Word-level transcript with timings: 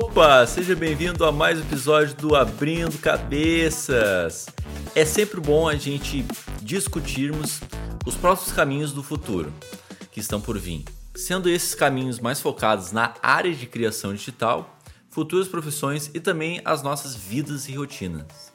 Opa, 0.00 0.46
seja 0.46 0.76
bem-vindo 0.76 1.24
a 1.24 1.32
mais 1.32 1.58
um 1.58 1.62
episódio 1.62 2.14
do 2.14 2.36
Abrindo 2.36 2.96
Cabeças. 2.98 4.46
É 4.94 5.04
sempre 5.04 5.40
bom 5.40 5.68
a 5.68 5.74
gente 5.74 6.24
discutirmos 6.62 7.60
os 8.06 8.14
próximos 8.14 8.52
caminhos 8.52 8.92
do 8.92 9.02
futuro 9.02 9.52
que 10.12 10.20
estão 10.20 10.40
por 10.40 10.56
vir, 10.56 10.84
sendo 11.16 11.50
esses 11.50 11.74
caminhos 11.74 12.20
mais 12.20 12.40
focados 12.40 12.92
na 12.92 13.12
área 13.20 13.52
de 13.52 13.66
criação 13.66 14.14
digital, 14.14 14.78
futuras 15.10 15.48
profissões 15.48 16.08
e 16.14 16.20
também 16.20 16.60
as 16.64 16.80
nossas 16.80 17.16
vidas 17.16 17.68
e 17.68 17.74
rotinas. 17.74 18.52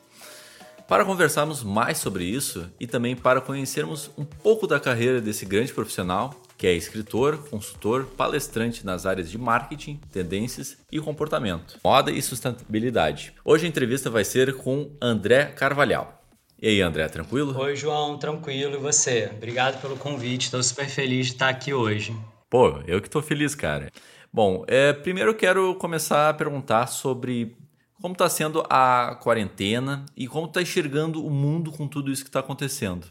Para 0.87 1.03
conversarmos 1.03 1.61
mais 1.61 1.97
sobre 1.97 2.23
isso 2.23 2.71
e 2.79 2.87
também 2.87 3.17
para 3.17 3.41
conhecermos 3.41 4.09
um 4.17 4.23
pouco 4.23 4.65
da 4.65 4.79
carreira 4.79 5.19
desse 5.19 5.45
grande 5.45 5.73
profissional, 5.73 6.41
que 6.63 6.67
é 6.67 6.73
escritor, 6.73 7.49
consultor, 7.49 8.05
palestrante 8.15 8.85
nas 8.85 9.05
áreas 9.05 9.29
de 9.29 9.37
marketing, 9.37 9.99
tendências 10.13 10.77
e 10.89 10.97
comportamento, 10.97 11.77
moda 11.83 12.09
e 12.09 12.21
sustentabilidade. 12.21 13.33
Hoje 13.43 13.65
a 13.65 13.67
entrevista 13.67 14.09
vai 14.09 14.23
ser 14.23 14.55
com 14.55 14.89
André 15.01 15.47
Carvalhal. 15.47 16.23
E 16.61 16.69
aí, 16.69 16.81
André, 16.81 17.05
tranquilo? 17.09 17.53
Oi, 17.59 17.75
João, 17.75 18.17
tranquilo. 18.17 18.75
E 18.75 18.77
você? 18.77 19.29
Obrigado 19.35 19.81
pelo 19.81 19.97
convite. 19.97 20.43
Estou 20.43 20.63
super 20.63 20.87
feliz 20.87 21.25
de 21.25 21.33
estar 21.33 21.49
aqui 21.49 21.73
hoje. 21.73 22.15
Pô, 22.49 22.79
eu 22.87 23.01
que 23.01 23.09
estou 23.09 23.21
feliz, 23.21 23.53
cara. 23.53 23.91
Bom, 24.31 24.63
é, 24.65 24.93
primeiro 24.93 25.31
eu 25.31 25.35
quero 25.35 25.75
começar 25.75 26.29
a 26.29 26.33
perguntar 26.33 26.87
sobre 26.87 27.57
como 28.01 28.13
está 28.13 28.29
sendo 28.29 28.63
a 28.69 29.19
quarentena 29.21 30.05
e 30.15 30.29
como 30.29 30.47
está 30.47 30.61
enxergando 30.61 31.25
o 31.25 31.29
mundo 31.29 31.73
com 31.73 31.89
tudo 31.89 32.09
isso 32.09 32.23
que 32.23 32.29
está 32.29 32.39
acontecendo 32.39 33.07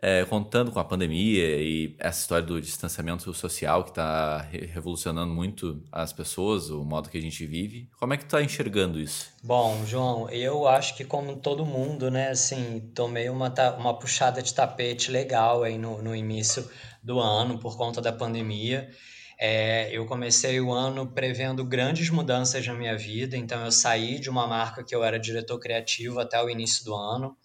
é, 0.00 0.24
contando 0.24 0.70
com 0.70 0.78
a 0.78 0.84
pandemia 0.84 1.56
e 1.60 1.96
essa 1.98 2.20
história 2.20 2.44
do 2.44 2.60
distanciamento 2.60 3.32
social 3.32 3.82
que 3.82 3.90
está 3.90 4.38
revolucionando 4.72 5.32
muito 5.32 5.82
as 5.90 6.12
pessoas, 6.12 6.70
o 6.70 6.84
modo 6.84 7.08
que 7.08 7.16
a 7.16 7.20
gente 7.20 7.46
vive. 7.46 7.88
Como 7.98 8.12
é 8.12 8.16
que 8.16 8.24
tu 8.24 8.26
está 8.26 8.42
enxergando 8.42 9.00
isso? 9.00 9.30
Bom, 9.42 9.84
João, 9.86 10.28
eu 10.30 10.68
acho 10.68 10.96
que 10.96 11.04
como 11.04 11.36
todo 11.36 11.64
mundo, 11.64 12.10
né, 12.10 12.28
assim, 12.28 12.90
tomei 12.94 13.28
uma, 13.28 13.52
uma 13.78 13.98
puxada 13.98 14.42
de 14.42 14.52
tapete 14.52 15.10
legal 15.10 15.62
aí 15.62 15.78
no, 15.78 16.02
no 16.02 16.14
início 16.14 16.68
do 17.02 17.18
ano 17.18 17.58
por 17.58 17.76
conta 17.76 18.00
da 18.00 18.12
pandemia. 18.12 18.90
É, 19.38 19.90
eu 19.92 20.06
comecei 20.06 20.60
o 20.60 20.72
ano 20.72 21.06
prevendo 21.06 21.62
grandes 21.62 22.08
mudanças 22.08 22.66
na 22.66 22.72
minha 22.72 22.96
vida, 22.96 23.36
então 23.36 23.62
eu 23.64 23.70
saí 23.70 24.18
de 24.18 24.30
uma 24.30 24.46
marca 24.46 24.82
que 24.82 24.94
eu 24.94 25.04
era 25.04 25.18
diretor 25.18 25.58
criativo 25.58 26.18
até 26.18 26.42
o 26.42 26.48
início 26.48 26.84
do 26.84 26.94
ano 26.94 27.36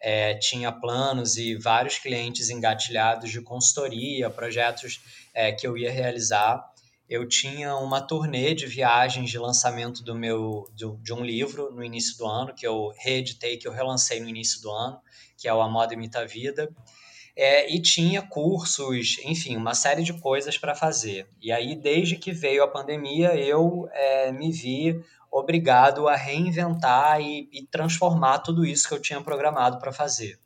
é, 0.00 0.34
tinha 0.34 0.72
planos 0.72 1.36
e 1.36 1.56
vários 1.56 1.98
clientes 1.98 2.48
engatilhados 2.48 3.30
de 3.30 3.40
consultoria, 3.42 4.30
projetos 4.30 5.00
é, 5.34 5.52
que 5.52 5.66
eu 5.66 5.76
ia 5.76 5.90
realizar. 5.90 6.64
Eu 7.08 7.28
tinha 7.28 7.76
uma 7.76 8.00
turnê 8.00 8.54
de 8.54 8.66
viagens 8.66 9.30
de 9.30 9.38
lançamento 9.38 10.02
do 10.02 10.14
meu 10.14 10.68
do, 10.76 10.96
de 11.02 11.12
um 11.12 11.24
livro 11.24 11.70
no 11.72 11.84
início 11.84 12.16
do 12.16 12.26
ano, 12.26 12.54
que 12.54 12.66
eu 12.66 12.92
reeditei, 12.98 13.56
que 13.56 13.66
eu 13.66 13.72
relancei 13.72 14.20
no 14.20 14.28
início 14.28 14.62
do 14.62 14.70
ano, 14.70 15.00
que 15.36 15.48
é 15.48 15.52
o 15.52 15.60
A 15.60 15.68
Moda 15.68 15.92
Imita 15.92 16.20
a 16.20 16.24
Vida. 16.24 16.72
É, 17.36 17.72
e 17.72 17.80
tinha 17.80 18.22
cursos, 18.22 19.18
enfim, 19.24 19.56
uma 19.56 19.74
série 19.74 20.02
de 20.02 20.12
coisas 20.12 20.58
para 20.58 20.74
fazer. 20.74 21.28
E 21.40 21.50
aí, 21.50 21.74
desde 21.74 22.16
que 22.16 22.32
veio 22.32 22.62
a 22.62 22.68
pandemia, 22.68 23.34
eu 23.34 23.88
é, 23.92 24.32
me 24.32 24.52
vi 24.52 25.02
obrigado 25.30 26.08
a 26.08 26.16
reinventar 26.16 27.20
e, 27.20 27.48
e 27.52 27.66
transformar 27.66 28.40
tudo 28.40 28.64
isso 28.64 28.88
que 28.88 28.94
eu 28.94 29.00
tinha 29.00 29.20
programado 29.20 29.78
para 29.78 29.92
fazer. 29.92 30.38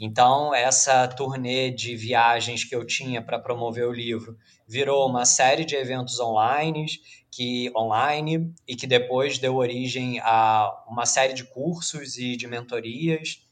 Então, 0.00 0.52
essa 0.52 1.06
turnê 1.06 1.70
de 1.70 1.94
viagens 1.94 2.64
que 2.64 2.74
eu 2.74 2.84
tinha 2.84 3.22
para 3.22 3.38
promover 3.38 3.86
o 3.86 3.92
livro 3.92 4.36
virou 4.66 5.08
uma 5.08 5.24
série 5.24 5.64
de 5.64 5.76
eventos 5.76 6.18
online, 6.18 6.86
que 7.30 7.70
online 7.76 8.52
e 8.66 8.74
que 8.74 8.86
depois 8.86 9.38
deu 9.38 9.54
origem 9.56 10.18
a 10.20 10.84
uma 10.88 11.06
série 11.06 11.32
de 11.32 11.44
cursos 11.44 12.18
e 12.18 12.36
de 12.36 12.46
mentorias 12.48 13.44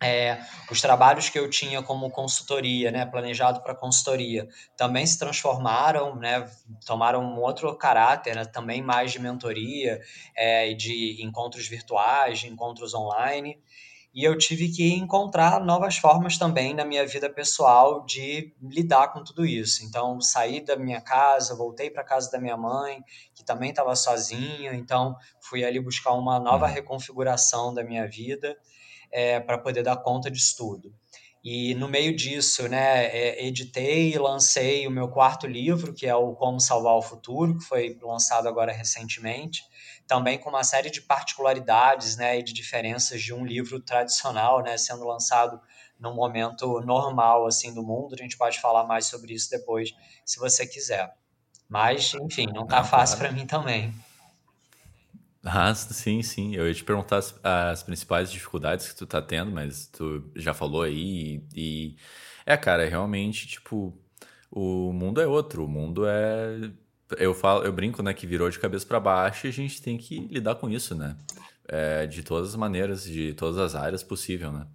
é, 0.00 0.40
os 0.70 0.80
trabalhos 0.80 1.28
que 1.28 1.38
eu 1.38 1.50
tinha 1.50 1.82
como 1.82 2.10
consultoria, 2.10 2.90
né, 2.90 3.04
planejado 3.04 3.60
para 3.62 3.74
consultoria, 3.74 4.48
também 4.76 5.04
se 5.04 5.18
transformaram, 5.18 6.14
né, 6.14 6.48
tomaram 6.86 7.20
um 7.20 7.40
outro 7.40 7.74
caráter, 7.76 8.36
né, 8.36 8.44
também 8.44 8.80
mais 8.80 9.10
de 9.10 9.18
mentoria 9.18 10.00
é, 10.36 10.72
de 10.72 11.22
encontros 11.22 11.66
virtuais, 11.66 12.38
de 12.38 12.48
encontros 12.48 12.94
online. 12.94 13.58
E 14.14 14.24
eu 14.24 14.38
tive 14.38 14.68
que 14.68 14.94
encontrar 14.94 15.60
novas 15.60 15.96
formas 15.98 16.38
também 16.38 16.74
na 16.74 16.84
minha 16.84 17.06
vida 17.06 17.28
pessoal 17.28 18.04
de 18.06 18.54
lidar 18.62 19.12
com 19.12 19.22
tudo 19.22 19.44
isso. 19.44 19.84
Então, 19.84 20.20
saí 20.20 20.64
da 20.64 20.76
minha 20.76 21.00
casa, 21.00 21.54
voltei 21.54 21.90
para 21.90 22.02
casa 22.02 22.30
da 22.30 22.40
minha 22.40 22.56
mãe, 22.56 23.02
que 23.34 23.44
também 23.44 23.70
estava 23.70 23.94
sozinha. 23.94 24.74
Então, 24.74 25.14
fui 25.40 25.62
ali 25.64 25.78
buscar 25.78 26.12
uma 26.14 26.40
nova 26.40 26.66
uhum. 26.66 26.72
reconfiguração 26.72 27.74
da 27.74 27.84
minha 27.84 28.08
vida 28.08 28.56
é, 29.10 29.40
para 29.40 29.58
poder 29.58 29.82
dar 29.82 29.96
conta 29.96 30.30
disso 30.30 30.56
tudo. 30.56 30.92
E 31.42 31.74
no 31.76 31.88
meio 31.88 32.14
disso, 32.14 32.68
né, 32.68 33.06
é, 33.06 33.46
editei 33.46 34.12
e 34.12 34.18
lancei 34.18 34.86
o 34.86 34.90
meu 34.90 35.08
quarto 35.08 35.46
livro, 35.46 35.94
que 35.94 36.06
é 36.06 36.14
o 36.14 36.34
Como 36.34 36.60
Salvar 36.60 36.96
o 36.96 37.02
Futuro, 37.02 37.56
que 37.58 37.64
foi 37.64 37.96
lançado 38.02 38.48
agora 38.48 38.72
recentemente, 38.72 39.62
também 40.06 40.38
com 40.38 40.50
uma 40.50 40.64
série 40.64 40.90
de 40.90 41.00
particularidades 41.00 42.16
né, 42.16 42.38
e 42.38 42.42
de 42.42 42.52
diferenças 42.52 43.22
de 43.22 43.32
um 43.32 43.44
livro 43.44 43.80
tradicional, 43.80 44.62
né, 44.62 44.76
sendo 44.76 45.04
lançado 45.04 45.60
num 45.98 46.14
momento 46.14 46.80
normal 46.80 47.46
assim 47.46 47.72
do 47.72 47.82
mundo. 47.82 48.14
A 48.14 48.22
gente 48.22 48.36
pode 48.36 48.60
falar 48.60 48.84
mais 48.84 49.06
sobre 49.06 49.32
isso 49.32 49.48
depois, 49.50 49.94
se 50.24 50.38
você 50.38 50.66
quiser. 50.66 51.14
Mas, 51.68 52.14
enfim, 52.14 52.46
não 52.46 52.64
está 52.64 52.82
fácil 52.82 53.18
para 53.18 53.30
mim 53.30 53.46
também. 53.46 53.94
Ah, 55.50 55.74
sim, 55.74 56.22
sim. 56.22 56.54
Eu 56.54 56.68
ia 56.68 56.74
te 56.74 56.84
perguntar 56.84 57.16
as, 57.16 57.34
as 57.42 57.82
principais 57.82 58.30
dificuldades 58.30 58.88
que 58.88 58.96
tu 58.96 59.06
tá 59.06 59.22
tendo, 59.22 59.50
mas 59.50 59.86
tu 59.86 60.30
já 60.36 60.52
falou 60.52 60.82
aí 60.82 61.42
e, 61.54 61.60
e... 61.60 61.96
É, 62.44 62.56
cara, 62.56 62.86
realmente, 62.88 63.46
tipo, 63.46 63.96
o 64.50 64.92
mundo 64.92 65.20
é 65.20 65.26
outro. 65.26 65.64
O 65.64 65.68
mundo 65.68 66.06
é... 66.06 66.70
Eu 67.16 67.32
falo, 67.34 67.64
eu 67.64 67.72
brinco, 67.72 68.02
né, 68.02 68.12
que 68.12 68.26
virou 68.26 68.50
de 68.50 68.58
cabeça 68.58 68.84
para 68.84 69.00
baixo 69.00 69.46
e 69.46 69.50
a 69.50 69.52
gente 69.52 69.80
tem 69.80 69.96
que 69.96 70.20
lidar 70.30 70.56
com 70.56 70.68
isso, 70.68 70.94
né? 70.94 71.16
É, 71.66 72.06
de 72.06 72.22
todas 72.22 72.50
as 72.50 72.56
maneiras, 72.56 73.04
de 73.04 73.32
todas 73.32 73.58
as 73.58 73.74
áreas 73.74 74.02
possível, 74.02 74.52
né? 74.52 74.66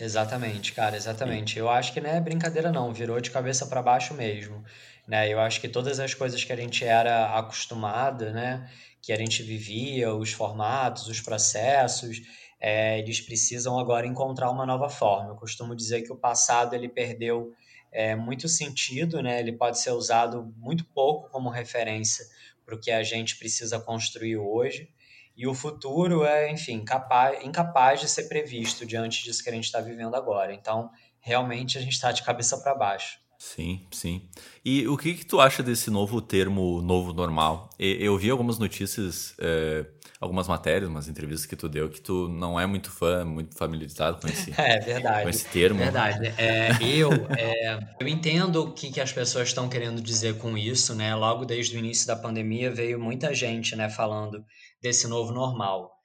Exatamente, 0.00 0.72
cara, 0.72 0.96
exatamente. 0.96 1.58
Eu 1.58 1.68
acho 1.68 1.92
que 1.92 2.00
não 2.00 2.08
é 2.08 2.20
brincadeira 2.20 2.70
não, 2.72 2.92
virou 2.92 3.20
de 3.20 3.30
cabeça 3.30 3.66
para 3.66 3.82
baixo 3.82 4.14
mesmo, 4.14 4.64
né? 5.06 5.30
Eu 5.30 5.40
acho 5.40 5.60
que 5.60 5.68
todas 5.68 5.98
as 6.00 6.14
coisas 6.14 6.42
que 6.42 6.52
a 6.52 6.56
gente 6.56 6.84
era 6.84 7.36
acostumado, 7.38 8.30
né, 8.30 8.70
que 9.00 9.12
a 9.12 9.16
gente 9.16 9.42
vivia, 9.42 10.14
os 10.14 10.32
formatos, 10.32 11.08
os 11.08 11.20
processos, 11.20 12.20
é, 12.60 12.98
eles 12.98 13.20
precisam 13.20 13.78
agora 13.78 14.06
encontrar 14.06 14.50
uma 14.50 14.66
nova 14.66 14.88
forma. 14.88 15.30
Eu 15.30 15.36
costumo 15.36 15.74
dizer 15.74 16.02
que 16.02 16.12
o 16.12 16.16
passado 16.16 16.74
ele 16.74 16.88
perdeu 16.88 17.52
é, 17.92 18.14
muito 18.16 18.48
sentido, 18.48 19.22
né? 19.22 19.40
Ele 19.40 19.52
pode 19.52 19.78
ser 19.78 19.92
usado 19.92 20.52
muito 20.56 20.84
pouco 20.84 21.30
como 21.30 21.48
referência 21.48 22.24
para 22.64 22.74
o 22.74 22.80
que 22.80 22.90
a 22.90 23.02
gente 23.02 23.38
precisa 23.38 23.80
construir 23.80 24.36
hoje. 24.36 24.90
E 25.36 25.46
o 25.46 25.54
futuro 25.54 26.24
é, 26.24 26.50
enfim, 26.50 26.84
capaz, 26.84 27.44
incapaz 27.44 28.00
de 28.00 28.08
ser 28.08 28.24
previsto 28.24 28.84
diante 28.84 29.22
disso 29.22 29.42
que 29.42 29.48
a 29.48 29.52
gente 29.52 29.64
está 29.64 29.80
vivendo 29.80 30.16
agora. 30.16 30.52
Então, 30.52 30.90
realmente, 31.20 31.78
a 31.78 31.80
gente 31.80 31.92
está 31.92 32.10
de 32.10 32.24
cabeça 32.24 32.58
para 32.58 32.74
baixo. 32.74 33.20
Sim, 33.38 33.86
sim. 33.92 34.28
E 34.64 34.88
o 34.88 34.96
que, 34.96 35.14
que 35.14 35.24
tu 35.24 35.38
acha 35.38 35.62
desse 35.62 35.92
novo 35.92 36.20
termo 36.20 36.82
novo 36.82 37.12
normal? 37.12 37.70
Eu 37.78 38.18
vi 38.18 38.30
algumas 38.30 38.58
notícias, 38.58 39.32
é, 39.38 39.86
algumas 40.20 40.48
matérias, 40.48 40.90
umas 40.90 41.06
entrevistas 41.06 41.46
que 41.46 41.54
tu 41.54 41.68
deu 41.68 41.88
que 41.88 42.00
tu 42.00 42.28
não 42.28 42.58
é 42.58 42.66
muito 42.66 42.90
fã, 42.90 43.24
muito 43.24 43.56
familiarizado 43.56 44.20
com 44.20 44.26
esse, 44.26 44.52
é 44.60 44.80
verdade, 44.80 45.22
com 45.22 45.28
esse 45.28 45.44
termo. 45.44 45.78
Verdade. 45.78 46.34
É, 46.36 46.70
eu, 46.82 47.10
é, 47.38 47.78
eu 48.00 48.08
entendo 48.08 48.64
o 48.64 48.72
que, 48.72 48.90
que 48.90 49.00
as 49.00 49.12
pessoas 49.12 49.46
estão 49.46 49.68
querendo 49.68 50.02
dizer 50.02 50.36
com 50.38 50.58
isso, 50.58 50.92
né? 50.96 51.14
Logo 51.14 51.44
desde 51.44 51.76
o 51.76 51.78
início 51.78 52.08
da 52.08 52.16
pandemia 52.16 52.72
veio 52.74 52.98
muita 52.98 53.32
gente 53.32 53.76
né, 53.76 53.88
falando 53.88 54.44
desse 54.82 55.06
novo 55.06 55.32
normal. 55.32 55.97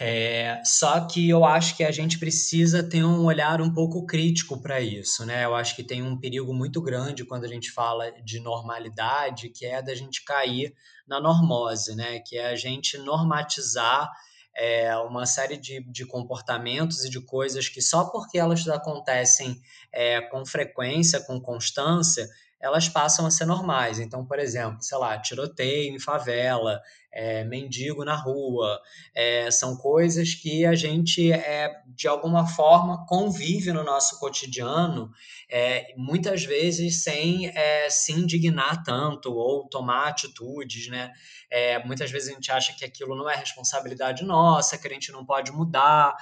É, 0.00 0.60
só 0.64 1.06
que 1.06 1.28
eu 1.28 1.44
acho 1.44 1.76
que 1.76 1.84
a 1.84 1.90
gente 1.92 2.18
precisa 2.18 2.82
ter 2.82 3.04
um 3.04 3.24
olhar 3.24 3.60
um 3.60 3.72
pouco 3.72 4.04
crítico 4.04 4.60
para 4.60 4.80
isso, 4.80 5.24
né? 5.24 5.44
Eu 5.44 5.54
acho 5.54 5.76
que 5.76 5.84
tem 5.84 6.02
um 6.02 6.18
perigo 6.18 6.52
muito 6.52 6.82
grande 6.82 7.24
quando 7.24 7.44
a 7.44 7.48
gente 7.48 7.70
fala 7.70 8.10
de 8.22 8.40
normalidade, 8.40 9.50
que 9.50 9.64
é 9.64 9.80
da 9.80 9.94
gente 9.94 10.24
cair 10.24 10.74
na 11.06 11.20
normose, 11.20 11.94
né? 11.94 12.18
Que 12.18 12.36
é 12.36 12.48
a 12.48 12.56
gente 12.56 12.98
normatizar 12.98 14.10
é, 14.56 14.96
uma 14.96 15.26
série 15.26 15.56
de, 15.56 15.80
de 15.90 16.04
comportamentos 16.04 17.04
e 17.04 17.10
de 17.10 17.20
coisas 17.20 17.68
que 17.68 17.80
só 17.80 18.04
porque 18.04 18.38
elas 18.38 18.66
acontecem 18.68 19.60
é, 19.92 20.20
com 20.20 20.44
frequência, 20.44 21.20
com 21.20 21.40
constância, 21.40 22.28
elas 22.60 22.88
passam 22.88 23.26
a 23.26 23.30
ser 23.30 23.44
normais. 23.44 23.98
Então, 23.98 24.24
por 24.24 24.38
exemplo, 24.38 24.78
sei 24.80 24.96
lá, 24.96 25.18
tiroteio 25.18 25.94
em 25.94 26.00
favela, 26.00 26.80
é, 27.14 27.44
mendigo 27.44 28.04
na 28.04 28.16
rua, 28.16 28.80
é, 29.14 29.48
são 29.50 29.76
coisas 29.76 30.34
que 30.34 30.66
a 30.66 30.74
gente, 30.74 31.32
é, 31.32 31.72
de 31.86 32.08
alguma 32.08 32.44
forma, 32.44 33.06
convive 33.06 33.72
no 33.72 33.84
nosso 33.84 34.18
cotidiano, 34.18 35.10
é, 35.48 35.94
muitas 35.96 36.42
vezes 36.44 37.04
sem 37.04 37.46
é, 37.46 37.88
se 37.88 38.12
indignar 38.12 38.82
tanto 38.82 39.32
ou 39.32 39.68
tomar 39.68 40.08
atitudes, 40.08 40.88
né? 40.88 41.12
É, 41.48 41.84
muitas 41.84 42.10
vezes 42.10 42.30
a 42.30 42.32
gente 42.32 42.50
acha 42.50 42.72
que 42.72 42.84
aquilo 42.84 43.14
não 43.14 43.30
é 43.30 43.36
responsabilidade 43.36 44.24
nossa, 44.24 44.76
que 44.76 44.88
a 44.88 44.90
gente 44.90 45.12
não 45.12 45.24
pode 45.24 45.52
mudar, 45.52 46.16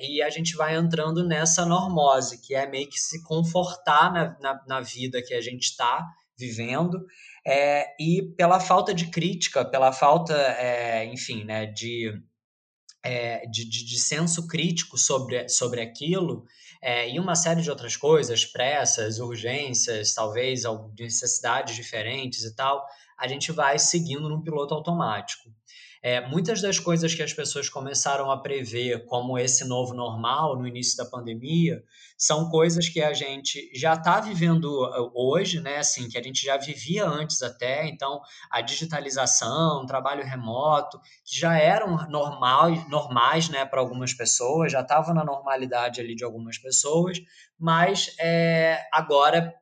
e 0.00 0.22
a 0.22 0.30
gente 0.30 0.54
vai 0.54 0.76
entrando 0.76 1.26
nessa 1.26 1.66
normose, 1.66 2.40
que 2.40 2.54
é 2.54 2.64
meio 2.64 2.88
que 2.88 2.98
se 2.98 3.20
confortar 3.24 4.12
na, 4.12 4.36
na, 4.38 4.64
na 4.68 4.80
vida 4.80 5.20
que 5.20 5.34
a 5.34 5.40
gente 5.40 5.64
está 5.64 6.06
vivendo, 6.38 7.04
é, 7.46 7.94
e 8.00 8.22
pela 8.36 8.58
falta 8.60 8.92
de 8.92 9.06
crítica, 9.10 9.64
pela 9.64 9.92
falta, 9.92 10.34
é, 10.34 11.04
enfim, 11.06 11.44
né, 11.44 11.66
de, 11.66 12.12
é, 13.02 13.46
de, 13.46 13.68
de, 13.68 13.84
de, 13.84 13.98
senso 13.98 14.46
crítico 14.46 14.98
sobre, 14.98 15.48
sobre 15.48 15.80
aquilo, 15.80 16.44
é, 16.82 17.08
e 17.08 17.18
uma 17.18 17.34
série 17.34 17.62
de 17.62 17.70
outras 17.70 17.96
coisas, 17.96 18.44
pressas, 18.44 19.18
urgências, 19.18 20.14
talvez 20.14 20.62
necessidades 20.98 21.74
diferentes 21.74 22.44
e 22.44 22.54
tal, 22.54 22.84
a 23.18 23.28
gente 23.28 23.52
vai 23.52 23.78
seguindo 23.78 24.28
num 24.28 24.42
piloto 24.42 24.74
automático. 24.74 25.50
É, 26.06 26.20
muitas 26.28 26.60
das 26.60 26.78
coisas 26.78 27.14
que 27.14 27.22
as 27.22 27.32
pessoas 27.32 27.70
começaram 27.70 28.30
a 28.30 28.36
prever 28.36 29.06
como 29.06 29.38
esse 29.38 29.66
novo 29.66 29.94
normal 29.94 30.54
no 30.54 30.68
início 30.68 30.98
da 30.98 31.06
pandemia 31.06 31.82
são 32.18 32.50
coisas 32.50 32.90
que 32.90 33.00
a 33.00 33.14
gente 33.14 33.70
já 33.74 33.94
está 33.94 34.20
vivendo 34.20 34.66
uh, 34.66 35.10
hoje, 35.14 35.60
né? 35.60 35.78
Assim, 35.78 36.06
que 36.06 36.18
a 36.18 36.22
gente 36.22 36.44
já 36.44 36.58
vivia 36.58 37.06
antes 37.06 37.42
até. 37.42 37.88
Então, 37.88 38.20
a 38.50 38.60
digitalização, 38.60 39.86
trabalho 39.86 40.22
remoto, 40.22 41.00
que 41.24 41.40
já 41.40 41.56
eram 41.56 42.06
normal, 42.10 42.70
normais, 42.90 43.48
né, 43.48 43.64
para 43.64 43.80
algumas 43.80 44.12
pessoas, 44.12 44.72
já 44.72 44.82
estavam 44.82 45.14
na 45.14 45.24
normalidade 45.24 46.02
ali 46.02 46.14
de 46.14 46.22
algumas 46.22 46.58
pessoas, 46.58 47.18
mas 47.58 48.14
é, 48.20 48.78
agora 48.92 49.54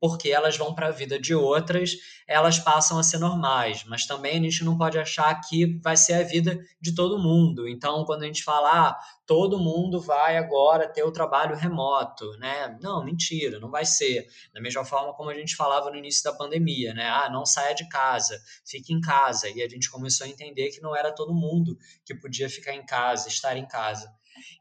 porque 0.00 0.30
elas 0.30 0.56
vão 0.56 0.74
para 0.74 0.88
a 0.88 0.92
vida 0.92 1.18
de 1.18 1.34
outras, 1.34 1.92
elas 2.26 2.58
passam 2.58 2.98
a 2.98 3.02
ser 3.02 3.18
normais. 3.18 3.84
Mas 3.84 4.06
também 4.06 4.38
a 4.38 4.42
gente 4.42 4.64
não 4.64 4.76
pode 4.76 4.98
achar 4.98 5.34
que 5.40 5.78
vai 5.82 5.96
ser 5.96 6.14
a 6.14 6.22
vida 6.22 6.58
de 6.80 6.94
todo 6.94 7.22
mundo. 7.22 7.68
Então, 7.68 8.04
quando 8.04 8.22
a 8.22 8.26
gente 8.26 8.42
fala, 8.42 8.88
ah, 8.88 8.98
todo 9.26 9.58
mundo 9.58 10.00
vai 10.00 10.36
agora 10.36 10.88
ter 10.88 11.02
o 11.02 11.12
trabalho 11.12 11.54
remoto, 11.54 12.30
né? 12.38 12.78
Não, 12.80 13.04
mentira, 13.04 13.60
não 13.60 13.70
vai 13.70 13.84
ser. 13.84 14.26
Da 14.54 14.60
mesma 14.60 14.84
forma 14.84 15.12
como 15.14 15.30
a 15.30 15.34
gente 15.34 15.54
falava 15.54 15.90
no 15.90 15.96
início 15.96 16.24
da 16.24 16.32
pandemia, 16.32 16.94
né? 16.94 17.08
Ah, 17.08 17.28
não 17.30 17.44
saia 17.44 17.74
de 17.74 17.88
casa, 17.88 18.40
fique 18.66 18.92
em 18.92 19.00
casa. 19.00 19.48
E 19.50 19.62
a 19.62 19.68
gente 19.68 19.90
começou 19.90 20.26
a 20.26 20.30
entender 20.30 20.70
que 20.70 20.80
não 20.80 20.96
era 20.96 21.12
todo 21.12 21.34
mundo 21.34 21.76
que 22.04 22.14
podia 22.14 22.48
ficar 22.48 22.74
em 22.74 22.84
casa, 22.84 23.28
estar 23.28 23.56
em 23.56 23.66
casa. 23.66 24.10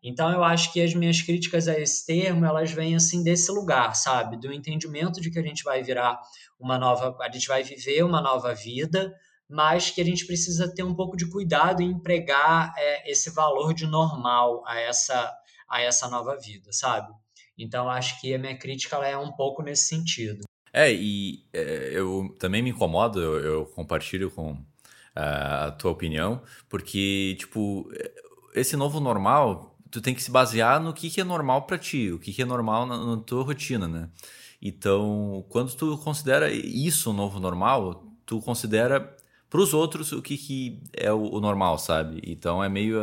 Então 0.03 0.31
eu 0.31 0.43
acho 0.43 0.71
que 0.71 0.81
as 0.81 0.93
minhas 0.93 1.21
críticas 1.21 1.67
a 1.67 1.79
esse 1.79 2.05
termo, 2.05 2.45
elas 2.45 2.71
vêm 2.71 2.95
assim 2.95 3.23
desse 3.23 3.51
lugar, 3.51 3.95
sabe? 3.95 4.37
Do 4.37 4.51
entendimento 4.51 5.21
de 5.21 5.31
que 5.31 5.39
a 5.39 5.43
gente 5.43 5.63
vai 5.63 5.83
virar 5.83 6.19
uma 6.59 6.77
nova, 6.77 7.15
a 7.21 7.31
gente 7.31 7.47
vai 7.47 7.63
viver 7.63 8.03
uma 8.03 8.21
nova 8.21 8.53
vida, 8.53 9.13
mas 9.49 9.89
que 9.89 10.01
a 10.01 10.05
gente 10.05 10.25
precisa 10.25 10.73
ter 10.73 10.83
um 10.83 10.95
pouco 10.95 11.15
de 11.15 11.29
cuidado 11.29 11.81
em 11.81 11.91
empregar 11.91 12.73
é, 12.77 13.11
esse 13.11 13.29
valor 13.29 13.73
de 13.73 13.85
normal 13.87 14.63
a 14.65 14.79
essa 14.79 15.33
a 15.69 15.81
essa 15.81 16.07
nova 16.07 16.37
vida, 16.37 16.71
sabe? 16.71 17.13
Então 17.57 17.89
acho 17.89 18.21
que 18.21 18.33
a 18.33 18.39
minha 18.39 18.57
crítica 18.57 18.95
ela 18.95 19.07
é 19.07 19.17
um 19.17 19.31
pouco 19.31 19.61
nesse 19.61 19.85
sentido. 19.85 20.45
É, 20.71 20.91
e 20.93 21.45
é, 21.53 21.89
eu 21.91 22.35
também 22.39 22.61
me 22.61 22.69
incomodo, 22.69 23.21
eu, 23.21 23.39
eu 23.39 23.65
compartilho 23.65 24.29
com 24.29 24.51
uh, 24.51 24.59
a 25.15 25.71
tua 25.71 25.91
opinião, 25.91 26.41
porque, 26.69 27.35
tipo, 27.39 27.89
esse 28.59 28.75
novo 28.75 28.99
normal, 28.99 29.77
tu 29.89 30.01
tem 30.01 30.13
que 30.13 30.23
se 30.23 30.31
basear 30.31 30.81
no 30.81 30.93
que, 30.93 31.09
que 31.09 31.21
é 31.21 31.23
normal 31.23 31.63
para 31.63 31.77
ti, 31.77 32.11
o 32.11 32.19
que, 32.19 32.33
que 32.33 32.41
é 32.41 32.45
normal 32.45 32.85
na, 32.85 32.97
na, 32.97 33.17
tua 33.17 33.43
rotina, 33.43 33.87
né? 33.87 34.09
Então, 34.61 35.45
quando 35.49 35.73
tu 35.75 35.97
considera 35.99 36.51
isso 36.51 37.11
o 37.11 37.13
novo 37.13 37.39
normal, 37.39 38.03
tu 38.25 38.41
considera 38.41 39.15
para 39.49 39.61
os 39.61 39.73
outros 39.73 40.11
o 40.11 40.21
que, 40.21 40.37
que 40.37 40.83
é 40.93 41.11
o, 41.11 41.35
o, 41.35 41.39
normal, 41.39 41.77
sabe? 41.77 42.21
Então 42.25 42.63
é 42.63 42.69
meio. 42.69 42.99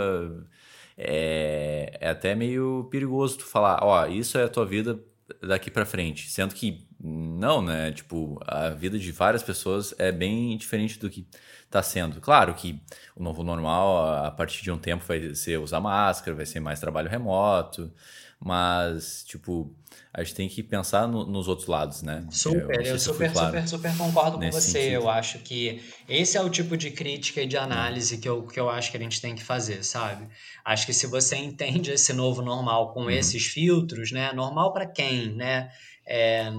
É, 0.97 1.99
é 2.01 2.11
até 2.11 2.35
meio 2.35 2.87
perigoso 2.91 3.39
tu 3.39 3.45
falar, 3.45 3.81
ó, 3.83 4.07
isso 4.07 4.39
é 4.39 4.45
a 4.45 4.49
tua 4.49 4.65
vida 4.65 5.01
daqui 5.43 5.71
para 5.71 5.87
frente. 5.87 6.31
Sendo 6.31 6.55
que 6.55 6.87
não, 7.07 7.61
né? 7.61 7.93
Tipo, 7.93 8.41
a 8.47 8.71
vida 8.71 8.99
de 8.99 9.13
várias 9.13 9.43
pessoas 9.43 9.95
é 9.99 10.11
bem 10.11 10.57
diferente 10.57 10.99
do 10.99 11.11
que 11.11 11.27
está 11.65 11.83
sendo. 11.83 12.21
Claro 12.21 12.55
que 12.55 12.81
o 13.15 13.23
novo 13.23 13.45
normal, 13.45 14.25
a 14.25 14.31
partir 14.31 14.63
de 14.63 14.71
um 14.71 14.79
tempo, 14.79 15.05
vai 15.07 15.35
ser 15.35 15.59
usar 15.59 15.81
máscara, 15.81 16.37
vai 16.37 16.47
ser 16.47 16.61
mais 16.61 16.81
trabalho 16.81 17.11
remoto, 17.11 17.93
mas, 18.41 19.25
tipo, 19.27 19.75
a 20.13 20.23
gente 20.23 20.35
tem 20.35 20.49
que 20.49 20.63
pensar 20.63 21.09
no, 21.09 21.27
nos 21.27 21.49
outros 21.49 21.67
lados, 21.67 22.03
né? 22.03 22.25
Super, 22.31 22.81
eu, 22.81 22.93
eu 22.93 22.99
super, 22.99 23.33
claro 23.33 23.49
super, 23.49 23.69
super 23.69 23.97
concordo 23.97 24.39
com 24.39 24.51
você. 24.51 24.73
Sentido. 24.73 24.93
Eu 24.93 25.09
acho 25.11 25.39
que 25.41 25.83
esse 26.09 26.37
é 26.37 26.41
o 26.41 26.49
tipo 26.49 26.77
de 26.77 26.91
crítica 26.91 27.43
e 27.43 27.47
de 27.47 27.57
análise 27.57 28.19
que 28.19 28.29
eu, 28.29 28.47
que 28.47 28.59
eu 28.59 28.71
acho 28.71 28.91
que 28.91 28.97
a 28.97 29.01
gente 29.01 29.21
tem 29.21 29.35
que 29.35 29.43
fazer, 29.43 29.83
sabe? 29.83 30.29
Acho 30.65 30.87
que 30.87 30.93
se 30.93 31.07
você 31.07 31.37
entende 31.39 31.91
esse 31.91 32.13
novo 32.13 32.41
normal 32.43 32.93
com 32.93 33.03
uhum. 33.03 33.11
esses 33.11 33.47
filtros, 33.47 34.13
né? 34.13 34.33
Normal 34.33 34.73
para 34.73 34.87
quem, 34.87 35.35
né? 35.35 35.71
É, 36.07 36.51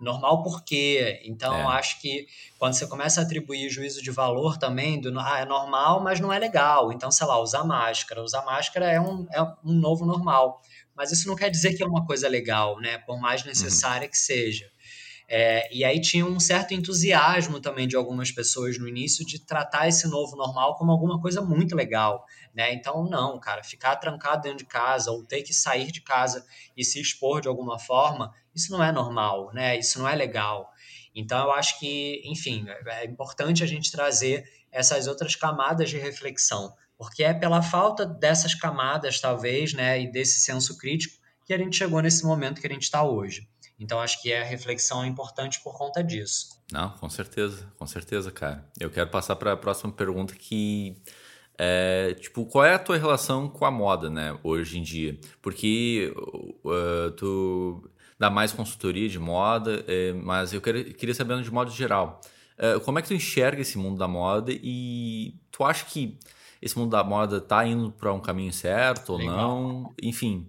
normal 0.00 0.42
por 0.42 0.64
quê? 0.64 1.20
Então, 1.24 1.54
é. 1.54 1.76
acho 1.76 2.00
que 2.00 2.26
quando 2.58 2.74
você 2.74 2.86
começa 2.86 3.20
a 3.20 3.24
atribuir 3.24 3.68
juízo 3.70 4.02
de 4.02 4.10
valor 4.10 4.58
também, 4.58 5.00
do, 5.00 5.18
ah, 5.18 5.40
é 5.40 5.44
normal, 5.44 6.02
mas 6.02 6.20
não 6.20 6.32
é 6.32 6.38
legal. 6.38 6.92
Então, 6.92 7.10
sei 7.10 7.26
lá, 7.26 7.40
usar 7.40 7.64
máscara. 7.64 8.22
Usar 8.22 8.44
máscara 8.44 8.90
é 8.90 9.00
um, 9.00 9.26
é 9.32 9.42
um 9.42 9.72
novo 9.72 10.04
normal. 10.04 10.60
Mas 10.94 11.12
isso 11.12 11.28
não 11.28 11.36
quer 11.36 11.50
dizer 11.50 11.74
que 11.74 11.82
é 11.82 11.86
uma 11.86 12.06
coisa 12.06 12.28
legal, 12.28 12.78
né? 12.80 12.98
Por 12.98 13.20
mais 13.20 13.42
uhum. 13.42 13.48
necessária 13.48 14.06
uhum. 14.06 14.10
que 14.10 14.18
seja. 14.18 14.70
É, 15.28 15.68
e 15.74 15.84
aí 15.84 16.00
tinha 16.00 16.24
um 16.24 16.38
certo 16.38 16.72
entusiasmo 16.72 17.58
também 17.58 17.88
de 17.88 17.96
algumas 17.96 18.30
pessoas 18.30 18.78
no 18.78 18.86
início 18.86 19.26
de 19.26 19.40
tratar 19.40 19.88
esse 19.88 20.06
novo 20.06 20.36
normal 20.36 20.76
como 20.76 20.92
alguma 20.92 21.20
coisa 21.20 21.42
muito 21.42 21.74
legal, 21.74 22.24
né? 22.54 22.72
Então, 22.72 23.02
não, 23.04 23.40
cara, 23.40 23.64
ficar 23.64 23.96
trancado 23.96 24.42
dentro 24.42 24.58
de 24.58 24.66
casa 24.66 25.10
ou 25.10 25.24
ter 25.24 25.42
que 25.42 25.52
sair 25.52 25.90
de 25.90 26.00
casa 26.00 26.46
e 26.76 26.84
se 26.84 27.00
expor 27.00 27.40
de 27.40 27.48
alguma 27.48 27.76
forma, 27.76 28.32
isso 28.56 28.72
não 28.72 28.82
é 28.82 28.90
normal, 28.90 29.52
né? 29.52 29.78
Isso 29.78 29.98
não 29.98 30.08
é 30.08 30.14
legal. 30.14 30.72
Então, 31.14 31.44
eu 31.44 31.52
acho 31.52 31.78
que, 31.78 32.22
enfim, 32.24 32.66
é 32.86 33.04
importante 33.04 33.62
a 33.62 33.66
gente 33.66 33.92
trazer 33.92 34.44
essas 34.72 35.06
outras 35.06 35.34
camadas 35.36 35.88
de 35.88 35.98
reflexão, 35.98 36.74
porque 36.98 37.22
é 37.22 37.32
pela 37.32 37.62
falta 37.62 38.04
dessas 38.04 38.54
camadas, 38.54 39.20
talvez, 39.20 39.72
né, 39.72 40.00
e 40.00 40.10
desse 40.10 40.40
senso 40.40 40.76
crítico, 40.76 41.16
que 41.46 41.54
a 41.54 41.58
gente 41.58 41.76
chegou 41.76 42.02
nesse 42.02 42.24
momento 42.24 42.60
que 42.60 42.66
a 42.66 42.70
gente 42.70 42.82
está 42.82 43.02
hoje. 43.02 43.48
Então, 43.78 44.00
acho 44.00 44.20
que 44.20 44.32
a 44.32 44.44
reflexão 44.44 45.04
é 45.04 45.06
importante 45.06 45.60
por 45.62 45.76
conta 45.76 46.02
disso. 46.02 46.60
Não, 46.72 46.90
com 46.90 47.08
certeza, 47.08 47.70
com 47.78 47.86
certeza, 47.86 48.30
cara. 48.30 48.68
Eu 48.78 48.90
quero 48.90 49.10
passar 49.10 49.36
para 49.36 49.52
a 49.52 49.56
próxima 49.56 49.92
pergunta 49.92 50.34
que 50.34 50.96
é, 51.58 52.14
tipo, 52.20 52.44
qual 52.46 52.64
é 52.64 52.74
a 52.74 52.78
tua 52.78 52.98
relação 52.98 53.48
com 53.48 53.64
a 53.64 53.70
moda, 53.70 54.10
né, 54.10 54.38
hoje 54.42 54.78
em 54.78 54.82
dia? 54.82 55.18
Porque 55.40 56.12
uh, 56.64 57.10
tu 57.12 57.90
dá 58.18 58.30
mais 58.30 58.52
consultoria 58.52 59.08
de 59.08 59.18
moda, 59.18 59.84
uh, 59.84 60.24
mas 60.24 60.52
eu 60.52 60.60
quero, 60.60 60.84
queria 60.94 61.14
saber 61.14 61.40
de 61.42 61.50
modo 61.50 61.70
geral. 61.70 62.20
Uh, 62.58 62.80
como 62.80 62.98
é 62.98 63.02
que 63.02 63.08
tu 63.08 63.14
enxerga 63.14 63.60
esse 63.60 63.76
mundo 63.76 63.98
da 63.98 64.08
moda 64.08 64.50
e 64.50 65.34
tu 65.50 65.62
acha 65.64 65.84
que 65.84 66.18
esse 66.60 66.78
mundo 66.78 66.90
da 66.90 67.04
moda 67.04 67.40
tá 67.40 67.66
indo 67.66 67.90
para 67.92 68.12
um 68.12 68.20
caminho 68.20 68.52
certo 68.52 69.10
ou 69.10 69.18
Legal. 69.18 69.36
não? 69.36 69.94
Enfim, 70.02 70.48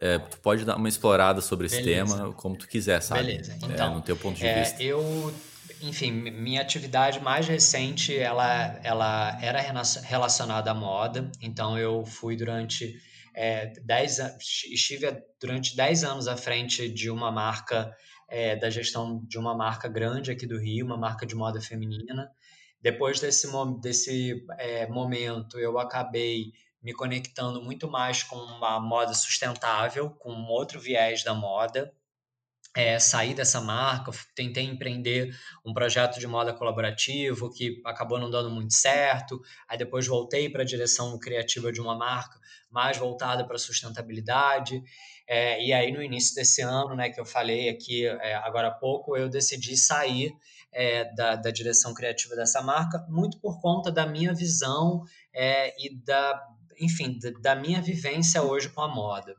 é, 0.00 0.18
tu 0.18 0.38
pode 0.38 0.64
dar 0.64 0.76
uma 0.76 0.88
explorada 0.88 1.40
sobre 1.40 1.66
esse 1.66 1.82
Beleza. 1.82 2.16
tema 2.16 2.32
como 2.32 2.56
tu 2.56 2.66
quiser, 2.66 3.02
sabe? 3.02 3.24
Beleza. 3.24 3.58
Então, 3.62 3.92
é, 3.92 3.94
no 3.94 4.00
teu 4.00 4.16
ponto 4.16 4.36
de 4.38 4.46
é, 4.46 4.62
vista. 4.62 4.82
Eu, 4.82 5.34
enfim, 5.82 6.10
minha 6.10 6.62
atividade 6.62 7.20
mais 7.20 7.46
recente, 7.46 8.16
ela, 8.16 8.80
ela 8.82 9.38
era 9.42 9.60
relacionada 10.02 10.70
à 10.70 10.74
moda. 10.74 11.30
Então, 11.42 11.78
eu 11.78 12.04
fui 12.06 12.34
durante 12.34 12.98
é, 13.34 13.66
10 13.84 14.36
estive 14.38 15.22
durante 15.40 15.76
10 15.76 16.04
anos 16.04 16.28
à 16.28 16.36
frente 16.36 16.88
de 16.88 17.10
uma 17.10 17.30
marca, 17.30 17.94
é, 18.28 18.56
da 18.56 18.70
gestão 18.70 19.22
de 19.26 19.38
uma 19.38 19.54
marca 19.54 19.88
grande 19.88 20.30
aqui 20.30 20.46
do 20.46 20.58
Rio, 20.58 20.86
uma 20.86 20.96
marca 20.96 21.26
de 21.26 21.34
moda 21.34 21.60
feminina. 21.60 22.30
Depois 22.80 23.20
desse, 23.20 23.46
desse 23.80 24.46
é, 24.58 24.86
momento, 24.86 25.58
eu 25.58 25.78
acabei 25.78 26.52
me 26.82 26.94
conectando 26.94 27.62
muito 27.62 27.90
mais 27.90 28.22
com 28.22 28.36
uma 28.36 28.80
moda 28.80 29.12
sustentável, 29.12 30.10
com 30.10 30.32
outro 30.46 30.80
viés 30.80 31.22
da 31.22 31.34
moda. 31.34 31.92
É, 32.76 32.98
sair 32.98 33.34
dessa 33.34 33.60
marca, 33.60 34.12
tentei 34.34 34.64
empreender 34.64 35.34
um 35.64 35.72
projeto 35.72 36.20
de 36.20 36.26
moda 36.26 36.54
colaborativo 36.54 37.50
que 37.50 37.80
acabou 37.84 38.18
não 38.18 38.30
dando 38.30 38.50
muito 38.50 38.74
certo. 38.74 39.40
Aí 39.68 39.76
depois 39.76 40.06
voltei 40.06 40.48
para 40.48 40.62
a 40.62 40.66
direção 40.66 41.18
criativa 41.18 41.72
de 41.72 41.80
uma 41.80 41.96
marca 41.96 42.38
mais 42.70 42.96
voltada 42.96 43.44
para 43.44 43.58
sustentabilidade. 43.58 44.82
É, 45.26 45.64
e 45.64 45.72
aí 45.72 45.90
no 45.92 46.02
início 46.02 46.34
desse 46.34 46.62
ano, 46.62 46.94
né, 46.94 47.10
que 47.10 47.20
eu 47.20 47.24
falei 47.24 47.68
aqui 47.68 48.06
é, 48.06 48.34
agora 48.36 48.68
há 48.68 48.72
pouco, 48.72 49.16
eu 49.16 49.28
decidi 49.28 49.76
sair 49.76 50.32
é, 50.72 51.12
da, 51.14 51.36
da 51.36 51.50
direção 51.50 51.92
criativa 51.92 52.36
dessa 52.36 52.62
marca, 52.62 53.04
muito 53.08 53.38
por 53.40 53.60
conta 53.60 53.90
da 53.90 54.06
minha 54.06 54.32
visão 54.32 55.02
é, 55.34 55.74
e 55.84 55.94
da 56.04 56.40
enfim, 56.80 57.18
da 57.40 57.54
minha 57.54 57.80
vivência 57.80 58.42
hoje 58.42 58.68
com 58.68 58.80
a 58.80 58.88
moda. 58.88 59.36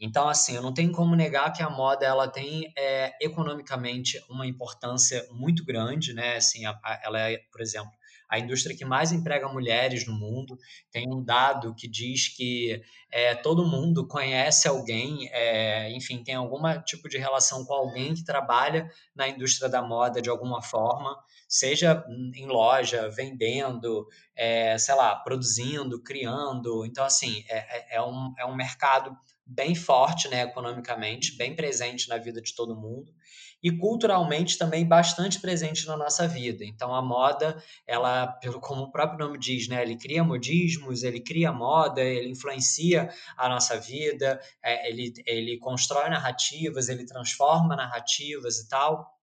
Então, 0.00 0.28
assim, 0.28 0.54
eu 0.54 0.62
não 0.62 0.72
tenho 0.72 0.92
como 0.92 1.16
negar 1.16 1.52
que 1.52 1.62
a 1.62 1.70
moda 1.70 2.06
ela 2.06 2.28
tem 2.28 2.72
é, 2.76 3.12
economicamente 3.20 4.22
uma 4.28 4.46
importância 4.46 5.26
muito 5.30 5.64
grande, 5.64 6.12
né? 6.12 6.36
Assim, 6.36 6.64
a, 6.64 6.78
a, 6.82 7.00
ela 7.04 7.20
é, 7.20 7.38
por 7.50 7.60
exemplo, 7.60 7.90
a 8.28 8.38
indústria 8.38 8.76
que 8.76 8.84
mais 8.84 9.12
emprega 9.12 9.48
mulheres 9.48 10.06
no 10.06 10.12
mundo. 10.12 10.58
Tem 10.90 11.06
um 11.08 11.22
dado 11.22 11.74
que 11.74 11.86
diz 11.88 12.28
que 12.28 12.82
é, 13.10 13.34
todo 13.34 13.66
mundo 13.66 14.06
conhece 14.06 14.66
alguém, 14.66 15.28
é, 15.30 15.90
enfim, 15.92 16.22
tem 16.22 16.34
algum 16.34 16.60
tipo 16.82 17.08
de 17.08 17.18
relação 17.18 17.64
com 17.64 17.74
alguém 17.74 18.14
que 18.14 18.24
trabalha 18.24 18.90
na 19.14 19.28
indústria 19.28 19.68
da 19.68 19.82
moda 19.82 20.20
de 20.20 20.30
alguma 20.30 20.60
forma 20.62 21.16
seja 21.54 22.04
em 22.34 22.46
loja, 22.46 23.08
vendendo, 23.10 24.08
é, 24.34 24.76
sei 24.76 24.92
lá, 24.96 25.14
produzindo, 25.14 26.02
criando. 26.02 26.84
Então, 26.84 27.04
assim, 27.04 27.44
é, 27.48 27.58
é, 27.58 27.96
é, 27.96 28.02
um, 28.02 28.34
é 28.36 28.44
um 28.44 28.56
mercado 28.56 29.16
bem 29.46 29.72
forte, 29.72 30.26
né, 30.26 30.42
economicamente, 30.42 31.36
bem 31.36 31.54
presente 31.54 32.08
na 32.08 32.18
vida 32.18 32.42
de 32.42 32.52
todo 32.56 32.74
mundo 32.74 33.14
e 33.62 33.70
culturalmente 33.70 34.58
também 34.58 34.84
bastante 34.84 35.40
presente 35.40 35.86
na 35.86 35.96
nossa 35.96 36.26
vida. 36.26 36.64
Então 36.64 36.92
a 36.92 37.00
moda, 37.00 37.62
ela, 37.86 38.26
pelo 38.26 38.60
como 38.60 38.82
o 38.82 38.90
próprio 38.90 39.18
nome 39.26 39.38
diz, 39.38 39.68
né, 39.68 39.80
ele 39.80 39.96
cria 39.96 40.24
modismos, 40.24 41.02
ele 41.04 41.20
cria 41.20 41.52
moda, 41.52 42.02
ele 42.02 42.30
influencia 42.30 43.08
a 43.38 43.48
nossa 43.48 43.78
vida, 43.78 44.40
é, 44.62 44.90
ele, 44.90 45.12
ele 45.24 45.56
constrói 45.58 46.10
narrativas, 46.10 46.88
ele 46.88 47.06
transforma 47.06 47.76
narrativas 47.76 48.58
e 48.58 48.68
tal. 48.68 49.13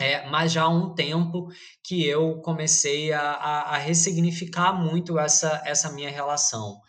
É, 0.00 0.26
mas 0.30 0.50
já 0.50 0.62
há 0.62 0.68
um 0.68 0.94
tempo 0.94 1.48
que 1.84 2.06
eu 2.06 2.40
comecei 2.40 3.12
a, 3.12 3.20
a, 3.20 3.74
a 3.74 3.76
ressignificar 3.76 4.72
muito 4.72 5.18
essa, 5.18 5.62
essa 5.66 5.92
minha 5.92 6.10
relação. 6.10 6.80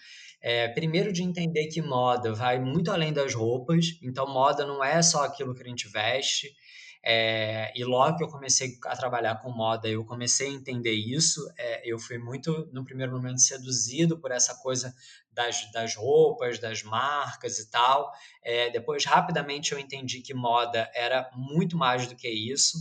É, 0.41 0.69
primeiro 0.69 1.11
de 1.11 1.21
entender 1.21 1.67
que 1.67 1.81
moda 1.81 2.33
vai 2.33 2.57
muito 2.57 2.89
além 2.89 3.11
das 3.11 3.35
roupas, 3.35 3.99
então 4.01 4.25
moda 4.25 4.65
não 4.65 4.81
é 4.81 5.01
só 5.01 5.25
aquilo 5.25 5.53
que 5.53 5.61
a 5.61 5.67
gente 5.67 5.89
veste. 5.89 6.55
É, 7.03 7.73
e 7.75 7.83
logo 7.83 8.17
que 8.17 8.23
eu 8.23 8.27
comecei 8.29 8.77
a 8.85 8.95
trabalhar 8.95 9.41
com 9.41 9.51
moda, 9.51 9.89
eu 9.89 10.05
comecei 10.05 10.47
a 10.47 10.53
entender 10.53 10.93
isso. 10.93 11.41
É, 11.57 11.81
eu 11.83 11.99
fui 11.99 12.17
muito, 12.17 12.69
no 12.71 12.85
primeiro 12.85 13.11
momento, 13.11 13.41
seduzido 13.41 14.19
por 14.19 14.31
essa 14.31 14.55
coisa 14.61 14.93
das, 15.33 15.69
das 15.73 15.95
roupas, 15.95 16.59
das 16.59 16.81
marcas 16.81 17.59
e 17.59 17.69
tal. 17.69 18.09
É, 18.41 18.69
depois, 18.69 19.03
rapidamente, 19.03 19.73
eu 19.73 19.79
entendi 19.79 20.21
que 20.21 20.33
moda 20.33 20.89
era 20.95 21.29
muito 21.35 21.75
mais 21.75 22.07
do 22.07 22.15
que 22.15 22.29
isso. 22.29 22.77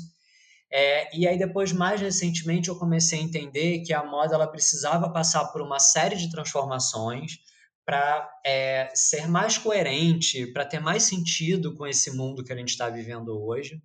É, 0.72 1.16
e 1.16 1.26
aí 1.26 1.36
depois, 1.36 1.72
mais 1.72 2.00
recentemente, 2.00 2.68
eu 2.68 2.76
comecei 2.76 3.18
a 3.18 3.22
entender 3.22 3.80
que 3.80 3.92
a 3.92 4.04
moda 4.04 4.34
ela 4.34 4.46
precisava 4.46 5.10
passar 5.10 5.46
por 5.46 5.60
uma 5.60 5.80
série 5.80 6.16
de 6.16 6.30
transformações 6.30 7.38
para 7.84 8.30
é, 8.46 8.88
ser 8.94 9.26
mais 9.28 9.58
coerente, 9.58 10.46
para 10.52 10.64
ter 10.64 10.78
mais 10.78 11.02
sentido 11.02 11.74
com 11.74 11.86
esse 11.86 12.12
mundo 12.12 12.44
que 12.44 12.52
a 12.52 12.56
gente 12.56 12.68
está 12.68 12.88
vivendo 12.88 13.36
hoje. 13.42 13.82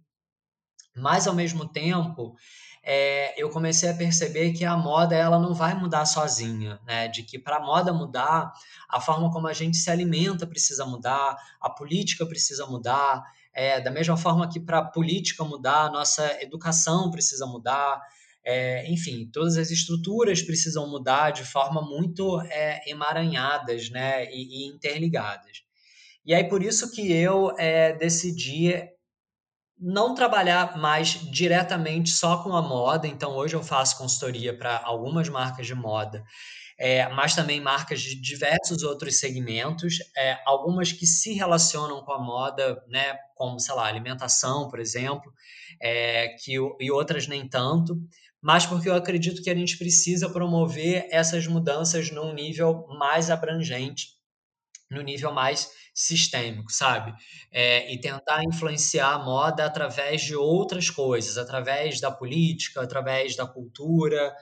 Mas, 0.95 1.25
ao 1.27 1.33
mesmo 1.33 1.67
tempo, 1.67 2.35
é, 2.83 3.33
eu 3.41 3.49
comecei 3.49 3.89
a 3.89 3.95
perceber 3.95 4.53
que 4.53 4.63
a 4.63 4.77
moda 4.77 5.15
ela 5.15 5.39
não 5.39 5.55
vai 5.55 5.73
mudar 5.73 6.05
sozinha, 6.05 6.79
né? 6.85 7.07
De 7.07 7.23
que 7.23 7.39
para 7.39 7.57
a 7.57 7.59
moda 7.59 7.91
mudar, 7.91 8.53
a 8.87 9.01
forma 9.01 9.31
como 9.31 9.47
a 9.47 9.53
gente 9.53 9.75
se 9.75 9.89
alimenta 9.89 10.45
precisa 10.45 10.85
mudar, 10.85 11.35
a 11.59 11.67
política 11.67 12.27
precisa 12.27 12.67
mudar, 12.67 13.23
é, 13.55 13.79
da 13.79 13.89
mesma 13.89 14.17
forma 14.17 14.49
que 14.49 14.59
para 14.59 14.79
a 14.79 14.85
política 14.85 15.43
mudar, 15.45 15.85
a 15.85 15.89
nossa 15.89 16.43
educação 16.43 17.09
precisa 17.09 17.45
mudar, 17.45 18.01
é, 18.43 18.85
enfim, 18.91 19.29
todas 19.31 19.55
as 19.57 19.71
estruturas 19.71 20.41
precisam 20.41 20.87
mudar 20.89 21.31
de 21.31 21.45
forma 21.45 21.81
muito 21.81 22.41
é, 22.41 22.81
emaranhadas 22.85 23.89
né, 23.89 24.25
e, 24.25 24.65
e, 24.65 24.67
interligadas. 24.67 25.63
E 26.25 26.33
aí, 26.33 26.43
por 26.43 26.61
isso 26.61 26.91
que 26.91 27.11
eu 27.11 27.55
é, 27.57 27.93
decidi 27.93 28.73
não 29.79 30.13
trabalhar 30.13 30.77
mais 30.77 31.19
diretamente 31.31 32.09
só 32.09 32.43
com 32.43 32.55
a 32.55 32.61
moda. 32.61 33.07
Então, 33.07 33.35
hoje 33.35 33.55
eu 33.55 33.63
faço 33.63 33.97
consultoria 33.97 34.57
para 34.57 34.81
algumas 34.83 35.29
marcas 35.29 35.65
de 35.67 35.75
moda 35.75 36.23
é, 36.77 37.07
mas 37.09 37.33
também 37.33 37.61
marcas 37.61 38.01
de 38.01 38.19
diversos 38.19 38.83
outros 38.83 39.17
segmentos, 39.19 39.95
é, 40.17 40.37
algumas 40.45 40.91
que 40.91 41.07
se 41.07 41.33
relacionam 41.33 42.03
com 42.03 42.11
a 42.11 42.19
moda, 42.19 42.83
né, 42.87 43.17
como, 43.35 43.59
sei 43.59 43.73
lá, 43.75 43.87
alimentação, 43.87 44.69
por 44.69 44.79
exemplo, 44.79 45.31
é, 45.81 46.29
que, 46.43 46.55
e 46.79 46.91
outras 46.91 47.27
nem 47.27 47.47
tanto, 47.47 47.97
mas 48.41 48.65
porque 48.65 48.89
eu 48.89 48.95
acredito 48.95 49.41
que 49.41 49.49
a 49.49 49.55
gente 49.55 49.77
precisa 49.77 50.29
promover 50.29 51.07
essas 51.09 51.47
mudanças 51.47 52.11
num 52.11 52.33
nível 52.33 52.85
mais 52.99 53.31
abrangente, 53.31 54.09
no 54.91 55.01
nível 55.01 55.33
mais 55.33 55.71
sistêmico, 55.93 56.71
sabe? 56.71 57.13
É, 57.51 57.91
e 57.91 57.99
tentar 57.99 58.43
influenciar 58.43 59.13
a 59.13 59.19
moda 59.19 59.65
através 59.65 60.21
de 60.21 60.35
outras 60.35 60.89
coisas, 60.89 61.37
através 61.37 62.01
da 62.01 62.11
política, 62.11 62.81
através 62.81 63.35
da 63.35 63.47
cultura, 63.47 64.35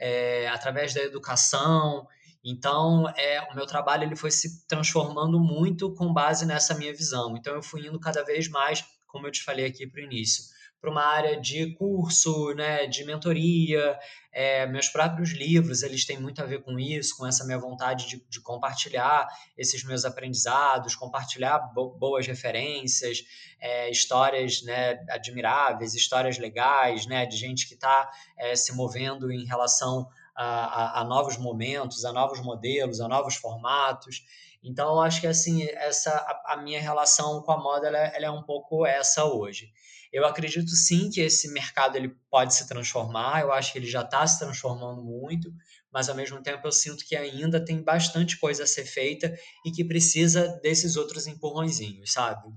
é, 0.00 0.48
através 0.48 0.94
da 0.94 1.02
educação. 1.02 2.08
Então, 2.42 3.06
é, 3.16 3.40
o 3.52 3.54
meu 3.54 3.66
trabalho 3.66 4.04
ele 4.04 4.16
foi 4.16 4.30
se 4.30 4.66
transformando 4.66 5.38
muito 5.38 5.94
com 5.94 6.12
base 6.12 6.46
nessa 6.46 6.74
minha 6.74 6.92
visão. 6.92 7.36
Então, 7.36 7.54
eu 7.54 7.62
fui 7.62 7.86
indo 7.86 8.00
cada 8.00 8.24
vez 8.24 8.48
mais, 8.48 8.82
como 9.06 9.26
eu 9.26 9.30
te 9.30 9.44
falei 9.44 9.66
aqui 9.66 9.86
para 9.86 10.00
o 10.00 10.04
início, 10.04 10.44
para 10.80 10.90
uma 10.90 11.04
área 11.04 11.38
de 11.38 11.74
curso, 11.74 12.54
né, 12.54 12.86
de 12.86 13.04
mentoria. 13.04 13.98
É, 14.32 14.64
meus 14.66 14.88
próprios 14.88 15.32
livros, 15.32 15.82
eles 15.82 16.04
têm 16.06 16.18
muito 16.18 16.40
a 16.40 16.46
ver 16.46 16.62
com 16.62 16.78
isso, 16.78 17.16
com 17.16 17.26
essa 17.26 17.44
minha 17.44 17.58
vontade 17.58 18.08
de, 18.08 18.24
de 18.28 18.40
compartilhar 18.40 19.28
esses 19.58 19.84
meus 19.84 20.04
aprendizados, 20.04 20.94
compartilhar 20.94 21.58
bo 21.74 21.90
boas 21.90 22.26
referências, 22.26 23.24
é, 23.60 23.90
histórias 23.90 24.62
né, 24.62 25.04
admiráveis, 25.10 25.94
histórias 25.94 26.38
legais, 26.38 27.06
né, 27.06 27.26
de 27.26 27.36
gente 27.36 27.68
que 27.68 27.74
está 27.74 28.10
é, 28.38 28.54
se 28.54 28.72
movendo 28.72 29.30
em 29.30 29.44
relação 29.44 30.08
a, 30.34 30.44
a, 30.44 31.00
a, 31.00 31.04
novos 31.04 31.36
momentos, 31.36 32.04
a 32.04 32.12
novos 32.12 32.40
modelos, 32.40 33.00
a 33.00 33.08
novos 33.08 33.34
formatos. 33.34 34.24
Então, 34.62 34.94
eu 34.94 35.00
acho 35.00 35.20
que 35.20 35.26
assim, 35.26 35.64
essa 35.72 36.10
a, 36.12 36.54
a 36.54 36.56
minha 36.56 36.80
relação 36.80 37.42
com 37.42 37.52
a 37.52 37.58
moda 37.58 37.88
ela, 37.88 37.98
ela 37.98 38.26
é 38.26 38.30
um 38.30 38.42
pouco 38.42 38.86
essa 38.86 39.24
hoje. 39.24 39.72
Eu 40.12 40.26
acredito 40.26 40.70
sim 40.70 41.08
que 41.08 41.20
esse 41.20 41.52
mercado 41.52 41.96
ele 41.96 42.08
pode 42.30 42.54
se 42.54 42.66
transformar, 42.66 43.42
eu 43.42 43.52
acho 43.52 43.72
que 43.72 43.78
ele 43.78 43.86
já 43.86 44.02
está 44.02 44.26
se 44.26 44.38
transformando 44.38 45.02
muito, 45.02 45.52
mas 45.92 46.08
ao 46.08 46.16
mesmo 46.16 46.42
tempo 46.42 46.66
eu 46.66 46.72
sinto 46.72 47.04
que 47.04 47.14
ainda 47.14 47.64
tem 47.64 47.82
bastante 47.82 48.36
coisa 48.38 48.64
a 48.64 48.66
ser 48.66 48.84
feita 48.84 49.32
e 49.64 49.70
que 49.70 49.84
precisa 49.84 50.58
desses 50.62 50.96
outros 50.96 51.26
empurrõezinhos, 51.26 52.12
sabe? 52.12 52.52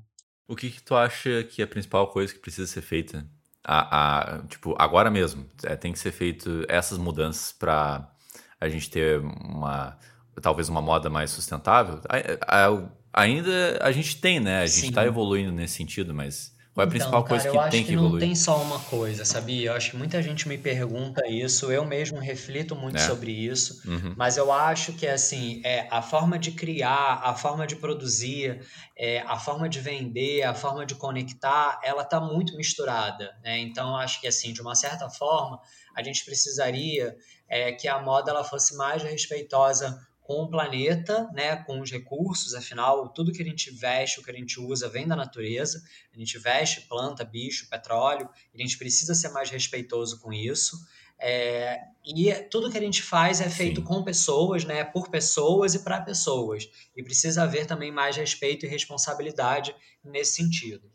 O 0.48 0.56
que, 0.56 0.72
que 0.72 0.82
tu 0.82 0.96
acha 0.96 1.44
que 1.44 1.62
é 1.62 1.66
a 1.66 1.68
principal 1.68 2.08
coisa 2.08 2.34
que 2.34 2.40
precisa 2.40 2.68
ser 2.68 2.82
feita? 2.82 3.26
A, 3.64 4.38
a 4.38 4.48
tipo, 4.48 4.76
agora 4.78 5.10
mesmo, 5.10 5.48
é, 5.64 5.76
tem 5.76 5.94
que 5.94 6.00
ser 6.00 6.12
feito 6.12 6.66
essas 6.68 6.98
mudanças 6.98 7.52
para 7.54 8.12
a 8.60 8.68
gente 8.68 8.90
ter 8.90 9.20
uma 9.20 9.98
talvez 10.42 10.68
uma 10.70 10.82
moda 10.82 11.10
mais 11.10 11.32
sustentável. 11.32 12.02
A, 12.10 12.68
a, 12.68 12.90
ainda 13.14 13.80
a 13.82 13.92
gente 13.92 14.20
tem, 14.20 14.40
né? 14.40 14.62
A 14.62 14.66
gente 14.66 14.90
está 14.90 15.06
evoluindo 15.06 15.52
nesse 15.52 15.76
sentido, 15.76 16.14
mas 16.14 16.53
qual 16.74 16.84
é 16.84 16.88
a 16.88 16.88
então, 16.88 16.90
principal 16.90 17.24
cara, 17.24 17.44
coisa 17.44 17.52
que 17.52 17.72
tem 17.72 17.82
que, 17.84 17.88
que 17.90 17.94
evoluir? 17.94 18.14
Não 18.14 18.20
tem 18.20 18.36
só 18.36 18.62
uma 18.62 18.80
coisa, 18.80 19.24
sabia? 19.24 19.70
Eu 19.70 19.74
acho 19.76 19.92
que 19.92 19.98
muita 19.98 20.22
gente 20.24 20.48
me 20.48 20.58
pergunta 20.58 21.28
isso, 21.28 21.72
eu 21.72 21.86
mesmo 21.86 22.18
reflito 22.20 22.76
muito 22.76 22.98
é. 22.98 23.00
sobre 23.00 23.32
isso, 23.32 23.80
uhum. 23.88 24.16
mas 24.18 24.38
eu 24.38 24.52
acho 24.52 24.94
que 24.94 25.08
assim, 25.08 25.62
é, 25.64 25.88
a 25.92 26.02
forma 26.02 26.40
de 26.40 26.52
criar, 26.52 27.22
a 27.24 27.36
forma 27.36 27.68
de 27.68 27.76
produzir, 27.76 28.60
é, 28.98 29.20
a 29.22 29.38
forma 29.38 29.70
de 29.70 29.80
vender, 29.80 30.42
a 30.42 30.56
forma 30.56 30.84
de 30.84 30.96
conectar, 30.96 31.80
ela 31.84 32.02
está 32.02 32.20
muito 32.20 32.56
misturada. 32.58 33.36
Né? 33.44 33.60
Então, 33.60 33.90
eu 33.90 33.96
acho 33.98 34.20
que 34.20 34.28
assim, 34.28 34.52
de 34.52 34.62
uma 34.62 34.74
certa 34.74 35.08
forma, 35.12 35.60
a 35.96 36.02
gente 36.02 36.26
precisaria 36.26 37.16
é, 37.48 37.72
que 37.72 37.88
a 37.88 38.02
moda 38.02 38.32
ela 38.32 38.44
fosse 38.44 38.76
mais 38.76 39.04
respeitosa 39.04 39.96
com 40.24 40.44
o 40.44 40.50
planeta, 40.50 41.30
né, 41.34 41.58
com 41.58 41.82
os 41.82 41.92
recursos, 41.92 42.54
afinal, 42.54 43.10
tudo 43.10 43.32
que 43.32 43.42
a 43.42 43.46
gente 43.46 43.70
veste, 43.72 44.20
o 44.20 44.24
que 44.24 44.32
a 44.32 44.34
gente 44.34 44.60
usa, 44.60 44.88
vem 44.88 45.06
da 45.08 45.16
natureza. 45.16 45.84
A 46.14 46.18
gente 46.18 46.40
veste 46.40 46.82
planta, 46.82 47.26
bicho, 47.26 47.70
petróleo, 47.70 48.30
a 48.54 48.58
gente 48.58 48.78
precisa 48.78 49.14
ser 49.14 49.30
mais 49.30 49.50
respeitoso 49.50 50.20
com 50.22 50.32
isso. 50.32 50.78
É, 51.20 51.80
e 52.06 52.34
tudo 52.50 52.72
que 52.72 52.78
a 52.78 52.82
gente 52.82 53.04
faz 53.04 53.42
é 53.42 53.50
feito 53.50 53.82
Sim. 53.82 53.88
com 53.88 54.04
pessoas, 54.04 54.64
né, 54.64 54.84
por 54.86 55.10
pessoas 55.10 55.76
e 55.76 55.80
para 55.80 56.02
pessoas. 56.02 56.70
E 56.96 57.04
precisa 57.04 57.44
haver 57.44 57.66
também 57.66 57.92
mais 57.92 58.16
respeito 58.16 58.66
e 58.66 58.70
responsabilidade 58.70 59.76
nesse 60.04 60.36
sentido. 60.36 60.90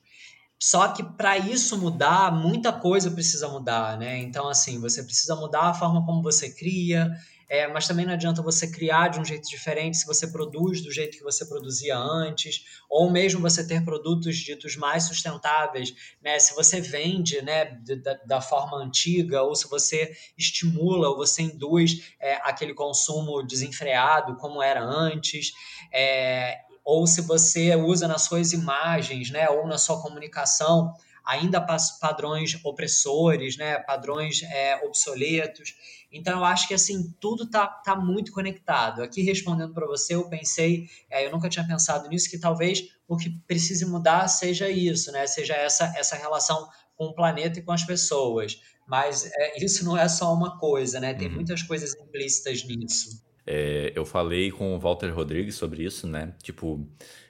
Só 0.60 0.88
que 0.88 1.04
para 1.04 1.38
isso 1.38 1.78
mudar, 1.78 2.32
muita 2.32 2.72
coisa 2.72 3.10
precisa 3.10 3.48
mudar, 3.48 3.96
né? 3.96 4.18
Então, 4.18 4.48
assim, 4.48 4.80
você 4.80 5.04
precisa 5.04 5.36
mudar 5.36 5.68
a 5.68 5.74
forma 5.74 6.04
como 6.04 6.20
você 6.20 6.50
cria, 6.50 7.12
é, 7.48 7.66
mas 7.66 7.86
também 7.86 8.04
não 8.04 8.12
adianta 8.12 8.42
você 8.42 8.70
criar 8.70 9.08
de 9.08 9.18
um 9.18 9.24
jeito 9.24 9.48
diferente 9.48 9.96
se 9.96 10.06
você 10.06 10.26
produz 10.26 10.82
do 10.82 10.92
jeito 10.92 11.16
que 11.16 11.24
você 11.24 11.46
produzia 11.46 11.96
antes, 11.96 12.64
ou 12.90 13.10
mesmo 13.10 13.40
você 13.40 13.66
ter 13.66 13.84
produtos 13.84 14.36
ditos 14.36 14.76
mais 14.76 15.04
sustentáveis, 15.04 15.94
né? 16.22 16.38
Se 16.38 16.54
você 16.54 16.80
vende, 16.80 17.40
né, 17.42 17.64
da, 18.02 18.14
da 18.26 18.40
forma 18.40 18.76
antiga, 18.76 19.42
ou 19.42 19.54
se 19.54 19.68
você 19.68 20.12
estimula 20.36 21.08
ou 21.08 21.16
você 21.16 21.42
induz 21.42 22.14
é, 22.20 22.34
aquele 22.44 22.74
consumo 22.74 23.42
desenfreado 23.42 24.36
como 24.36 24.62
era 24.62 24.82
antes, 24.82 25.52
é, 25.92 26.58
ou 26.84 27.06
se 27.06 27.22
você 27.22 27.74
usa 27.76 28.08
nas 28.08 28.22
suas 28.22 28.52
imagens, 28.52 29.30
né, 29.30 29.48
ou 29.48 29.66
na 29.66 29.78
sua 29.78 30.00
comunicação 30.02 30.94
ainda 31.28 31.60
padrões 32.00 32.58
opressores, 32.64 33.58
né, 33.58 33.78
padrões 33.80 34.42
é, 34.44 34.76
obsoletos. 34.86 35.74
Então 36.10 36.38
eu 36.38 36.44
acho 36.44 36.66
que 36.66 36.74
assim 36.74 37.14
tudo 37.20 37.48
tá, 37.50 37.66
tá 37.66 37.94
muito 37.94 38.32
conectado. 38.32 39.02
Aqui 39.02 39.22
respondendo 39.22 39.74
para 39.74 39.86
você, 39.86 40.14
eu 40.14 40.28
pensei, 40.28 40.88
é, 41.10 41.26
eu 41.26 41.30
nunca 41.30 41.48
tinha 41.48 41.66
pensado 41.66 42.08
nisso, 42.08 42.30
que 42.30 42.38
talvez 42.38 42.88
o 43.06 43.16
que 43.16 43.30
precise 43.46 43.84
mudar 43.84 44.26
seja 44.28 44.68
isso, 44.70 45.12
né? 45.12 45.26
Seja 45.26 45.54
essa 45.54 45.92
essa 45.96 46.16
relação 46.16 46.68
com 46.96 47.06
o 47.06 47.14
planeta 47.14 47.58
e 47.58 47.62
com 47.62 47.72
as 47.72 47.84
pessoas. 47.84 48.60
Mas 48.86 49.30
é, 49.32 49.58
isso 49.64 49.84
não 49.84 49.96
é 49.96 50.08
só 50.08 50.32
uma 50.32 50.58
coisa, 50.58 50.98
né? 50.98 51.14
Tem 51.14 51.28
uhum. 51.28 51.34
muitas 51.34 51.62
coisas 51.62 51.94
implícitas 51.94 52.64
nisso. 52.64 53.22
É, 53.46 53.92
eu 53.94 54.04
falei 54.04 54.50
com 54.50 54.76
o 54.76 54.78
Walter 54.78 55.10
Rodrigues 55.10 55.54
sobre 55.54 55.82
isso, 55.82 56.06
né? 56.06 56.34
Tipo, 56.42 56.86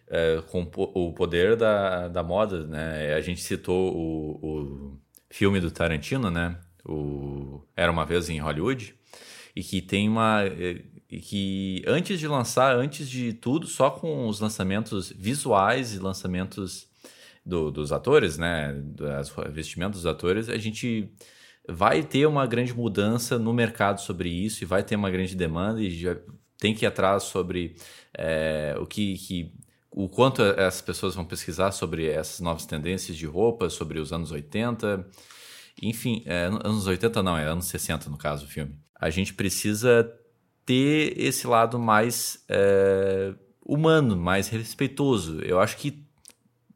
é, 0.08 0.42
com 0.50 0.68
o 0.76 1.12
poder 1.12 1.54
da, 1.54 2.08
da 2.08 2.23
moda, 2.23 2.66
né? 2.66 3.14
A 3.14 3.20
gente 3.20 3.40
citou 3.40 3.94
o, 3.94 4.38
o 4.42 4.99
filme 5.30 5.61
do 5.61 5.70
Tarantino, 5.70 6.30
né? 6.30 6.58
O 6.88 7.62
Era 7.76 7.92
Uma 7.92 8.04
Vez 8.04 8.28
em 8.28 8.40
Hollywood, 8.40 8.95
e 9.54 9.62
que 9.62 9.83
tem 9.83 10.09
uma. 10.09 10.42
E 11.11 11.21
que 11.21 11.83
antes 11.87 12.18
de 12.18 12.28
lançar, 12.28 12.76
antes 12.76 13.09
de 13.09 13.33
tudo, 13.33 13.66
só 13.66 13.90
com 13.90 14.28
os 14.28 14.40
lançamentos 14.40 15.11
visuais 15.16 15.95
e 15.95 15.99
lançamentos 15.99 16.87
do, 17.45 17.71
dos 17.71 17.92
atores, 17.92 18.37
né? 18.37 18.73
Das 18.75 19.33
vestimentos 19.50 20.02
dos 20.02 20.07
atores, 20.07 20.49
a 20.49 20.59
gente 20.59 21.09
vai 21.68 22.02
ter 22.02 22.26
uma 22.26 22.47
grande 22.47 22.75
mudança 22.75 23.38
no 23.38 23.52
mercado 23.52 24.00
sobre 24.00 24.28
isso 24.28 24.64
e 24.64 24.66
vai 24.66 24.83
ter 24.83 24.97
uma 24.97 25.11
grande 25.11 25.35
demanda 25.35 25.80
e 25.83 25.90
já 25.90 26.16
tem 26.59 26.75
que 26.75 26.85
ir 26.85 26.88
atrás 26.88 27.25
sobre 27.25 27.76
é, 28.16 28.75
o 28.80 28.87
que, 28.87 29.16
que 29.16 29.52
o 29.90 30.09
quanto 30.09 30.42
as 30.42 30.80
pessoas 30.80 31.14
vão 31.14 31.25
pesquisar 31.25 31.73
sobre 31.73 32.07
essas 32.07 32.40
novas 32.40 32.66
tendências 32.66 33.16
de 33.16 33.26
roupa, 33.26 33.71
sobre 33.71 33.99
os 33.99 34.12
anos 34.12 34.30
80, 34.30 35.07
enfim, 35.82 36.23
é, 36.26 36.47
anos 36.47 36.87
80 36.87 37.23
não, 37.23 37.37
é 37.37 37.44
anos 37.44 37.66
60 37.66 38.11
no 38.11 38.16
caso 38.16 38.44
do 38.44 38.50
filme. 38.50 38.75
A 38.99 39.11
gente 39.11 39.35
precisa 39.35 40.11
ter 40.64 41.18
esse 41.18 41.47
lado 41.47 41.78
mais 41.78 42.44
é, 42.49 43.35
humano, 43.64 44.16
mais 44.16 44.49
respeitoso. 44.49 45.40
Eu 45.42 45.61
acho 45.61 45.76
que 45.76 46.06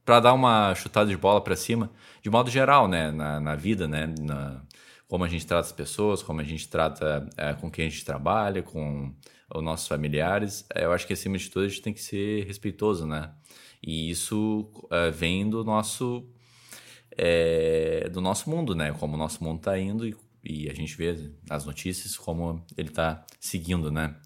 para 0.04 0.20
dar 0.20 0.32
uma 0.32 0.74
chutada 0.74 1.10
de 1.10 1.16
bola 1.16 1.40
para 1.40 1.56
cima, 1.56 1.90
de 2.22 2.30
modo 2.30 2.50
geral, 2.50 2.88
né, 2.88 3.10
na, 3.10 3.40
na 3.40 3.54
vida, 3.54 3.86
né, 3.86 4.12
na, 4.20 4.62
como 5.06 5.24
a 5.24 5.28
gente 5.28 5.46
trata 5.46 5.66
as 5.66 5.72
pessoas, 5.72 6.22
como 6.22 6.40
a 6.40 6.44
gente 6.44 6.68
trata 6.68 7.28
é, 7.36 7.52
com 7.54 7.70
quem 7.70 7.86
a 7.86 7.88
gente 7.90 8.04
trabalha, 8.04 8.62
com 8.62 9.14
os 9.54 9.62
nossos 9.62 9.86
familiares, 9.86 10.64
é, 10.74 10.84
eu 10.84 10.92
acho 10.92 11.06
que 11.06 11.12
acima 11.12 11.36
de 11.36 11.50
tudo 11.50 11.66
a 11.66 11.68
gente 11.68 11.82
tem 11.82 11.92
que 11.92 12.00
ser 12.00 12.46
respeitoso, 12.46 13.06
né? 13.06 13.30
E 13.82 14.10
isso 14.10 14.70
é, 14.90 15.10
vem 15.10 15.48
do 15.48 15.64
nosso 15.64 16.26
é, 17.16 18.08
do 18.10 18.20
nosso 18.20 18.48
mundo, 18.48 18.74
né? 18.74 18.92
Como 18.98 19.14
o 19.14 19.18
nosso 19.18 19.42
mundo 19.42 19.58
está 19.58 19.78
indo 19.78 20.06
e, 20.06 20.16
e, 20.44 20.70
a 20.70 20.74
gente 20.74 20.96
vê 20.96 21.30
as 21.48 21.64
notícias 21.64 22.16
como 22.16 22.64
ele 22.76 22.88
está 22.88 23.24
seguindo, 23.40 23.90
né? 23.90 24.16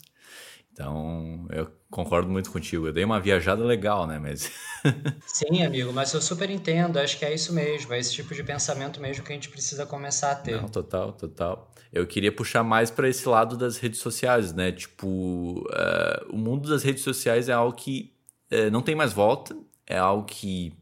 Então, 0.72 1.46
eu 1.50 1.70
concordo 1.90 2.28
muito 2.28 2.52
contigo. 2.52 2.86
Eu 2.86 2.92
dei 2.92 3.02
uma 3.02 3.18
viajada 3.18 3.64
legal, 3.64 4.06
né? 4.06 4.18
Mas. 4.18 4.52
Sim, 5.26 5.62
amigo, 5.62 5.90
mas 5.90 6.12
eu 6.12 6.20
super 6.20 6.50
entendo. 6.50 6.98
Acho 6.98 7.18
que 7.18 7.24
é 7.24 7.32
isso 7.32 7.54
mesmo. 7.54 7.94
É 7.94 7.98
esse 7.98 8.12
tipo 8.12 8.34
de 8.34 8.44
pensamento 8.44 9.00
mesmo 9.00 9.24
que 9.24 9.32
a 9.32 9.34
gente 9.34 9.48
precisa 9.48 9.86
começar 9.86 10.32
a 10.32 10.34
ter. 10.34 10.60
Não, 10.60 10.68
total, 10.68 11.12
total. 11.12 11.70
Eu 11.90 12.06
queria 12.06 12.30
puxar 12.30 12.62
mais 12.62 12.90
para 12.90 13.08
esse 13.08 13.26
lado 13.26 13.56
das 13.56 13.78
redes 13.78 14.00
sociais, 14.00 14.52
né? 14.52 14.70
Tipo, 14.70 15.06
uh, 15.06 16.30
o 16.30 16.36
mundo 16.36 16.68
das 16.68 16.82
redes 16.82 17.02
sociais 17.02 17.48
é 17.48 17.54
algo 17.54 17.74
que 17.74 18.12
uh, 18.52 18.70
não 18.70 18.82
tem 18.82 18.94
mais 18.94 19.14
volta, 19.14 19.56
é 19.86 19.96
algo 19.96 20.26
que 20.26 20.74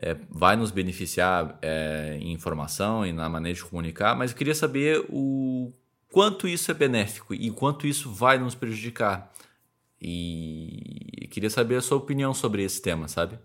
é, 0.00 0.16
vai 0.30 0.56
nos 0.56 0.70
beneficiar 0.70 1.58
é, 1.60 2.16
em 2.20 2.32
informação 2.32 3.04
e 3.04 3.12
na 3.12 3.28
maneira 3.28 3.56
de 3.56 3.64
comunicar, 3.64 4.16
mas 4.16 4.30
eu 4.30 4.36
queria 4.36 4.54
saber 4.54 5.04
o 5.10 5.72
quanto 6.10 6.48
isso 6.48 6.70
é 6.70 6.74
benéfico 6.74 7.34
e 7.34 7.50
quanto 7.50 7.86
isso 7.86 8.12
vai 8.12 8.38
nos 8.38 8.54
prejudicar. 8.54 9.30
E 10.00 11.28
queria 11.30 11.50
saber 11.50 11.76
a 11.76 11.82
sua 11.82 11.98
opinião 11.98 12.32
sobre 12.32 12.64
esse 12.64 12.80
tema, 12.80 13.06
sabe? 13.06 13.38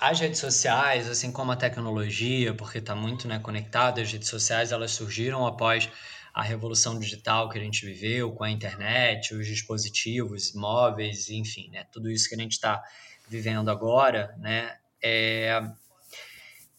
As 0.00 0.20
redes 0.20 0.38
sociais, 0.38 1.08
assim 1.08 1.32
como 1.32 1.50
a 1.50 1.56
tecnologia, 1.56 2.54
porque 2.54 2.78
está 2.78 2.94
muito 2.94 3.26
né, 3.26 3.38
conectado, 3.38 4.00
as 4.00 4.12
redes 4.12 4.28
sociais 4.28 4.70
elas 4.70 4.92
surgiram 4.92 5.46
após 5.46 5.88
a 6.32 6.42
revolução 6.42 6.98
digital 6.98 7.48
que 7.48 7.58
a 7.58 7.62
gente 7.62 7.84
viveu, 7.84 8.30
com 8.30 8.44
a 8.44 8.50
internet, 8.50 9.34
os 9.34 9.46
dispositivos 9.46 10.52
móveis, 10.52 11.30
enfim, 11.30 11.70
né, 11.70 11.86
tudo 11.90 12.10
isso 12.10 12.28
que 12.28 12.34
a 12.34 12.38
gente 12.38 12.52
está 12.52 12.82
vivendo 13.26 13.70
agora, 13.70 14.34
né, 14.38 14.76
é, 15.02 15.62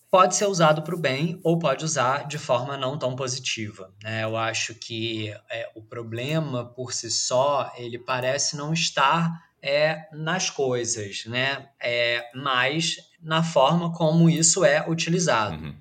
pode 0.10 0.36
ser 0.36 0.45
usado 0.45 0.82
para 0.82 0.95
o 0.95 0.99
bem 0.99 1.39
ou 1.43 1.60
pode 1.60 1.84
usar 1.84 2.27
de 2.27 2.38
forma 2.38 2.77
não 2.77 2.97
tão 2.97 3.15
positiva. 3.15 3.93
Né? 4.03 4.23
Eu 4.23 4.36
acho 4.38 4.73
que 4.75 5.34
é, 5.49 5.69
o 5.75 5.82
problema 5.82 6.65
por 6.65 6.93
si 6.93 7.12
só 7.12 7.71
ele 7.77 7.99
parece 7.99 8.56
não 8.56 8.73
estar 8.73 9.47
é, 9.62 10.08
nas 10.13 10.49
coisas, 10.49 11.25
né? 11.25 11.69
É, 11.82 12.23
mas 12.36 12.97
na 13.21 13.43
forma 13.43 13.91
como 13.91 14.30
isso 14.30 14.63
é 14.63 14.88
utilizado. 14.88 15.56
Uhum. 15.56 15.75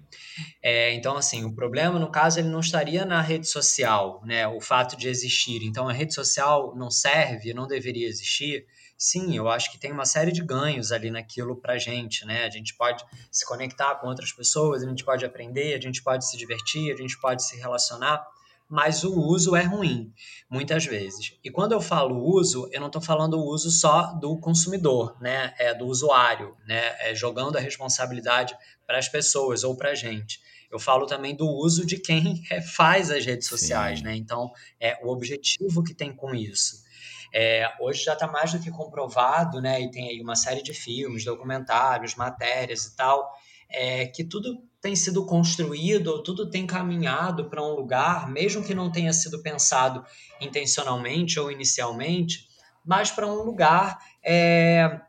É, 0.62 0.92
então, 0.94 1.16
assim, 1.16 1.44
o 1.44 1.54
problema, 1.54 1.98
no 1.98 2.10
caso, 2.10 2.38
ele 2.38 2.48
não 2.48 2.60
estaria 2.60 3.04
na 3.04 3.20
rede 3.20 3.46
social, 3.46 4.22
né? 4.24 4.46
O 4.48 4.60
fato 4.60 4.96
de 4.96 5.08
existir. 5.08 5.62
Então, 5.62 5.88
a 5.88 5.92
rede 5.92 6.14
social 6.14 6.74
não 6.76 6.90
serve, 6.90 7.54
não 7.54 7.66
deveria 7.66 8.08
existir 8.08 8.66
sim, 8.96 9.36
eu 9.36 9.48
acho 9.48 9.70
que 9.70 9.78
tem 9.78 9.92
uma 9.92 10.06
série 10.06 10.32
de 10.32 10.42
ganhos 10.42 10.92
ali 10.92 11.10
naquilo 11.10 11.56
para 11.56 11.78
gente, 11.78 12.24
né? 12.24 12.44
A 12.44 12.50
gente 12.50 12.74
pode 12.74 13.04
se 13.30 13.44
conectar 13.44 13.94
com 13.96 14.06
outras 14.06 14.32
pessoas, 14.32 14.82
a 14.82 14.88
gente 14.88 15.04
pode 15.04 15.24
aprender, 15.24 15.74
a 15.74 15.80
gente 15.80 16.02
pode 16.02 16.28
se 16.28 16.36
divertir, 16.36 16.92
a 16.92 16.96
gente 16.96 17.18
pode 17.20 17.42
se 17.42 17.56
relacionar, 17.56 18.26
mas 18.68 19.04
o 19.04 19.14
uso 19.14 19.54
é 19.54 19.62
ruim, 19.62 20.12
muitas 20.50 20.84
vezes. 20.84 21.38
E 21.44 21.50
quando 21.50 21.72
eu 21.72 21.80
falo 21.80 22.24
uso, 22.24 22.68
eu 22.72 22.80
não 22.80 22.88
estou 22.88 23.02
falando 23.02 23.34
o 23.34 23.44
uso 23.44 23.70
só 23.70 24.12
do 24.14 24.38
consumidor, 24.38 25.16
né? 25.20 25.54
É 25.58 25.74
do 25.74 25.86
usuário, 25.86 26.56
né? 26.66 26.96
É 27.00 27.14
jogando 27.14 27.56
a 27.56 27.60
responsabilidade 27.60 28.56
para 28.86 28.98
as 28.98 29.08
pessoas 29.08 29.62
ou 29.62 29.76
para 29.76 29.90
a 29.90 29.94
gente. 29.94 30.40
Eu 30.70 30.80
falo 30.80 31.06
também 31.06 31.34
do 31.34 31.48
uso 31.48 31.86
de 31.86 31.98
quem 31.98 32.42
faz 32.74 33.10
as 33.10 33.24
redes 33.24 33.46
sociais, 33.46 34.00
Sim. 34.00 34.04
né? 34.04 34.16
Então, 34.16 34.50
é 34.80 34.98
o 35.02 35.08
objetivo 35.08 35.82
que 35.84 35.94
tem 35.94 36.14
com 36.14 36.34
isso. 36.34 36.85
É, 37.32 37.70
hoje 37.80 38.04
já 38.04 38.12
está 38.12 38.26
mais 38.26 38.52
do 38.52 38.60
que 38.60 38.70
comprovado, 38.70 39.60
né? 39.60 39.80
E 39.80 39.90
tem 39.90 40.08
aí 40.08 40.20
uma 40.20 40.36
série 40.36 40.62
de 40.62 40.72
filmes, 40.72 41.24
documentários, 41.24 42.14
matérias 42.14 42.84
e 42.84 42.96
tal, 42.96 43.32
é, 43.68 44.06
que 44.06 44.24
tudo 44.24 44.62
tem 44.80 44.94
sido 44.94 45.26
construído, 45.26 46.22
tudo 46.22 46.48
tem 46.48 46.66
caminhado 46.66 47.50
para 47.50 47.62
um 47.62 47.74
lugar, 47.74 48.28
mesmo 48.28 48.62
que 48.62 48.74
não 48.74 48.90
tenha 48.90 49.12
sido 49.12 49.42
pensado 49.42 50.04
intencionalmente 50.40 51.40
ou 51.40 51.50
inicialmente, 51.50 52.46
mas 52.84 53.10
para 53.10 53.26
um 53.26 53.42
lugar 53.42 53.98
é, 54.22 55.00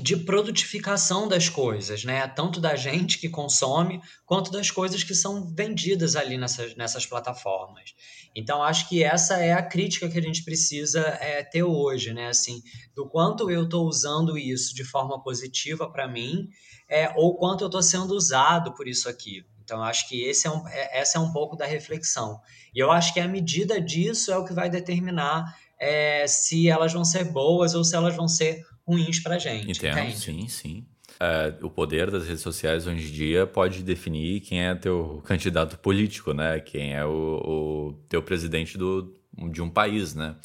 de 0.00 0.16
produtificação 0.16 1.28
das 1.28 1.48
coisas, 1.48 2.04
né? 2.04 2.26
Tanto 2.28 2.60
da 2.60 2.74
gente 2.76 3.18
que 3.18 3.28
consome, 3.28 4.00
quanto 4.24 4.50
das 4.50 4.70
coisas 4.70 5.04
que 5.04 5.14
são 5.14 5.54
vendidas 5.54 6.16
ali 6.16 6.38
nessas, 6.38 6.74
nessas 6.74 7.06
plataformas. 7.06 7.94
Então, 8.34 8.62
acho 8.62 8.88
que 8.88 9.02
essa 9.02 9.36
é 9.38 9.52
a 9.52 9.62
crítica 9.62 10.08
que 10.08 10.18
a 10.18 10.22
gente 10.22 10.44
precisa 10.44 11.00
é, 11.20 11.42
ter 11.42 11.62
hoje, 11.62 12.12
né? 12.14 12.28
Assim, 12.28 12.62
do 12.94 13.06
quanto 13.08 13.50
eu 13.50 13.64
estou 13.64 13.86
usando 13.86 14.38
isso 14.38 14.74
de 14.74 14.84
forma 14.84 15.22
positiva 15.22 15.90
para 15.90 16.08
mim, 16.08 16.48
é, 16.88 17.12
ou 17.16 17.36
quanto 17.36 17.62
eu 17.62 17.68
estou 17.68 17.82
sendo 17.82 18.14
usado 18.14 18.74
por 18.74 18.88
isso 18.88 19.08
aqui. 19.08 19.44
Então, 19.62 19.82
acho 19.82 20.08
que 20.08 20.22
esse 20.24 20.46
é 20.46 20.50
um, 20.50 20.66
é, 20.68 21.00
essa 21.00 21.18
é 21.18 21.20
um 21.20 21.32
pouco 21.32 21.56
da 21.56 21.66
reflexão. 21.66 22.40
E 22.74 22.78
eu 22.78 22.90
acho 22.90 23.12
que 23.12 23.20
a 23.20 23.28
medida 23.28 23.80
disso 23.80 24.32
é 24.32 24.38
o 24.38 24.44
que 24.44 24.54
vai 24.54 24.70
determinar 24.70 25.54
é, 25.78 26.26
se 26.26 26.68
elas 26.68 26.92
vão 26.92 27.04
ser 27.04 27.24
boas 27.24 27.74
ou 27.74 27.84
se 27.84 27.94
elas 27.94 28.14
vão 28.14 28.28
ser 28.28 28.64
ruins 28.86 29.20
para 29.20 29.38
gente. 29.38 29.70
Entendo, 29.70 29.98
entende? 29.98 30.18
sim, 30.18 30.48
sim. 30.48 30.86
Uh, 31.12 31.66
o 31.66 31.70
poder 31.70 32.10
das 32.10 32.26
redes 32.26 32.42
sociais 32.42 32.86
hoje 32.86 33.08
em 33.08 33.12
dia 33.12 33.46
pode 33.46 33.82
definir 33.82 34.40
quem 34.40 34.64
é 34.64 34.74
teu 34.74 35.22
candidato 35.24 35.78
político, 35.78 36.32
né? 36.32 36.58
Quem 36.60 36.94
é 36.94 37.04
o, 37.04 37.10
o 37.10 37.92
teu 38.08 38.22
presidente 38.22 38.78
do, 38.78 39.14
de 39.50 39.62
um 39.62 39.70
país, 39.70 40.14
né? 40.14 40.36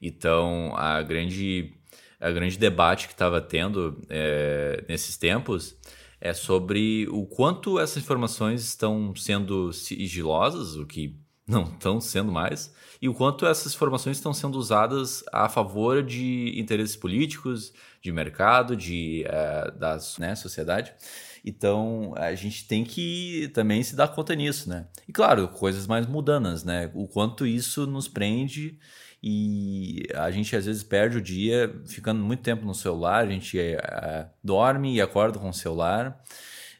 Então, 0.00 0.74
a 0.76 1.02
grande, 1.02 1.72
a 2.20 2.30
grande 2.30 2.58
debate 2.58 3.06
que 3.06 3.12
estava 3.12 3.40
tendo 3.40 4.00
é, 4.08 4.84
nesses 4.88 5.16
tempos 5.16 5.76
é 6.20 6.32
sobre 6.32 7.06
o 7.10 7.26
quanto 7.26 7.80
essas 7.80 8.02
informações 8.02 8.62
estão 8.62 9.14
sendo 9.16 9.72
sigilosas, 9.72 10.76
o 10.76 10.86
que 10.86 11.16
não 11.46 11.64
estão 11.64 12.00
sendo 12.00 12.30
mais, 12.30 12.72
e 13.00 13.08
o 13.08 13.14
quanto 13.14 13.46
essas 13.46 13.74
informações 13.74 14.16
estão 14.16 14.32
sendo 14.32 14.56
usadas 14.56 15.24
a 15.32 15.48
favor 15.48 16.02
de 16.02 16.52
interesses 16.58 16.94
políticos, 16.94 17.72
de 18.00 18.12
mercado, 18.12 18.76
de 18.76 19.24
uh, 19.26 19.76
da 19.76 19.98
né, 20.18 20.34
sociedade. 20.34 20.92
Então 21.44 22.14
a 22.16 22.34
gente 22.34 22.66
tem 22.66 22.84
que 22.84 23.50
também 23.52 23.82
se 23.82 23.96
dar 23.96 24.08
conta 24.08 24.34
nisso, 24.34 24.68
né? 24.68 24.86
E 25.08 25.12
claro, 25.12 25.48
coisas 25.48 25.86
mais 25.86 26.06
mudanas, 26.06 26.62
né? 26.62 26.90
O 26.94 27.08
quanto 27.08 27.44
isso 27.44 27.86
nos 27.86 28.06
prende 28.06 28.78
e 29.22 30.04
a 30.14 30.30
gente 30.30 30.54
às 30.54 30.66
vezes 30.66 30.82
perde 30.82 31.18
o 31.18 31.22
dia 31.22 31.74
ficando 31.86 32.22
muito 32.22 32.42
tempo 32.42 32.64
no 32.64 32.74
celular, 32.74 33.24
a 33.24 33.30
gente 33.30 33.58
é, 33.58 34.28
dorme 34.42 34.94
e 34.94 35.00
acorda 35.00 35.38
com 35.38 35.48
o 35.48 35.54
celular. 35.54 36.22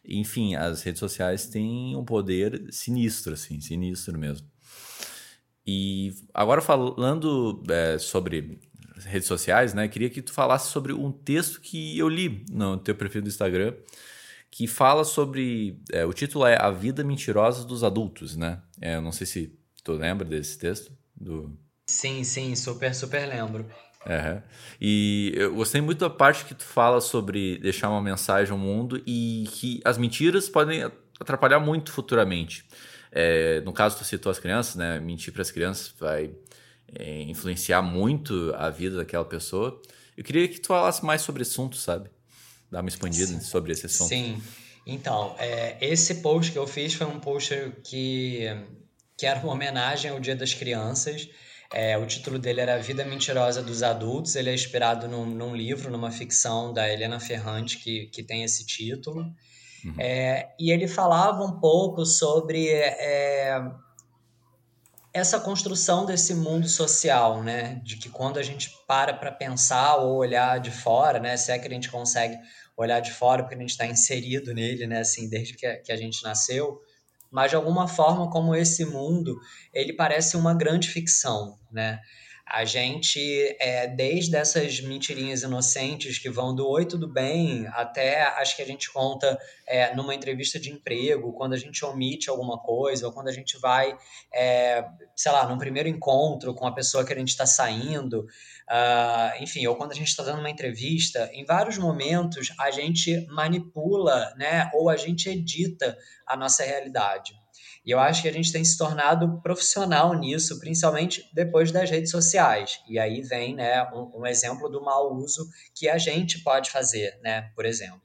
Enfim, 0.05 0.57
as 0.57 0.83
redes 0.83 0.99
sociais 0.99 1.47
têm 1.47 1.97
um 1.97 2.05
poder 2.05 2.67
sinistro, 2.71 3.35
assim, 3.35 3.61
sinistro 3.61 4.19
mesmo. 4.19 4.52
E 5.67 6.15
agora 6.35 6.61
falando 6.61 7.63
é, 7.69 7.99
sobre 7.99 8.59
redes 9.05 9.29
sociais, 9.29 9.75
né? 9.75 9.89
Queria 9.89 10.11
que 10.11 10.23
tu 10.23 10.33
falasse 10.33 10.71
sobre 10.71 10.93
um 10.93 11.11
texto 11.11 11.61
que 11.61 11.99
eu 11.99 12.09
li 12.09 12.45
no 12.51 12.77
teu 12.77 12.95
perfil 12.95 13.23
do 13.23 13.29
Instagram, 13.29 13.75
que 14.51 14.67
fala 14.67 15.05
sobre. 15.05 15.81
É, 15.91 16.05
o 16.05 16.13
título 16.13 16.47
é 16.47 16.57
A 16.61 16.71
Vida 16.71 17.05
Mentirosa 17.05 17.65
dos 17.65 17.85
Adultos, 17.85 18.37
né? 18.37 18.61
É, 18.81 18.97
eu 18.97 19.03
não 19.03 19.13
sei 19.13 19.27
se 19.27 19.59
tu 19.83 19.93
lembra 19.93 20.27
desse 20.27 20.59
texto. 20.59 20.93
Do... 21.17 21.57
Sim, 21.87 22.25
sim, 22.25 22.55
super, 22.55 22.95
super 22.95 23.27
lembro. 23.29 23.67
É. 24.05 24.43
E 24.81 25.33
eu 25.37 25.55
gostei 25.55 25.81
muito 25.81 26.01
da 26.01 26.11
parte 26.11 26.45
que 26.45 26.55
tu 26.55 26.65
fala 26.65 27.01
sobre 27.01 27.59
deixar 27.59 27.89
uma 27.89 28.03
mensagem 28.03 28.51
ao 28.51 28.59
mundo 28.59 29.01
e 29.07 29.49
que 29.53 29.81
as 29.85 29.97
mentiras 29.97 30.49
podem 30.49 30.83
atrapalhar 31.21 31.61
muito 31.61 31.93
futuramente. 31.93 32.65
É, 33.13 33.61
no 33.61 33.73
caso, 33.73 33.99
tu 33.99 34.05
citou 34.05 34.31
as 34.31 34.39
crianças, 34.39 34.75
né? 34.75 34.99
Mentir 34.99 35.33
para 35.33 35.43
as 35.43 35.51
crianças 35.51 35.95
vai 36.01 36.31
é, 36.99 37.23
influenciar 37.23 37.83
muito 37.83 38.53
a 38.57 38.71
vida 38.71 38.97
daquela 38.97 39.25
pessoa. 39.25 39.81
Eu 40.17 40.25
queria 40.25 40.49
que 40.49 40.59
tu 40.59 40.69
falasse 40.69 41.05
mais 41.05 41.21
sobre 41.21 41.43
esse 41.43 41.53
assunto, 41.53 41.77
sabe? 41.77 42.11
dar 42.73 42.81
uma 42.81 42.89
expandida 42.89 43.27
Sim. 43.27 43.41
sobre 43.41 43.73
esse 43.73 43.85
assunto. 43.85 44.09
Sim. 44.09 44.43
Então, 44.87 45.37
é, 45.39 45.77
esse 45.81 46.17
post 46.17 46.51
que 46.51 46.59
eu 46.59 46.67
fiz 46.67 46.95
foi 46.95 47.07
um 47.07 47.21
post 47.21 47.55
que, 47.85 48.49
que 49.17 49.27
era 49.27 49.39
uma 49.41 49.53
homenagem 49.53 50.11
ao 50.11 50.19
Dia 50.19 50.35
das 50.35 50.55
Crianças. 50.55 51.29
É, 51.73 51.97
o 51.99 52.07
título 52.07 52.39
dele 52.39 52.63
era 52.63 52.79
Vida 52.79 53.05
Mentirosa 53.05 53.63
dos 53.63 53.83
Adultos. 53.83 54.35
Ele 54.35 54.49
é 54.49 54.55
inspirado 54.55 55.07
num, 55.07 55.27
num 55.27 55.55
livro, 55.55 55.91
numa 55.91 56.11
ficção 56.11 56.73
da 56.73 56.91
Helena 56.91 57.21
Ferrante, 57.21 57.79
que, 57.79 58.07
que 58.07 58.23
tem 58.23 58.43
esse 58.43 58.67
título. 58.67 59.31
Uhum. 59.85 59.95
É, 59.99 60.55
e 60.59 60.71
ele 60.71 60.87
falava 60.87 61.43
um 61.45 61.59
pouco 61.59 62.05
sobre 62.07 62.69
é, 62.69 63.61
essa 65.13 65.41
construção 65.41 66.07
desse 66.07 66.35
mundo 66.35 66.69
social, 66.69 67.43
né? 67.43 67.81
De 67.85 67.97
que 67.97 68.09
quando 68.09 68.39
a 68.39 68.43
gente 68.43 68.71
para 68.87 69.13
para 69.13 69.33
pensar 69.33 69.97
ou 69.97 70.17
olhar 70.17 70.61
de 70.61 70.71
fora, 70.71 71.19
né? 71.19 71.37
Se 71.37 71.53
é 71.53 71.59
que 71.59 71.67
a 71.67 71.71
gente 71.71 71.91
consegue 71.91 72.39
olhar 72.77 73.01
de 73.01 73.13
fora, 73.13 73.43
porque 73.43 73.55
a 73.55 73.59
gente 73.59 73.71
está 73.71 73.87
inserido 73.87 74.55
nele, 74.55 74.87
né, 74.87 75.01
assim, 75.01 75.29
desde 75.29 75.55
que 75.55 75.67
a, 75.67 75.81
que 75.81 75.93
a 75.93 75.97
gente 75.97 76.23
nasceu, 76.23 76.81
mas 77.31 77.51
de 77.51 77.57
alguma 77.57 77.87
forma, 77.87 78.31
como 78.31 78.55
esse 78.55 78.85
mundo, 78.85 79.39
ele 79.73 79.93
parece 79.93 80.37
uma 80.37 80.55
grande 80.55 80.89
ficção, 80.89 81.59
né? 81.71 82.01
A 82.47 82.65
gente, 82.65 83.21
é, 83.61 83.87
desde 83.87 84.37
essas 84.37 84.81
mentirinhas 84.81 85.43
inocentes 85.43 86.19
que 86.19 86.29
vão 86.29 86.55
do 86.55 86.69
oi, 86.69 86.85
tudo 86.85 87.09
bem, 87.09 87.67
até 87.69 88.23
acho 88.23 88.57
que 88.57 88.63
a 88.63 88.67
gente 88.67 88.93
conta 88.93 89.39
é, 89.67 89.95
numa 89.95 90.15
entrevista 90.15 90.59
de 90.59 90.71
emprego, 90.71 91.33
quando 91.33 91.55
a 91.55 91.57
gente 91.57 91.85
omite 91.85 92.29
alguma 92.29 92.59
coisa, 92.59 93.07
ou 93.07 93.13
quando 93.13 93.29
a 93.29 93.33
gente 93.33 93.59
vai, 93.59 93.97
é, 94.35 94.85
sei 95.17 95.33
lá, 95.33 95.49
num 95.49 95.57
primeiro 95.57 95.89
encontro 95.89 96.55
com 96.55 96.67
a 96.67 96.75
pessoa 96.75 97.05
que 97.05 97.13
a 97.13 97.19
gente 97.19 97.31
está 97.31 97.47
saindo, 97.47 98.27
uh, 98.69 99.43
enfim, 99.43 99.67
ou 99.67 99.77
quando 99.77 99.93
a 99.93 99.95
gente 99.95 100.09
está 100.09 100.23
dando 100.23 100.41
uma 100.41 100.51
entrevista, 100.51 101.31
em 101.33 101.45
vários 101.45 101.79
momentos 101.79 102.53
a 102.59 102.71
gente 102.71 103.27
manipula, 103.29 104.35
né, 104.37 104.71
ou 104.75 104.91
a 104.91 104.97
gente 104.97 105.29
edita 105.29 105.97
a 106.27 106.37
nossa 106.37 106.65
realidade. 106.65 107.42
E 107.85 107.91
eu 107.91 107.99
acho 107.99 108.23
que 108.23 108.29
a 108.29 108.33
gente 108.33 108.53
tem 108.53 108.65
se 108.65 108.79
tornado 108.79 109.41
profissional 109.43 110.15
nisso, 110.15 110.59
principalmente 110.61 111.29
depois 111.35 111.73
das 111.73 111.91
redes 111.91 112.11
sociais. 112.11 112.81
E 112.89 112.99
aí 112.99 113.23
vem 113.23 113.57
né, 113.57 113.83
um, 113.93 114.21
um 114.21 114.27
exemplo 114.27 114.69
do 114.69 114.83
mau 114.83 115.13
uso 115.15 115.49
que 115.75 115.89
a 115.89 115.99
gente 115.99 116.41
pode 116.43 116.71
fazer, 116.71 117.19
né, 117.23 117.51
por 117.55 117.65
exemplo. 117.65 118.01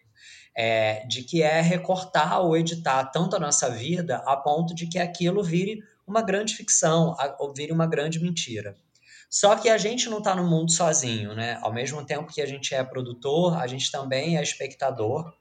É, 0.55 1.05
de 1.05 1.21
que 1.21 1.43
é 1.43 1.61
recortar 1.61 2.41
ou 2.41 2.57
editar 2.57 3.05
tanto 3.05 3.35
a 3.35 3.39
nossa 3.39 3.69
vida 3.69 4.17
a 4.25 4.35
ponto 4.35 4.73
de 4.73 4.87
que 4.87 4.97
aquilo 4.97 5.43
vire 5.43 5.83
uma 6.07 6.23
grande 6.23 6.55
ficção, 6.55 7.15
ou 7.37 7.53
vire 7.53 7.71
uma 7.71 7.85
grande 7.85 8.19
mentira. 8.19 8.75
Só 9.29 9.55
que 9.55 9.69
a 9.69 9.77
gente 9.77 10.09
não 10.09 10.19
está 10.19 10.33
no 10.33 10.49
mundo 10.49 10.71
sozinho, 10.71 11.35
né? 11.35 11.59
Ao 11.61 11.71
mesmo 11.71 12.03
tempo 12.03 12.33
que 12.33 12.41
a 12.41 12.45
gente 12.45 12.73
é 12.73 12.83
produtor, 12.83 13.57
a 13.57 13.67
gente 13.67 13.91
também 13.91 14.37
é 14.37 14.41
espectador 14.41 15.31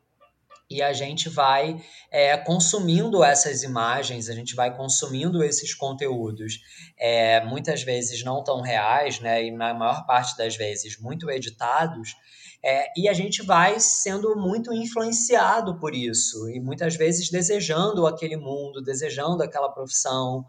e 0.68 0.82
a 0.82 0.92
gente 0.92 1.28
vai 1.28 1.80
é, 2.10 2.36
consumindo 2.36 3.22
essas 3.22 3.62
imagens, 3.62 4.28
a 4.28 4.34
gente 4.34 4.54
vai 4.54 4.76
consumindo 4.76 5.42
esses 5.44 5.72
conteúdos, 5.74 6.60
é, 6.98 7.44
muitas 7.44 7.82
vezes 7.82 8.24
não 8.24 8.42
tão 8.42 8.60
reais, 8.60 9.20
né, 9.20 9.44
e 9.44 9.50
na 9.50 9.72
maior 9.72 10.04
parte 10.06 10.36
das 10.36 10.56
vezes 10.56 10.98
muito 10.98 11.30
editados, 11.30 12.16
é, 12.64 12.86
e 12.96 13.08
a 13.08 13.12
gente 13.12 13.42
vai 13.42 13.78
sendo 13.78 14.34
muito 14.34 14.72
influenciado 14.72 15.78
por 15.78 15.94
isso, 15.94 16.50
e 16.50 16.58
muitas 16.58 16.96
vezes 16.96 17.30
desejando 17.30 18.06
aquele 18.06 18.36
mundo, 18.36 18.82
desejando 18.82 19.42
aquela 19.42 19.68
profissão, 19.68 20.44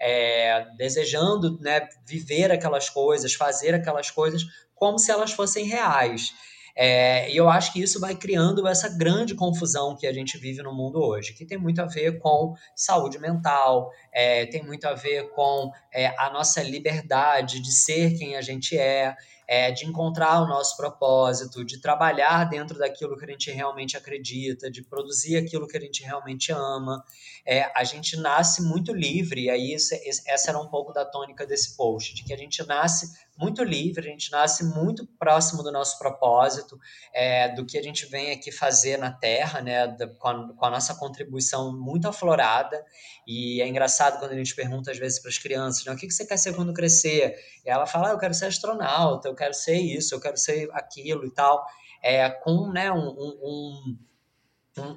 é, 0.00 0.66
desejando 0.76 1.60
né, 1.60 1.86
viver 2.06 2.50
aquelas 2.50 2.88
coisas, 2.88 3.34
fazer 3.34 3.74
aquelas 3.74 4.10
coisas 4.10 4.42
como 4.74 4.98
se 4.98 5.12
elas 5.12 5.32
fossem 5.32 5.66
reais. 5.66 6.32
É, 6.82 7.30
e 7.30 7.36
eu 7.36 7.50
acho 7.50 7.74
que 7.74 7.82
isso 7.82 8.00
vai 8.00 8.14
criando 8.14 8.66
essa 8.66 8.88
grande 8.88 9.34
confusão 9.34 9.94
que 9.94 10.06
a 10.06 10.12
gente 10.14 10.38
vive 10.38 10.62
no 10.62 10.74
mundo 10.74 10.98
hoje, 10.98 11.34
que 11.34 11.44
tem 11.44 11.58
muito 11.58 11.82
a 11.82 11.84
ver 11.84 12.18
com 12.18 12.54
saúde 12.74 13.18
mental, 13.18 13.90
é, 14.10 14.46
tem 14.46 14.62
muito 14.64 14.86
a 14.86 14.94
ver 14.94 15.28
com 15.32 15.70
é, 15.92 16.06
a 16.18 16.30
nossa 16.30 16.62
liberdade 16.62 17.60
de 17.60 17.70
ser 17.70 18.16
quem 18.16 18.34
a 18.34 18.40
gente 18.40 18.78
é, 18.78 19.14
é, 19.50 19.72
de 19.72 19.84
encontrar 19.84 20.40
o 20.42 20.46
nosso 20.46 20.76
propósito, 20.76 21.64
de 21.64 21.80
trabalhar 21.80 22.44
dentro 22.44 22.78
daquilo 22.78 23.18
que 23.18 23.24
a 23.24 23.28
gente 23.28 23.50
realmente 23.50 23.96
acredita, 23.96 24.70
de 24.70 24.80
produzir 24.80 25.36
aquilo 25.36 25.66
que 25.66 25.76
a 25.76 25.80
gente 25.80 26.04
realmente 26.04 26.52
ama. 26.52 27.04
É, 27.44 27.68
a 27.74 27.82
gente 27.82 28.16
nasce 28.16 28.62
muito 28.62 28.94
livre, 28.94 29.46
e 29.46 29.50
aí 29.50 29.74
essa 29.74 30.50
era 30.50 30.60
um 30.60 30.68
pouco 30.68 30.92
da 30.92 31.04
tônica 31.04 31.44
desse 31.44 31.76
post, 31.76 32.14
de 32.14 32.22
que 32.22 32.32
a 32.32 32.36
gente 32.36 32.64
nasce 32.64 33.10
muito 33.40 33.64
livre, 33.64 34.06
a 34.06 34.10
gente 34.10 34.30
nasce 34.30 34.62
muito 34.62 35.06
próximo 35.18 35.62
do 35.62 35.72
nosso 35.72 35.98
propósito, 35.98 36.78
é, 37.12 37.48
do 37.48 37.64
que 37.64 37.78
a 37.78 37.82
gente 37.82 38.04
vem 38.04 38.32
aqui 38.32 38.52
fazer 38.52 38.98
na 38.98 39.10
Terra, 39.10 39.62
né, 39.62 39.88
da, 39.88 40.06
com, 40.06 40.28
a, 40.28 40.54
com, 40.54 40.66
a, 40.66 40.70
nossa 40.70 40.94
contribuição 40.94 41.74
muito 41.74 42.06
aflorada. 42.06 42.84
E 43.26 43.62
é 43.62 43.66
engraçado 43.66 44.18
quando 44.18 44.32
a 44.32 44.36
gente 44.36 44.54
pergunta 44.54 44.90
às 44.90 44.98
vezes 44.98 45.18
para 45.18 45.30
as 45.30 45.38
crianças, 45.38 45.84
né, 45.86 45.92
o 45.92 45.96
que, 45.96 46.06
que 46.06 46.12
você 46.12 46.26
quer 46.26 46.36
ser 46.36 46.54
quando 46.54 46.74
crescer? 46.74 47.34
E 47.64 47.70
ela 47.70 47.86
fala, 47.86 48.10
ah, 48.10 48.12
eu 48.12 48.18
quero 48.18 48.34
ser 48.34 48.44
astronauta, 48.44 49.28
eu 49.28 49.34
quero 49.40 49.54
ser 49.54 49.78
isso, 49.78 50.14
eu 50.14 50.20
quero 50.20 50.36
ser 50.36 50.68
aquilo 50.72 51.24
e 51.24 51.30
tal, 51.30 51.64
é, 52.02 52.28
com 52.28 52.70
né, 52.70 52.92
um, 52.92 53.08
um, 53.08 53.96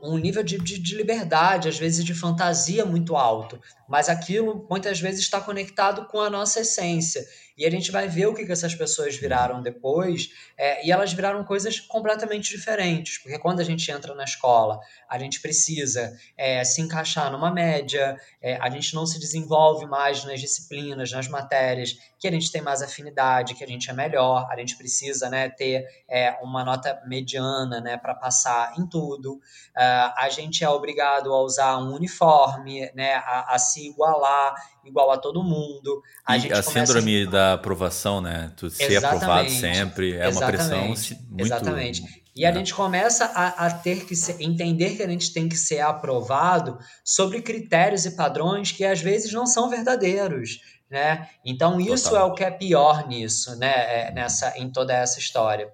um, 0.04 0.18
nível 0.18 0.44
de, 0.44 0.58
de, 0.58 0.78
de, 0.80 0.96
liberdade, 0.96 1.70
às 1.70 1.78
vezes 1.78 2.04
de 2.04 2.14
fantasia 2.14 2.86
muito 2.86 3.16
alto, 3.16 3.60
mas 3.88 4.10
aquilo 4.10 4.68
muitas 4.70 5.00
vezes 5.00 5.22
está 5.22 5.40
conectado 5.40 6.06
com 6.08 6.20
a 6.20 6.30
nossa 6.30 6.60
essência. 6.60 7.26
E 7.58 7.66
a 7.66 7.70
gente 7.70 7.92
vai 7.92 8.08
ver 8.08 8.28
o 8.28 8.34
que, 8.34 8.46
que 8.46 8.52
essas 8.52 8.74
pessoas 8.74 9.16
viraram 9.16 9.62
depois, 9.62 10.30
é, 10.58 10.86
e 10.86 10.92
elas 10.92 11.14
viraram 11.14 11.44
coisas 11.44 11.80
completamente 11.80 12.50
diferentes, 12.50 13.20
porque 13.20 13.38
quando 13.38 13.60
a 13.60 13.64
gente 13.64 13.90
entra 13.92 14.16
na 14.16 14.24
escola, 14.24 14.80
a 15.08 15.20
gente 15.20 15.40
precisa 15.40 16.18
é, 16.36 16.64
se 16.64 16.82
encaixar 16.82 17.32
numa 17.32 17.52
média, 17.52 18.18
é, 18.42 18.58
a 18.58 18.70
gente 18.70 18.96
não 18.96 19.06
se 19.06 19.20
desenvolve 19.20 19.86
mais 19.86 20.24
nas 20.24 20.40
disciplinas, 20.40 21.12
nas 21.12 21.28
matérias, 21.28 21.96
que 22.20 22.28
a 22.28 22.32
gente 22.32 22.52
tem 22.52 22.62
mais 22.62 22.82
afinidade, 22.82 23.54
que 23.54 23.64
a 23.64 23.68
gente 23.68 23.90
é 23.90 23.94
melhor, 23.94 24.48
a 24.50 24.58
gente 24.58 24.78
precisa 24.78 25.30
né, 25.30 25.50
ter 25.50 25.86
é, 26.08 26.32
uma 26.42 26.64
nota 26.64 27.02
mediana 27.06 27.82
né, 27.82 27.98
para 27.98 28.16
passar 28.16 28.74
em 28.80 28.88
tudo, 28.88 29.34
uh, 29.34 30.14
a 30.18 30.30
gente 30.30 30.64
é 30.64 30.70
obrigado 30.70 31.34
a 31.34 31.42
usar 31.42 31.78
um 31.78 31.94
uniforme, 31.94 32.90
né, 32.96 33.16
a, 33.16 33.56
a 33.56 33.60
se 33.60 33.88
igualar 33.88 34.56
igual 34.86 35.12
a 35.12 35.18
todo 35.18 35.44
mundo. 35.44 36.02
A, 36.26 36.38
e 36.38 36.52
a 36.52 36.62
síndrome 36.62 37.24
a... 37.24 37.30
da 37.30 37.54
aprovação, 37.54 38.22
né? 38.22 38.52
Tu 38.56 38.70
ser 38.70 39.04
aprovado 39.04 39.50
sempre 39.50 40.16
é 40.16 40.28
uma 40.30 40.46
pressão 40.46 40.88
muito... 40.88 41.16
Exatamente. 41.38 42.24
E 42.36 42.46
a 42.46 42.50
é. 42.50 42.54
gente 42.54 42.74
começa 42.74 43.26
a, 43.26 43.68
a 43.68 43.72
ter 43.72 44.06
que 44.06 44.16
ser, 44.16 44.42
entender 44.42 44.96
que 44.96 45.04
a 45.04 45.08
gente 45.08 45.32
tem 45.32 45.48
que 45.48 45.56
ser 45.56 45.82
aprovado 45.82 46.80
sobre 47.04 47.42
critérios 47.42 48.06
e 48.06 48.16
padrões 48.16 48.72
que 48.72 48.84
às 48.84 49.02
vezes 49.02 49.32
não 49.32 49.46
são 49.46 49.70
verdadeiros. 49.70 50.60
Né? 50.90 51.28
Então, 51.44 51.80
isso 51.80 52.16
é 52.16 52.24
o 52.24 52.34
que 52.34 52.44
é 52.44 52.52
pior 52.52 53.08
nisso, 53.08 53.56
né? 53.58 53.74
É, 53.74 54.12
nessa, 54.12 54.58
em 54.58 54.72
toda 54.72 54.94
essa 54.94 55.20
história. 55.20 55.72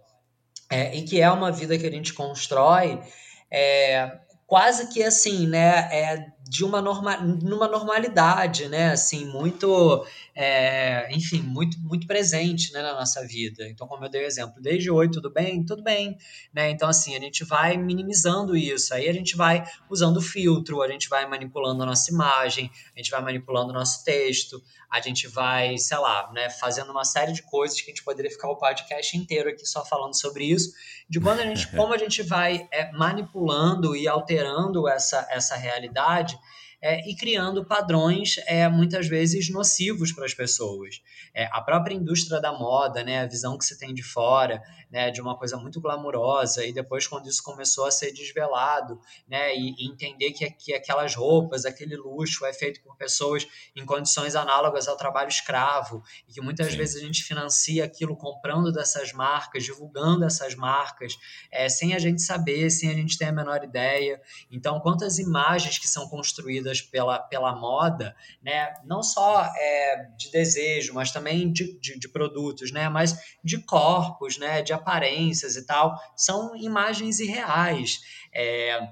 É, 0.69 0.95
e 0.95 1.01
que 1.03 1.19
é 1.19 1.29
uma 1.29 1.51
vida 1.51 1.77
que 1.77 1.85
a 1.85 1.91
gente 1.91 2.13
constrói 2.13 3.01
é, 3.51 4.19
quase 4.45 4.87
que 4.89 5.03
assim, 5.03 5.47
né, 5.47 5.89
é 5.91 6.25
de 6.49 6.65
uma 6.65 6.81
norma, 6.81 7.15
numa 7.17 7.67
normalidade, 7.67 8.67
né, 8.67 8.89
assim, 8.89 9.23
muito, 9.23 10.03
é, 10.33 11.07
enfim, 11.15 11.43
muito, 11.43 11.79
muito 11.79 12.07
presente, 12.07 12.73
né, 12.73 12.81
na 12.81 12.93
nossa 12.95 13.23
vida. 13.27 13.67
Então, 13.67 13.87
como 13.87 14.03
eu 14.03 14.09
dei 14.09 14.23
o 14.23 14.25
exemplo, 14.25 14.59
desde 14.59 14.89
oi, 14.89 15.07
tudo 15.07 15.29
bem? 15.29 15.63
Tudo 15.63 15.83
bem, 15.83 16.17
né, 16.51 16.71
então, 16.71 16.89
assim, 16.89 17.15
a 17.15 17.19
gente 17.19 17.43
vai 17.43 17.77
minimizando 17.77 18.57
isso, 18.57 18.95
aí 18.95 19.07
a 19.07 19.13
gente 19.13 19.37
vai 19.37 19.63
usando 19.91 20.19
filtro, 20.19 20.81
a 20.81 20.87
gente 20.87 21.07
vai 21.07 21.27
manipulando 21.27 21.83
a 21.83 21.85
nossa 21.85 22.11
imagem, 22.11 22.71
a 22.95 22.97
gente 22.97 23.11
vai 23.11 23.21
manipulando 23.21 23.69
o 23.69 23.73
nosso 23.73 24.03
texto, 24.03 24.59
a 24.89 24.99
gente 24.99 25.27
vai, 25.27 25.77
sei 25.77 25.99
lá, 25.99 26.31
né, 26.33 26.49
fazendo 26.49 26.91
uma 26.91 27.05
série 27.05 27.31
de 27.31 27.43
coisas 27.43 27.79
que 27.79 27.91
a 27.91 27.93
gente 27.93 28.03
poderia 28.03 28.31
ficar 28.31 28.49
o 28.49 28.55
podcast 28.55 29.15
inteiro 29.15 29.49
aqui 29.49 29.67
só 29.67 29.85
falando 29.85 30.19
sobre 30.19 30.45
isso, 30.45 30.73
de 31.07 31.19
quando 31.19 31.41
a 31.41 31.45
gente, 31.45 31.67
como 31.77 31.93
a 31.93 31.97
gente 31.97 32.23
vai 32.23 32.67
é, 32.71 32.91
manipulando 32.91 33.95
e 33.95 34.07
alterando 34.07 34.87
essa, 34.87 35.27
essa 35.29 35.55
realidade 35.55 36.38
é, 36.81 37.09
e 37.09 37.15
criando 37.15 37.65
padrões 37.65 38.35
é, 38.47 38.67
muitas 38.69 39.07
vezes 39.07 39.49
nocivos 39.49 40.11
para 40.11 40.25
as 40.25 40.33
pessoas. 40.33 41.01
É, 41.33 41.45
a 41.51 41.61
própria 41.61 41.95
indústria 41.95 42.39
da 42.39 42.53
moda, 42.53 43.03
né, 43.03 43.21
a 43.21 43.27
visão 43.27 43.57
que 43.57 43.65
se 43.65 43.77
tem 43.77 43.93
de 43.93 44.03
fora, 44.03 44.61
né, 44.89 45.11
de 45.11 45.21
uma 45.21 45.37
coisa 45.37 45.57
muito 45.57 45.81
glamurosa, 45.81 46.65
e 46.65 46.73
depois 46.73 47.05
quando 47.07 47.27
isso 47.27 47.43
começou 47.43 47.85
a 47.85 47.91
ser 47.91 48.11
desvelado, 48.13 48.99
né, 49.27 49.55
e, 49.55 49.75
e 49.77 49.91
entender 49.91 50.31
que, 50.31 50.49
que 50.51 50.73
aquelas 50.73 51.15
roupas, 51.15 51.65
aquele 51.65 51.95
luxo 51.95 52.45
é 52.45 52.53
feito 52.53 52.81
por 52.81 52.95
pessoas 52.95 53.45
em 53.75 53.85
condições 53.85 54.35
análogas 54.35 54.87
ao 54.87 54.97
trabalho 54.97 55.29
escravo, 55.29 56.01
e 56.27 56.33
que 56.33 56.41
muitas 56.41 56.71
Sim. 56.71 56.77
vezes 56.77 57.01
a 57.01 57.05
gente 57.05 57.23
financia 57.23 57.83
aquilo 57.83 58.15
comprando 58.15 58.71
dessas 58.71 59.11
marcas, 59.11 59.63
divulgando 59.63 60.25
essas 60.25 60.55
marcas, 60.55 61.17
é, 61.51 61.67
sem 61.67 61.93
a 61.93 61.99
gente 61.99 62.21
saber, 62.21 62.69
sem 62.69 62.89
a 62.89 62.93
gente 62.93 63.17
ter 63.17 63.25
a 63.25 63.31
menor 63.31 63.63
ideia. 63.63 64.21
Então, 64.51 64.79
quantas 64.79 65.19
imagens 65.19 65.77
que 65.77 65.87
são 65.87 66.07
construídas 66.07 66.68
pela, 66.81 67.19
pela 67.19 67.55
moda, 67.55 68.15
né, 68.41 68.73
não 68.85 69.01
só 69.01 69.43
é, 69.55 70.07
de 70.17 70.31
desejo, 70.31 70.93
mas 70.93 71.11
também 71.11 71.51
de, 71.51 71.79
de, 71.79 71.97
de 71.97 72.09
produtos, 72.09 72.71
né, 72.71 72.89
mas 72.89 73.17
de 73.43 73.57
corpos, 73.59 74.37
né, 74.37 74.61
de 74.61 74.73
aparências 74.73 75.55
e 75.55 75.65
tal, 75.65 75.97
são 76.15 76.55
imagens 76.55 77.19
irreais. 77.19 78.01
É, 78.33 78.89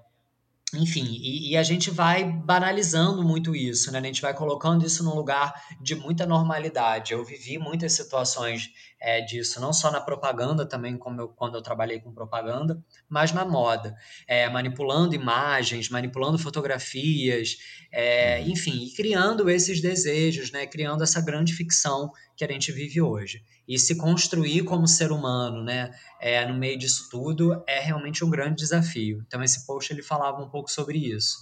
enfim, 0.73 1.05
e, 1.05 1.51
e, 1.51 1.57
a 1.57 1.63
gente 1.63 1.89
vai 1.89 2.25
banalizando 2.25 3.23
muito 3.23 3.55
isso, 3.55 3.89
né? 3.89 3.99
A 3.99 4.03
gente 4.03 4.21
vai 4.21 4.33
colocando 4.33 4.85
isso 4.85 5.01
num 5.01 5.15
lugar 5.15 5.53
de 5.79 5.95
muita 5.95 6.25
normalidade. 6.25 7.13
Eu 7.13 7.23
vivi 7.23 7.57
muitas 7.57 7.93
situações 7.93 8.69
é, 8.99 9.21
disso, 9.21 9.59
não 9.61 9.71
só 9.71 9.91
na 9.91 10.01
propaganda 10.01 10.65
também, 10.65 10.97
como 10.97 11.21
eu, 11.21 11.29
quando 11.29 11.55
eu 11.55 11.61
trabalhei 11.61 11.99
com 11.99 12.13
propaganda, 12.13 12.83
mas 13.07 13.31
na 13.31 13.45
moda, 13.45 13.95
é, 14.27 14.49
manipulando 14.49 15.15
imagens, 15.15 15.89
manipulando 15.89 16.37
fotografias, 16.37 17.57
é, 17.91 18.39
uhum. 18.39 18.51
enfim, 18.51 18.85
e 18.85 18.93
criando 18.93 19.49
esses 19.49 19.81
desejos, 19.81 20.51
né? 20.51 20.65
Criando 20.65 21.03
essa 21.03 21.21
grande 21.21 21.53
ficção 21.53 22.11
que 22.35 22.43
a 22.43 22.51
gente 22.51 22.71
vive 22.71 23.01
hoje 23.01 23.43
e 23.67 23.77
se 23.77 23.97
construir 23.97 24.63
como 24.63 24.87
ser 24.87 25.11
humano, 25.11 25.63
né, 25.63 25.91
é, 26.21 26.45
no 26.47 26.57
meio 26.57 26.77
disso 26.77 27.09
tudo, 27.11 27.61
é 27.67 27.79
realmente 27.79 28.23
um 28.23 28.29
grande 28.29 28.55
desafio. 28.55 29.23
Então 29.27 29.43
esse 29.43 29.65
post 29.67 29.91
ele 29.91 30.01
falava 30.01 30.41
um 30.41 30.49
pouco 30.49 30.71
sobre 30.71 30.97
isso. 30.97 31.37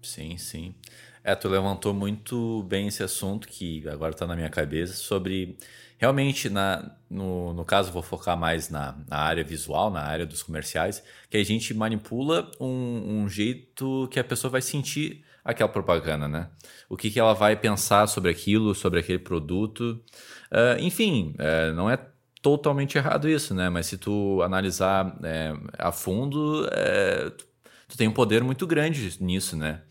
Sim, 0.00 0.38
sim. 0.38 0.74
É, 1.22 1.34
tu 1.34 1.48
levantou 1.48 1.92
muito 1.92 2.62
bem 2.64 2.88
esse 2.88 3.02
assunto 3.02 3.46
que 3.46 3.86
agora 3.88 4.12
está 4.12 4.26
na 4.26 4.34
minha 4.34 4.48
cabeça 4.48 4.94
sobre 4.94 5.56
realmente 6.02 6.50
na 6.50 6.96
no, 7.08 7.54
no 7.54 7.64
caso 7.64 7.92
vou 7.92 8.02
focar 8.02 8.36
mais 8.36 8.68
na, 8.68 8.96
na 9.08 9.18
área 9.18 9.44
visual, 9.44 9.88
na 9.88 10.00
área 10.00 10.26
dos 10.26 10.42
comerciais, 10.42 11.00
que 11.30 11.36
a 11.36 11.44
gente 11.44 11.72
manipula 11.72 12.50
um, 12.58 13.22
um 13.22 13.28
jeito 13.28 14.08
que 14.10 14.18
a 14.18 14.24
pessoa 14.24 14.50
vai 14.50 14.60
sentir 14.60 15.24
aquela 15.44 15.68
propaganda, 15.68 16.26
né? 16.26 16.48
O 16.88 16.96
que, 16.96 17.08
que 17.08 17.20
ela 17.20 17.34
vai 17.34 17.54
pensar 17.54 18.08
sobre 18.08 18.30
aquilo, 18.30 18.74
sobre 18.74 18.98
aquele 18.98 19.18
produto. 19.20 20.02
Uh, 20.50 20.80
enfim, 20.80 21.36
uh, 21.38 21.72
não 21.74 21.88
é 21.88 21.98
totalmente 22.40 22.98
errado 22.98 23.28
isso, 23.28 23.54
né? 23.54 23.68
Mas 23.68 23.86
se 23.86 23.96
tu 23.96 24.42
analisar 24.42 25.16
é, 25.22 25.54
a 25.78 25.92
fundo, 25.92 26.66
é, 26.72 27.30
tu, 27.30 27.46
tu, 27.88 27.96
tem 27.96 28.08
um 28.08 28.12
poder 28.12 28.42
muito 28.42 28.66
grande 28.66 29.22
nisso, 29.22 29.56
né? 29.56 29.82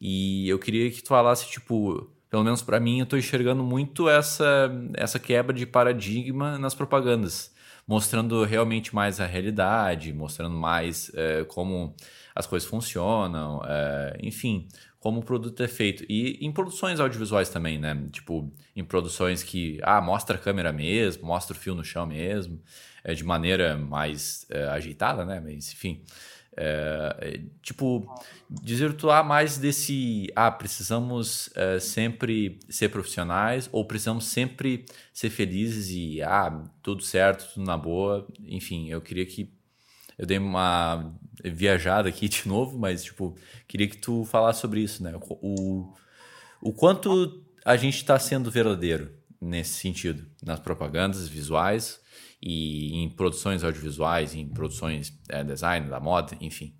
E 0.00 0.48
eu 0.48 0.58
queria 0.58 0.90
que 0.90 1.02
tu 1.02 1.08
falasse, 1.08 1.48
tipo, 1.48 2.10
pelo 2.30 2.44
menos 2.44 2.62
para 2.62 2.80
mim, 2.80 3.00
eu 3.00 3.04
estou 3.04 3.18
enxergando 3.18 3.62
muito 3.62 4.08
essa, 4.08 4.70
essa 4.94 5.18
quebra 5.18 5.52
de 5.54 5.66
paradigma 5.66 6.58
nas 6.58 6.74
propagandas, 6.74 7.52
mostrando 7.86 8.44
realmente 8.44 8.94
mais 8.94 9.20
a 9.20 9.26
realidade, 9.26 10.12
mostrando 10.12 10.56
mais 10.56 11.10
é, 11.14 11.44
como 11.44 11.94
as 12.34 12.46
coisas 12.46 12.68
funcionam, 12.68 13.60
enfim, 14.22 14.68
como 15.00 15.20
o 15.20 15.24
produto 15.24 15.62
é 15.62 15.66
feito. 15.66 16.04
E 16.08 16.38
em 16.44 16.52
produções 16.52 17.00
audiovisuais 17.00 17.48
também, 17.48 17.78
né? 17.78 17.96
Tipo, 18.12 18.52
em 18.76 18.84
produções 18.84 19.42
que, 19.42 19.80
ah, 19.82 20.00
mostra 20.00 20.36
a 20.36 20.38
câmera 20.38 20.72
mesmo, 20.72 21.26
mostra 21.26 21.56
o 21.56 21.58
fio 21.58 21.74
no 21.74 21.82
chão 21.82 22.06
mesmo, 22.06 22.62
é, 23.02 23.14
de 23.14 23.24
maneira 23.24 23.76
mais 23.78 24.46
é, 24.50 24.64
ajeitada, 24.68 25.24
né? 25.24 25.40
Mas, 25.40 25.72
enfim. 25.72 26.04
É, 26.62 27.40
tipo, 27.62 28.06
desvirtuar 28.50 29.24
mais 29.24 29.56
desse, 29.56 30.30
ah, 30.36 30.50
precisamos 30.50 31.48
é, 31.56 31.80
sempre 31.80 32.60
ser 32.68 32.90
profissionais 32.90 33.66
ou 33.72 33.82
precisamos 33.82 34.26
sempre 34.26 34.84
ser 35.10 35.30
felizes 35.30 35.88
e, 35.88 36.20
ah, 36.20 36.62
tudo 36.82 37.02
certo, 37.02 37.54
tudo 37.54 37.64
na 37.64 37.78
boa. 37.78 38.28
Enfim, 38.40 38.90
eu 38.90 39.00
queria 39.00 39.24
que 39.24 39.50
eu 40.18 40.26
dei 40.26 40.36
uma 40.36 41.14
viajada 41.42 42.10
aqui 42.10 42.28
de 42.28 42.46
novo, 42.46 42.78
mas, 42.78 43.04
tipo, 43.04 43.34
queria 43.66 43.88
que 43.88 43.96
tu 43.96 44.26
falasse 44.26 44.60
sobre 44.60 44.80
isso, 44.80 45.02
né? 45.02 45.14
O, 45.30 45.94
o 46.60 46.72
quanto 46.74 47.42
a 47.64 47.74
gente 47.74 47.96
está 47.96 48.18
sendo 48.18 48.50
verdadeiro 48.50 49.10
nesse 49.40 49.78
sentido, 49.78 50.26
nas 50.42 50.60
propagandas 50.60 51.26
visuais 51.26 51.98
e 52.42 53.02
em 53.02 53.08
produções 53.08 53.62
audiovisuais, 53.62 54.34
em 54.34 54.48
produções 54.48 55.12
é, 55.28 55.44
design, 55.44 55.88
da 55.88 56.00
moda, 56.00 56.36
enfim. 56.40 56.74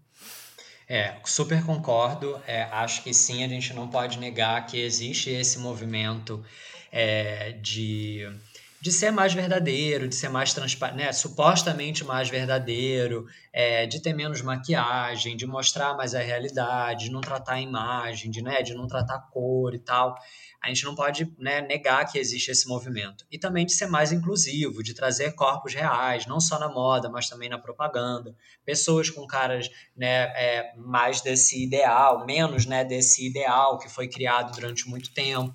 É, 0.89 1.17
super 1.25 1.65
concordo. 1.65 2.41
É, 2.47 2.63
acho 2.65 3.03
que 3.03 3.15
sim, 3.15 3.45
a 3.45 3.49
gente 3.49 3.73
não 3.75 3.89
pode 3.89 4.19
negar 4.19 4.67
que 4.67 4.81
existe 4.81 5.31
esse 5.31 5.59
movimento 5.59 6.45
é, 6.91 7.53
de 7.53 8.27
de 8.81 8.91
ser 8.91 9.11
mais 9.11 9.35
verdadeiro, 9.35 10.09
de 10.09 10.15
ser 10.15 10.31
mais 10.31 10.55
transparente, 10.55 10.97
né? 10.97 11.13
supostamente 11.13 12.03
mais 12.03 12.31
verdadeiro, 12.31 13.27
é, 13.53 13.85
de 13.87 14.01
ter 14.01 14.15
menos 14.15 14.41
maquiagem, 14.41 15.37
de 15.37 15.47
mostrar 15.47 15.95
mais 15.95 16.15
a 16.15 16.21
realidade, 16.21 17.05
de 17.05 17.11
não 17.11 17.21
tratar 17.21 17.55
a 17.55 17.61
imagem, 17.61 18.31
de, 18.31 18.41
né, 18.41 18.63
de 18.63 18.73
não 18.73 18.87
tratar 18.87 19.19
cor 19.31 19.75
e 19.75 19.79
tal. 19.79 20.17
A 20.63 20.69
gente 20.69 20.85
não 20.85 20.95
pode 20.95 21.33
né, 21.39 21.63
negar 21.63 22.05
que 22.05 22.19
existe 22.19 22.51
esse 22.51 22.69
movimento. 22.69 23.25
E 23.31 23.39
também 23.39 23.65
de 23.65 23.73
ser 23.73 23.87
mais 23.87 24.13
inclusivo, 24.13 24.83
de 24.83 24.93
trazer 24.93 25.35
corpos 25.35 25.75
reais, 25.75 26.27
não 26.27 26.39
só 26.39 26.59
na 26.59 26.69
moda, 26.69 27.09
mas 27.09 27.29
também 27.29 27.49
na 27.49 27.59
propaganda. 27.59 28.37
Pessoas 28.65 29.09
com 29.09 29.27
caras 29.27 29.71
né, 29.97 30.25
é, 30.37 30.75
mais 30.77 31.23
desse 31.23 31.63
ideal, 31.63 32.27
menos 32.27 32.67
né, 32.67 32.85
desse 32.85 33.27
ideal 33.27 33.79
que 33.79 33.89
foi 33.89 34.07
criado 34.07 34.53
durante 34.55 34.87
muito 34.87 35.13
tempo. 35.15 35.55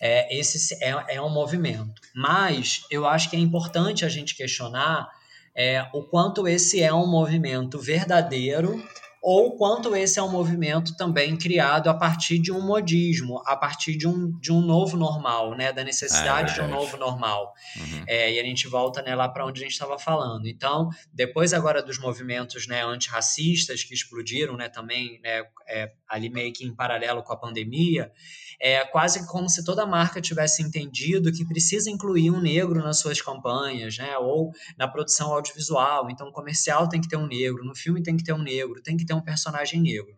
É, 0.00 0.36
esse 0.36 0.74
é, 0.82 1.14
é 1.14 1.22
um 1.22 1.30
movimento. 1.30 2.00
Mas 2.14 2.84
eu 2.90 3.06
acho 3.06 3.30
que 3.30 3.36
é 3.36 3.38
importante 3.38 4.04
a 4.04 4.08
gente 4.08 4.34
questionar 4.34 5.08
é, 5.54 5.88
o 5.92 6.02
quanto 6.02 6.48
esse 6.48 6.82
é 6.82 6.92
um 6.92 7.06
movimento 7.06 7.78
verdadeiro 7.78 8.82
ou 9.20 9.56
quanto 9.56 9.94
esse 9.94 10.18
é 10.18 10.22
um 10.22 10.30
movimento 10.30 10.96
também 10.96 11.36
criado 11.36 11.88
a 11.88 11.94
partir 11.94 12.38
de 12.38 12.50
um 12.50 12.62
modismo, 12.62 13.42
a 13.44 13.54
partir 13.54 13.96
de 13.96 14.08
um, 14.08 14.32
de 14.38 14.50
um 14.50 14.60
novo 14.62 14.96
normal, 14.96 15.54
né? 15.54 15.72
da 15.72 15.84
necessidade 15.84 16.52
é 16.52 16.54
de 16.54 16.60
um 16.62 16.68
novo 16.68 16.96
normal. 16.96 17.52
Uhum. 17.76 18.04
É, 18.06 18.32
e 18.32 18.40
a 18.40 18.42
gente 18.42 18.66
volta 18.66 19.02
né, 19.02 19.14
lá 19.14 19.28
para 19.28 19.44
onde 19.44 19.60
a 19.60 19.62
gente 19.62 19.72
estava 19.72 19.98
falando. 19.98 20.48
Então, 20.48 20.88
depois 21.12 21.52
agora 21.52 21.82
dos 21.82 21.98
movimentos 21.98 22.66
né, 22.66 22.82
antirracistas 22.82 23.84
que 23.84 23.92
explodiram 23.92 24.56
né, 24.56 24.68
também 24.70 25.20
né, 25.22 25.44
é, 25.68 25.92
ali 26.08 26.30
meio 26.30 26.52
que 26.52 26.64
em 26.64 26.74
paralelo 26.74 27.22
com 27.22 27.32
a 27.32 27.36
pandemia, 27.36 28.10
é 28.60 28.84
quase 28.84 29.26
como 29.26 29.48
se 29.48 29.64
toda 29.64 29.86
marca 29.86 30.20
tivesse 30.20 30.62
entendido 30.62 31.32
que 31.32 31.46
precisa 31.46 31.90
incluir 31.90 32.30
um 32.30 32.40
negro 32.40 32.82
nas 32.82 32.98
suas 32.98 33.20
campanhas, 33.22 33.96
né? 33.96 34.18
Ou 34.18 34.52
na 34.76 34.86
produção 34.86 35.32
audiovisual. 35.32 36.10
Então, 36.10 36.28
o 36.28 36.32
comercial 36.32 36.86
tem 36.86 37.00
que 37.00 37.08
ter 37.08 37.16
um 37.16 37.26
negro, 37.26 37.64
no 37.64 37.74
filme 37.74 38.02
tem 38.02 38.18
que 38.18 38.22
ter 38.22 38.34
um 38.34 38.42
negro, 38.42 38.82
tem 38.82 38.98
que 38.98 39.06
ter 39.10 39.14
um 39.14 39.20
personagem 39.20 39.80
negro. 39.80 40.16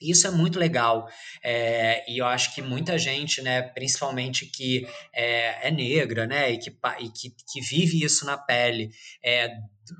Isso 0.00 0.26
é 0.26 0.30
muito 0.30 0.58
legal. 0.58 1.08
É, 1.42 2.04
e 2.10 2.18
eu 2.18 2.26
acho 2.26 2.54
que 2.54 2.60
muita 2.60 2.98
gente, 2.98 3.40
né, 3.42 3.62
principalmente 3.62 4.46
que 4.46 4.86
é, 5.12 5.68
é 5.68 5.70
negra, 5.70 6.26
né, 6.26 6.52
e, 6.52 6.58
que, 6.58 6.70
e 6.70 7.08
que, 7.08 7.30
que 7.52 7.60
vive 7.60 8.04
isso 8.04 8.26
na 8.26 8.36
pele, 8.36 8.90
é, 9.24 9.48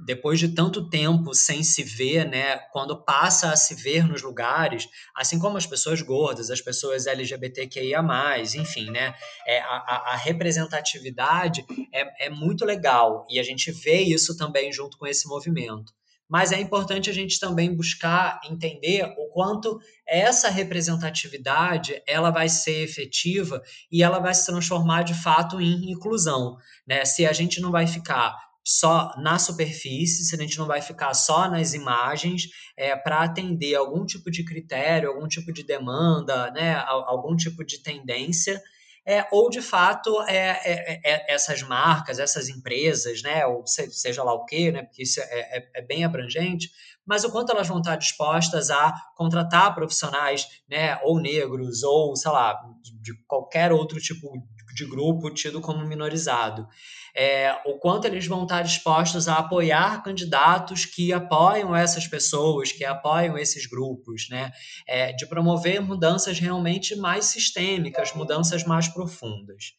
depois 0.05 0.39
de 0.39 0.49
tanto 0.49 0.89
tempo 0.89 1.35
sem 1.35 1.63
se 1.63 1.83
ver, 1.83 2.29
né, 2.29 2.59
quando 2.73 3.05
passa 3.05 3.53
a 3.53 3.57
se 3.57 3.75
ver 3.75 4.07
nos 4.07 4.21
lugares, 4.21 4.89
assim 5.17 5.39
como 5.39 5.57
as 5.57 5.67
pessoas 5.67 6.03
gordas, 6.03 6.51
as 6.51 6.61
pessoas 6.61 7.07
LGBTQIA+, 7.07 8.03
enfim, 8.57 8.91
né, 8.91 9.15
é, 9.47 9.61
a, 9.61 10.13
a 10.13 10.17
representatividade 10.17 11.65
é, 11.93 12.27
é 12.27 12.31
muito 12.31 12.65
legal 12.65 13.27
e 13.31 13.39
a 13.39 13.43
gente 13.43 13.71
vê 13.71 14.01
isso 14.01 14.37
também 14.37 14.73
junto 14.73 14.99
com 14.99 15.07
esse 15.07 15.27
movimento. 15.29 15.93
Mas 16.29 16.53
é 16.53 16.61
importante 16.61 17.11
a 17.11 17.13
gente 17.13 17.39
também 17.39 17.75
buscar 17.75 18.41
entender 18.45 19.05
o 19.19 19.29
quanto 19.29 19.79
essa 20.07 20.49
representatividade 20.49 22.03
ela 22.07 22.31
vai 22.31 22.49
ser 22.49 22.83
efetiva 22.83 23.63
e 23.91 24.03
ela 24.03 24.19
vai 24.19 24.35
se 24.35 24.47
transformar 24.47 25.03
de 25.03 25.15
fato 25.15 25.61
em 25.61 25.91
inclusão, 25.91 26.57
né? 26.87 27.05
Se 27.05 27.27
a 27.27 27.33
gente 27.33 27.61
não 27.61 27.71
vai 27.71 27.87
ficar 27.87 28.35
só 28.67 29.13
na 29.19 29.39
superfície, 29.39 30.25
se 30.25 30.35
a 30.35 30.39
gente 30.39 30.57
não 30.57 30.67
vai 30.67 30.81
ficar 30.81 31.13
só 31.13 31.51
nas 31.51 31.75
imagens 31.75 32.49
é, 32.77 32.97
para 32.97 33.23
atender 33.23 33.75
algum 33.75 34.07
tipo 34.07 34.31
de 34.31 34.43
critério, 34.43 35.11
algum 35.11 35.29
tipo 35.29 35.53
de 35.53 35.63
demanda, 35.63 36.51
né, 36.51 36.75
algum 36.87 37.37
tipo 37.37 37.63
de 37.63 37.83
tendência, 37.83 38.61
é, 39.07 39.27
ou 39.31 39.51
de 39.51 39.61
fato 39.61 40.23
é, 40.23 40.61
é, 40.65 41.01
é, 41.05 41.35
essas 41.35 41.63
marcas, 41.63 42.19
essas 42.19 42.49
empresas, 42.49 43.23
né, 43.23 43.45
ou 43.47 43.67
seja 43.67 44.23
lá 44.23 44.33
o 44.33 44.45
que, 44.45 44.73
né, 44.73 44.83
porque 44.83 45.03
isso 45.03 45.21
é, 45.21 45.25
é, 45.25 45.71
é, 45.75 45.83
bem 45.83 46.05
abrangente, 46.05 46.71
mas 47.05 47.23
o 47.23 47.31
quanto 47.31 47.53
elas 47.53 47.69
vão 47.69 47.79
estar 47.79 47.97
dispostas 47.97 48.71
a 48.71 48.95
contratar 49.15 49.75
profissionais, 49.75 50.49
né, 50.69 50.99
ou 51.03 51.21
negros, 51.21 51.83
ou 51.83 52.17
sei 52.17 52.31
lá, 52.31 52.59
de 53.03 53.15
qualquer 53.27 53.73
outro 53.73 54.01
tipo 54.01 54.33
de 54.75 54.85
grupo 54.85 55.31
tido 55.31 55.61
como 55.61 55.87
minorizado 55.87 56.69
é, 57.15 57.57
o 57.65 57.79
quanto 57.79 58.07
eles 58.07 58.27
vão 58.27 58.43
estar 58.43 58.63
dispostos 58.63 59.29
a 59.29 59.37
apoiar 59.37 60.03
candidatos 60.03 60.85
que 60.85 61.13
apoiam 61.13 61.75
essas 61.75 62.09
pessoas, 62.09 62.73
que 62.73 62.85
apoiam 62.85 63.39
esses 63.39 63.67
grupos, 63.67 64.29
né? 64.29 64.51
É, 64.87 65.13
de 65.13 65.25
promover 65.25 65.81
mudanças 65.81 66.41
realmente 66.41 66.97
mais 66.97 67.27
sistêmicas, 67.27 68.13
mudanças 68.15 68.65
mais 68.65 68.89
profundas. 68.89 69.75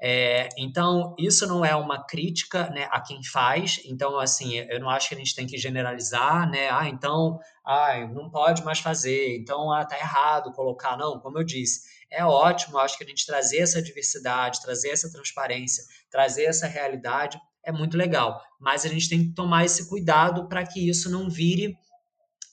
É, 0.00 0.48
então, 0.58 1.14
isso 1.18 1.46
não 1.46 1.64
é 1.64 1.74
uma 1.74 2.04
crítica 2.04 2.68
né, 2.70 2.86
a 2.90 3.00
quem 3.00 3.22
faz. 3.24 3.80
Então, 3.84 4.18
assim, 4.18 4.56
eu 4.58 4.78
não 4.78 4.90
acho 4.90 5.08
que 5.08 5.14
a 5.14 5.18
gente 5.18 5.34
tem 5.34 5.46
que 5.46 5.56
generalizar, 5.56 6.48
né? 6.50 6.68
Ah, 6.70 6.88
então, 6.88 7.38
ah, 7.64 8.06
não 8.12 8.30
pode 8.30 8.62
mais 8.62 8.78
fazer. 8.78 9.38
Então, 9.38 9.72
ah, 9.72 9.84
tá 9.84 9.98
errado 9.98 10.52
colocar. 10.52 10.96
Não, 10.96 11.18
como 11.18 11.38
eu 11.38 11.44
disse, 11.44 11.80
é 12.10 12.24
ótimo. 12.24 12.78
Acho 12.78 12.98
que 12.98 13.04
a 13.04 13.06
gente 13.06 13.24
trazer 13.24 13.58
essa 13.58 13.80
diversidade, 13.82 14.60
trazer 14.60 14.90
essa 14.90 15.10
transparência, 15.10 15.82
trazer 16.10 16.44
essa 16.44 16.66
realidade 16.66 17.40
é 17.64 17.72
muito 17.72 17.96
legal. 17.96 18.40
Mas 18.60 18.84
a 18.84 18.88
gente 18.88 19.08
tem 19.08 19.24
que 19.24 19.34
tomar 19.34 19.64
esse 19.64 19.88
cuidado 19.88 20.48
para 20.48 20.64
que 20.64 20.88
isso 20.88 21.10
não 21.10 21.28
vire 21.28 21.76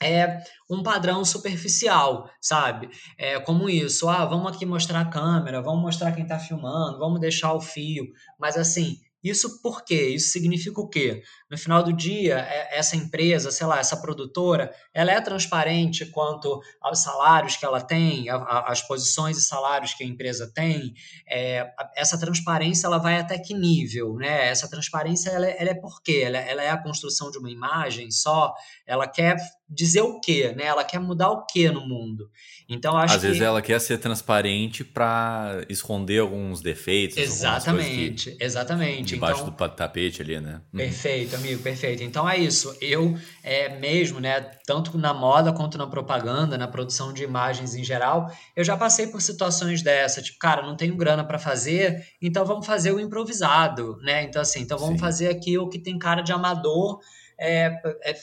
é 0.04 0.44
um 0.70 0.84
padrão 0.84 1.24
superficial, 1.24 2.30
sabe? 2.42 2.90
É 3.18 3.40
como 3.40 3.70
isso, 3.70 4.08
ah, 4.10 4.26
vamos 4.26 4.54
aqui 4.54 4.66
mostrar 4.66 5.02
a 5.02 5.10
câmera, 5.10 5.62
vamos 5.62 5.82
mostrar 5.82 6.12
quem 6.12 6.24
está 6.24 6.40
filmando, 6.40 7.00
vamos 7.00 7.20
deixar 7.20 7.54
o 7.54 7.62
fio, 7.62 8.06
mas 8.40 8.58
assim, 8.58 8.98
isso 9.24 9.62
por 9.62 9.86
quê? 9.86 10.10
Isso 10.10 10.32
significa 10.32 10.82
o 10.82 10.90
quê? 10.90 11.24
No 11.50 11.58
final 11.58 11.82
do 11.82 11.94
dia, 11.94 12.40
é, 12.40 12.78
essa 12.78 12.98
empresa, 12.98 13.52
sei 13.52 13.66
lá, 13.66 13.80
essa 13.80 13.96
produtora, 13.96 14.74
ela 14.94 15.12
é 15.12 15.22
transparente 15.22 16.06
quanto 16.08 16.60
aos 16.82 17.00
salários 17.00 17.56
que 17.56 17.66
ela 17.66 17.80
tem, 17.80 18.26
as 18.30 18.82
posições 18.82 19.38
e 19.38 19.42
salários 19.42 19.94
que 19.94 20.04
a 20.04 20.08
empresa 20.08 20.52
tem. 20.54 20.94
É, 21.26 21.72
essa 21.96 22.20
transparência, 22.20 22.86
ela 22.86 22.98
vai 22.98 23.18
até 23.18 23.40
que 23.40 23.54
nível, 23.54 24.16
né? 24.16 24.50
Essa 24.50 24.70
transparência, 24.70 25.30
ela, 25.30 25.48
é, 25.48 25.56
ela 25.58 25.70
é 25.70 25.76
por 25.76 26.02
quê? 26.04 26.24
Ela, 26.26 26.40
ela 26.40 26.62
é 26.62 26.70
a 26.70 26.84
construção 26.84 27.32
de 27.32 27.38
uma 27.38 27.50
imagem 27.50 28.12
só? 28.12 28.54
Ela 28.86 29.08
quer 29.08 29.38
dizer 29.70 30.02
o 30.02 30.20
quê, 30.20 30.54
né? 30.56 30.66
Ela 30.66 30.84
quer 30.84 31.00
mudar 31.00 31.30
o 31.32 31.46
quê 31.46 31.70
no 31.72 31.88
mundo? 31.88 32.30
Então 32.70 32.96
acho 32.98 33.16
Às 33.16 33.22
que... 33.22 33.28
vezes 33.28 33.42
ela 33.42 33.62
quer 33.62 33.80
ser 33.80 33.98
transparente 33.98 34.84
para 34.84 35.66
esconder 35.70 36.20
alguns 36.20 36.62
defeitos. 36.62 37.18
Exatamente, 37.18 38.32
que... 38.32 38.44
exatamente. 38.44 39.16
Debaixo 39.16 39.42
então... 39.42 39.68
do 39.68 39.76
tapete 39.76 40.22
ali, 40.22 40.40
né? 40.40 40.62
Uhum. 40.72 40.80
Perfeito, 40.80 41.36
amigo, 41.36 41.62
perfeito. 41.62 42.04
Então 42.04 42.30
é 42.30 42.38
isso. 42.38 42.76
Eu 42.82 43.18
é 43.44 43.78
mesmo, 43.80 44.20
né? 44.20 44.40
Tanto 44.66 44.98
na 44.98 45.14
moda 45.14 45.52
quanto 45.52 45.78
na 45.78 45.88
propaganda, 45.88 46.58
na 46.58 46.68
produção 46.68 47.12
de 47.12 47.24
imagens 47.24 47.76
em 47.76 47.84
geral, 47.84 48.32
eu 48.56 48.64
já 48.64 48.78
passei 48.78 49.08
por 49.08 49.22
situações 49.22 49.82
dessa, 49.82 50.22
tipo, 50.22 50.40
cara, 50.40 50.62
não 50.62 50.76
tenho 50.76 50.96
grana 50.96 51.24
para 51.24 51.40
fazer, 51.40 52.06
então 52.22 52.46
vamos 52.46 52.66
fazer 52.66 52.92
o 52.92 53.00
improvisado, 53.00 53.98
né? 54.02 54.24
Então 54.24 54.42
assim, 54.42 54.62
então 54.62 54.78
vamos 54.78 54.96
Sim. 54.96 55.00
fazer 55.00 55.28
aqui 55.30 55.58
o 55.58 55.68
que 55.68 55.80
tem 55.80 55.98
cara 55.98 56.22
de 56.22 56.32
amador 56.32 57.00
é, 57.40 57.82
é 58.02 58.14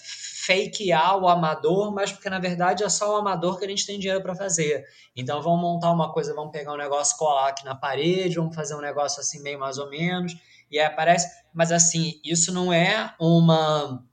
fakear 0.46 1.18
o 1.18 1.28
amador, 1.28 1.92
mas 1.92 2.12
porque 2.12 2.30
na 2.30 2.38
verdade 2.38 2.82
é 2.82 2.88
só 2.88 3.14
o 3.14 3.16
amador 3.16 3.58
que 3.58 3.64
a 3.64 3.68
gente 3.68 3.86
tem 3.86 3.98
dinheiro 3.98 4.22
para 4.22 4.34
fazer. 4.34 4.84
Então 5.16 5.42
vamos 5.42 5.60
montar 5.60 5.92
uma 5.92 6.12
coisa, 6.12 6.34
vamos 6.34 6.52
pegar 6.52 6.72
um 6.72 6.78
negócio, 6.78 7.16
colar 7.16 7.48
aqui 7.48 7.64
na 7.64 7.74
parede, 7.74 8.36
vamos 8.36 8.54
fazer 8.54 8.74
um 8.74 8.80
negócio 8.80 9.20
assim 9.20 9.42
meio 9.42 9.58
mais 9.58 9.78
ou 9.78 9.88
menos, 9.90 10.34
e 10.70 10.78
aí 10.78 10.86
aparece. 10.86 11.28
Mas 11.52 11.72
assim, 11.72 12.20
isso 12.24 12.52
não 12.52 12.72
é 12.72 13.14
uma 13.20 14.04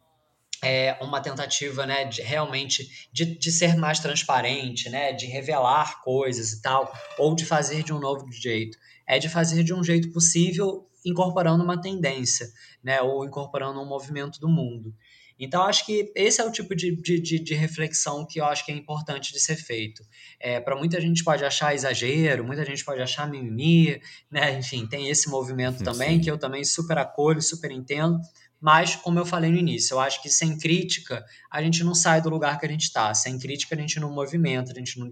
é 0.63 0.97
uma 1.01 1.21
tentativa, 1.21 1.86
né, 1.86 2.05
de 2.05 2.21
realmente 2.21 3.07
de, 3.13 3.38
de 3.38 3.51
ser 3.51 3.75
mais 3.77 3.99
transparente, 3.99 4.89
né, 4.89 5.13
de 5.13 5.27
revelar 5.27 6.01
coisas 6.01 6.51
e 6.51 6.62
tal, 6.62 6.91
ou 7.17 7.36
de 7.36 7.45
fazer 7.45 7.83
de 7.83 7.93
um 7.93 7.99
novo 7.99 8.25
jeito. 8.31 8.77
É 9.07 9.19
de 9.19 9.29
fazer 9.29 9.63
de 9.63 9.73
um 9.73 9.83
jeito 9.83 10.12
possível 10.12 10.88
incorporando 11.07 11.63
uma 11.63 11.79
tendência, 11.79 12.47
né, 12.83 13.01
ou 13.01 13.25
incorporando 13.25 13.79
um 13.81 13.85
movimento 13.85 14.39
do 14.39 14.49
mundo. 14.49 14.93
Então, 15.39 15.61
acho 15.63 15.85
que 15.85 16.11
esse 16.15 16.41
é 16.41 16.43
o 16.43 16.51
tipo 16.51 16.75
de, 16.75 16.95
de, 16.95 17.39
de 17.39 17.53
reflexão 17.53 18.25
que 18.25 18.39
eu 18.39 18.45
acho 18.45 18.65
que 18.65 18.71
é 18.71 18.75
importante 18.75 19.31
de 19.31 19.39
ser 19.39 19.55
feito. 19.55 20.03
É, 20.39 20.59
Para 20.59 20.75
muita 20.75 20.99
gente 20.99 21.23
pode 21.23 21.45
achar 21.45 21.75
exagero, 21.75 22.43
muita 22.43 22.65
gente 22.65 22.83
pode 22.83 23.01
achar 23.01 23.29
mimimi, 23.29 24.01
né? 24.31 24.57
enfim, 24.57 24.87
tem 24.87 25.09
esse 25.09 25.29
movimento 25.29 25.83
também, 25.83 26.17
Sim. 26.17 26.21
que 26.21 26.31
eu 26.31 26.39
também 26.39 26.63
super 26.63 26.97
acolho, 26.97 27.41
super 27.41 27.69
entendo, 27.71 28.19
mas, 28.59 28.95
como 28.95 29.19
eu 29.19 29.25
falei 29.25 29.51
no 29.51 29.57
início, 29.57 29.93
eu 29.93 29.99
acho 29.99 30.21
que 30.21 30.29
sem 30.29 30.57
crítica 30.57 31.23
a 31.51 31.61
gente 31.61 31.83
não 31.83 31.93
sai 31.93 32.21
do 32.21 32.29
lugar 32.29 32.59
que 32.59 32.65
a 32.65 32.69
gente 32.69 32.83
está. 32.83 33.13
Sem 33.13 33.37
crítica 33.37 33.75
a 33.75 33.77
gente 33.77 33.99
não 33.99 34.11
movimenta, 34.11 34.71
a 34.71 34.75
gente 34.75 34.99
não, 34.99 35.07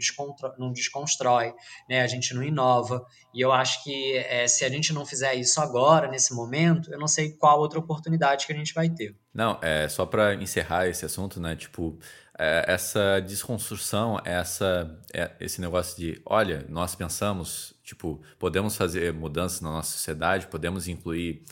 não 0.58 0.72
desconstrói, 0.72 1.54
né? 1.88 2.02
a 2.02 2.08
gente 2.08 2.34
não 2.34 2.44
inova. 2.44 3.06
E 3.34 3.42
eu 3.42 3.52
acho 3.52 3.84
que 3.84 4.18
é, 4.18 4.48
se 4.48 4.66
a 4.66 4.70
gente 4.70 4.92
não 4.92 5.06
fizer 5.06 5.36
isso 5.36 5.62
agora, 5.62 6.08
nesse 6.08 6.34
momento, 6.34 6.92
eu 6.92 6.98
não 6.98 7.08
sei 7.08 7.34
qual 7.34 7.60
outra 7.60 7.78
oportunidade 7.78 8.48
que 8.48 8.54
a 8.54 8.56
gente 8.56 8.74
vai 8.74 8.90
ter. 8.90 9.16
Não, 9.34 9.60
é 9.62 9.88
só 9.88 10.06
para 10.06 10.34
encerrar 10.36 10.88
esse 10.88 11.06
assunto, 11.06 11.40
né? 11.40 11.56
Tipo, 11.56 12.00
é, 12.40 12.66
essa 12.68 13.20
desconstrução, 13.20 14.20
essa, 14.26 15.00
é, 15.14 15.32
esse 15.40 15.62
negócio 15.62 15.96
de, 15.98 16.20
olha, 16.26 16.66
nós 16.68 16.96
pensamos, 16.96 17.76
tipo, 17.84 18.24
podemos 18.40 18.76
fazer 18.76 19.14
mudanças 19.14 19.62
na 19.62 19.70
nossa 19.70 19.92
sociedade, 19.92 20.48
podemos 20.48 20.88
incluir. 20.88 21.44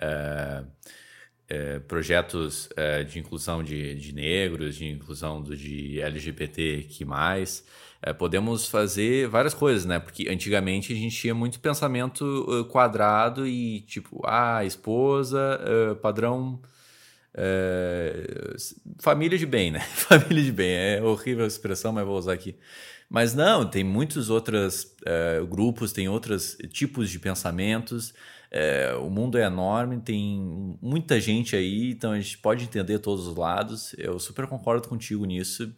É, 0.00 0.62
é, 1.50 1.80
projetos 1.80 2.68
é, 2.76 3.02
de 3.02 3.18
inclusão 3.18 3.60
de, 3.62 3.96
de, 3.96 4.14
negros, 4.14 4.76
de 4.76 4.88
inclusão 4.88 5.42
do, 5.42 5.56
de 5.56 6.00
LGBT 6.00 6.86
que 6.88 7.04
mais. 7.04 7.64
É, 8.00 8.12
podemos 8.12 8.68
fazer 8.68 9.28
várias 9.28 9.52
coisas, 9.52 9.84
né? 9.84 9.98
Porque 9.98 10.28
antigamente 10.30 10.92
a 10.92 10.96
gente 10.96 11.14
tinha 11.14 11.34
muito 11.34 11.58
pensamento 11.58 12.24
uh, 12.24 12.64
quadrado 12.66 13.46
e 13.46 13.80
tipo, 13.80 14.22
ah, 14.24 14.64
esposa, 14.64 15.60
uh, 15.60 15.96
padrão. 15.96 16.60
Uh, 17.34 18.56
família 19.00 19.36
de 19.36 19.44
bem, 19.44 19.72
né? 19.72 19.80
família 19.92 20.44
de 20.44 20.52
bem. 20.52 20.72
É 20.72 21.02
horrível 21.02 21.44
a 21.44 21.48
expressão, 21.48 21.92
mas 21.92 22.06
vou 22.06 22.16
usar 22.16 22.32
aqui. 22.32 22.54
Mas 23.08 23.34
não, 23.34 23.68
tem 23.68 23.82
muitos 23.82 24.30
outros 24.30 24.94
grupos, 25.48 25.92
tem 25.92 26.08
outros 26.08 26.56
tipos 26.72 27.10
de 27.10 27.18
pensamentos. 27.18 28.14
É, 28.50 28.94
o 28.94 29.08
mundo 29.08 29.38
é 29.38 29.44
enorme, 29.44 30.00
tem 30.00 30.76
muita 30.82 31.20
gente 31.20 31.54
aí, 31.54 31.92
então 31.92 32.12
a 32.12 32.20
gente 32.20 32.36
pode 32.38 32.64
entender 32.64 32.98
todos 32.98 33.26
os 33.26 33.36
lados. 33.36 33.94
Eu 33.96 34.18
super 34.18 34.46
concordo 34.46 34.88
contigo 34.88 35.24
nisso. 35.24 35.72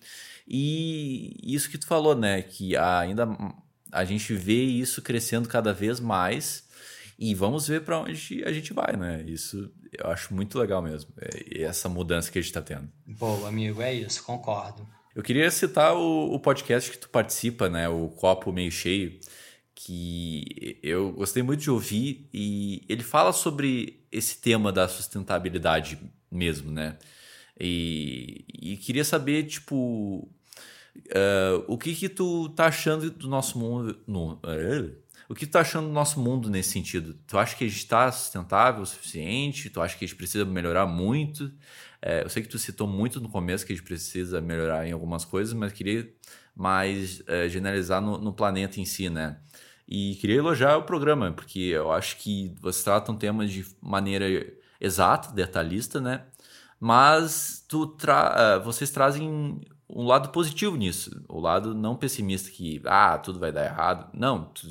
E 0.49 1.37
isso 1.43 1.71
que 1.71 1.79
tu 1.79 1.87
falou, 1.87 2.17
né? 2.17 2.41
Que 2.43 2.77
ainda 2.77 3.29
a 3.91 4.05
gente 4.05 4.33
vê 4.35 4.63
isso 4.63 5.03
crescendo 5.03 5.49
cada 5.49 5.73
vez 5.73 6.01
mais 6.01 6.67
e 7.19 7.35
vamos 7.35 7.69
ver 7.69 7.83
para 7.83 8.01
onde 8.01 8.43
a 8.45 8.53
gente 8.53 8.73
vai, 8.73 8.97
né? 8.97 9.23
Isso 9.27 9.71
eu 9.93 10.11
acho 10.11 10.35
muito 10.35 10.59
legal 10.59 10.81
mesmo, 10.81 11.13
é, 11.21 11.63
essa 11.63 11.89
mudança 11.89 12.33
que 12.33 12.39
a 12.39 12.43
gente 12.43 12.51
está 12.51 12.63
tendo. 12.63 12.89
Boa, 13.07 13.49
amigo, 13.49 13.83
é 13.83 13.93
isso, 13.93 14.25
concordo. 14.25 14.89
Eu 15.15 15.23
queria 15.23 15.51
citar 15.51 15.95
o, 15.95 16.33
o 16.33 16.41
podcast 16.41 16.91
que 16.91 16.97
tu 16.97 17.11
participa, 17.11 17.69
né? 17.69 17.87
O 17.87 18.09
Copo 18.09 18.51
Meio 18.51 18.73
Cheio 18.73 19.21
que 19.75 20.79
eu 20.83 21.13
gostei 21.13 21.43
muito 21.43 21.61
de 21.61 21.71
ouvir 21.71 22.29
e 22.33 22.83
ele 22.89 23.03
fala 23.03 23.33
sobre 23.33 24.05
esse 24.11 24.39
tema 24.39 24.71
da 24.71 24.87
sustentabilidade 24.87 25.99
mesmo, 26.31 26.71
né? 26.71 26.99
E, 27.59 28.45
e 28.49 28.77
queria 28.77 29.05
saber, 29.05 29.45
tipo, 29.45 30.29
uh, 30.97 31.65
o 31.67 31.79
que 31.79 31.95
que 31.95 32.09
tu 32.09 32.49
tá 32.51 32.67
achando 32.67 33.11
do 33.11 33.29
nosso 33.29 33.59
mundo... 33.59 33.99
No, 34.07 34.35
uh, 34.35 35.03
o 35.29 35.35
que 35.35 35.47
tu 35.47 35.53
tá 35.53 35.61
achando 35.61 35.87
do 35.87 35.93
nosso 35.93 36.21
mundo 36.21 36.51
nesse 36.51 36.71
sentido? 36.71 37.15
Tu 37.27 37.39
acha 37.39 37.57
que 37.57 37.65
a 37.65 37.69
gente 37.69 37.79
está 37.79 38.11
sustentável 38.11 38.83
o 38.83 38.87
suficiente? 38.87 39.71
Tu 39.71 39.81
acha 39.81 39.97
que 39.97 40.05
a 40.05 40.09
gente 40.09 40.17
precisa 40.17 40.45
melhorar 40.45 40.87
muito? 40.87 41.45
Uh, 41.45 42.25
eu 42.25 42.29
sei 42.29 42.43
que 42.43 42.49
tu 42.49 42.59
citou 42.59 42.87
muito 42.87 43.21
no 43.21 43.29
começo 43.29 43.65
que 43.65 43.73
a 43.73 43.77
gente 43.77 43.85
precisa 43.85 44.41
melhorar 44.41 44.87
em 44.87 44.93
algumas 44.93 45.25
coisas, 45.25 45.55
mas 45.55 45.73
queria 45.73 46.13
mais 46.55 47.23
generalizar 47.49 48.03
no, 48.03 48.19
no 48.19 48.31
planeta 48.31 48.79
em 48.79 48.85
si, 48.85 49.09
né? 49.09 49.39
E 49.89 50.15
queria 50.17 50.37
elogiar 50.37 50.77
o 50.77 50.85
programa, 50.85 51.31
porque 51.33 51.59
eu 51.59 51.93
acho 51.93 52.17
que 52.19 52.55
vocês 52.61 52.85
tratam 52.85 53.17
temas 53.17 53.51
de 53.51 53.67
maneira 53.81 54.27
exata, 54.81 55.33
detalhista, 55.33 56.01
né? 56.01 56.25
mas 56.83 57.65
tu 57.69 57.87
tra 57.87 58.59
uh, 58.59 58.65
vocês 58.65 58.91
trazem 58.91 59.61
um 59.89 60.05
lado 60.05 60.31
positivo 60.31 60.75
nisso, 60.75 61.25
o 61.29 61.39
lado 61.39 61.77
não 61.77 61.95
pessimista 61.95 62.51
que, 62.51 62.83
ah, 62.85 63.17
tudo 63.19 63.39
vai 63.39 63.53
dar 63.53 63.65
errado. 63.65 64.11
Não, 64.13 64.47
tu, 64.47 64.67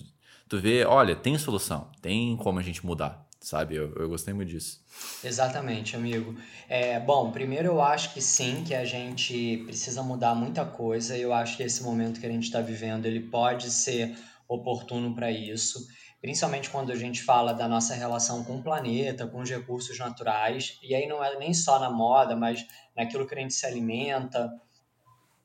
tu 0.50 0.60
vê, 0.60 0.84
olha, 0.84 1.16
tem 1.16 1.38
solução, 1.38 1.90
tem 2.02 2.36
como 2.36 2.60
a 2.60 2.62
gente 2.62 2.86
mudar, 2.86 3.26
sabe? 3.40 3.76
Eu, 3.76 3.94
eu 3.96 4.10
gostei 4.10 4.34
muito 4.34 4.50
disso. 4.50 4.84
Exatamente, 5.24 5.96
amigo. 5.96 6.36
É, 6.68 7.00
bom, 7.00 7.32
primeiro 7.32 7.70
eu 7.70 7.82
acho 7.82 8.14
que 8.14 8.22
sim, 8.22 8.66
que 8.66 8.76
a 8.76 8.84
gente 8.84 9.64
precisa 9.66 10.04
mudar 10.04 10.36
muita 10.36 10.66
coisa. 10.66 11.18
Eu 11.18 11.32
acho 11.32 11.56
que 11.56 11.64
esse 11.64 11.82
momento 11.82 12.20
que 12.20 12.26
a 12.26 12.30
gente 12.30 12.44
está 12.44 12.60
vivendo, 12.60 13.06
ele 13.06 13.22
pode 13.22 13.72
ser 13.72 14.18
oportuno 14.54 15.16
para 15.16 15.32
isso, 15.32 15.88
principalmente 16.20 16.70
quando 16.70 16.92
a 16.92 16.96
gente 16.96 17.24
fala 17.24 17.54
da 17.54 17.68
nossa 17.68 17.94
relação 17.96 18.44
com 18.44 18.58
o 18.58 18.64
planeta, 18.64 19.26
com 19.26 19.40
os 19.40 19.50
recursos 19.50 19.98
naturais. 19.98 20.78
E 20.84 20.94
aí 20.94 21.08
não 21.08 21.24
é 21.24 21.38
nem 21.40 21.54
só 21.54 21.80
na 21.80 21.90
moda, 21.90 22.36
mas 22.36 22.66
naquilo 22.96 23.26
que 23.26 23.34
a 23.34 23.40
gente 23.40 23.54
se 23.54 23.66
alimenta, 23.66 24.52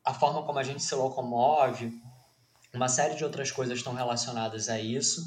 a 0.04 0.12
forma 0.12 0.42
como 0.42 0.59
a 0.59 0.62
gente 0.62 0.82
se 0.82 0.94
locomove, 0.94 1.92
uma 2.74 2.88
série 2.88 3.14
de 3.14 3.24
outras 3.24 3.50
coisas 3.50 3.78
estão 3.78 3.94
relacionadas 3.94 4.68
a 4.68 4.78
isso. 4.78 5.22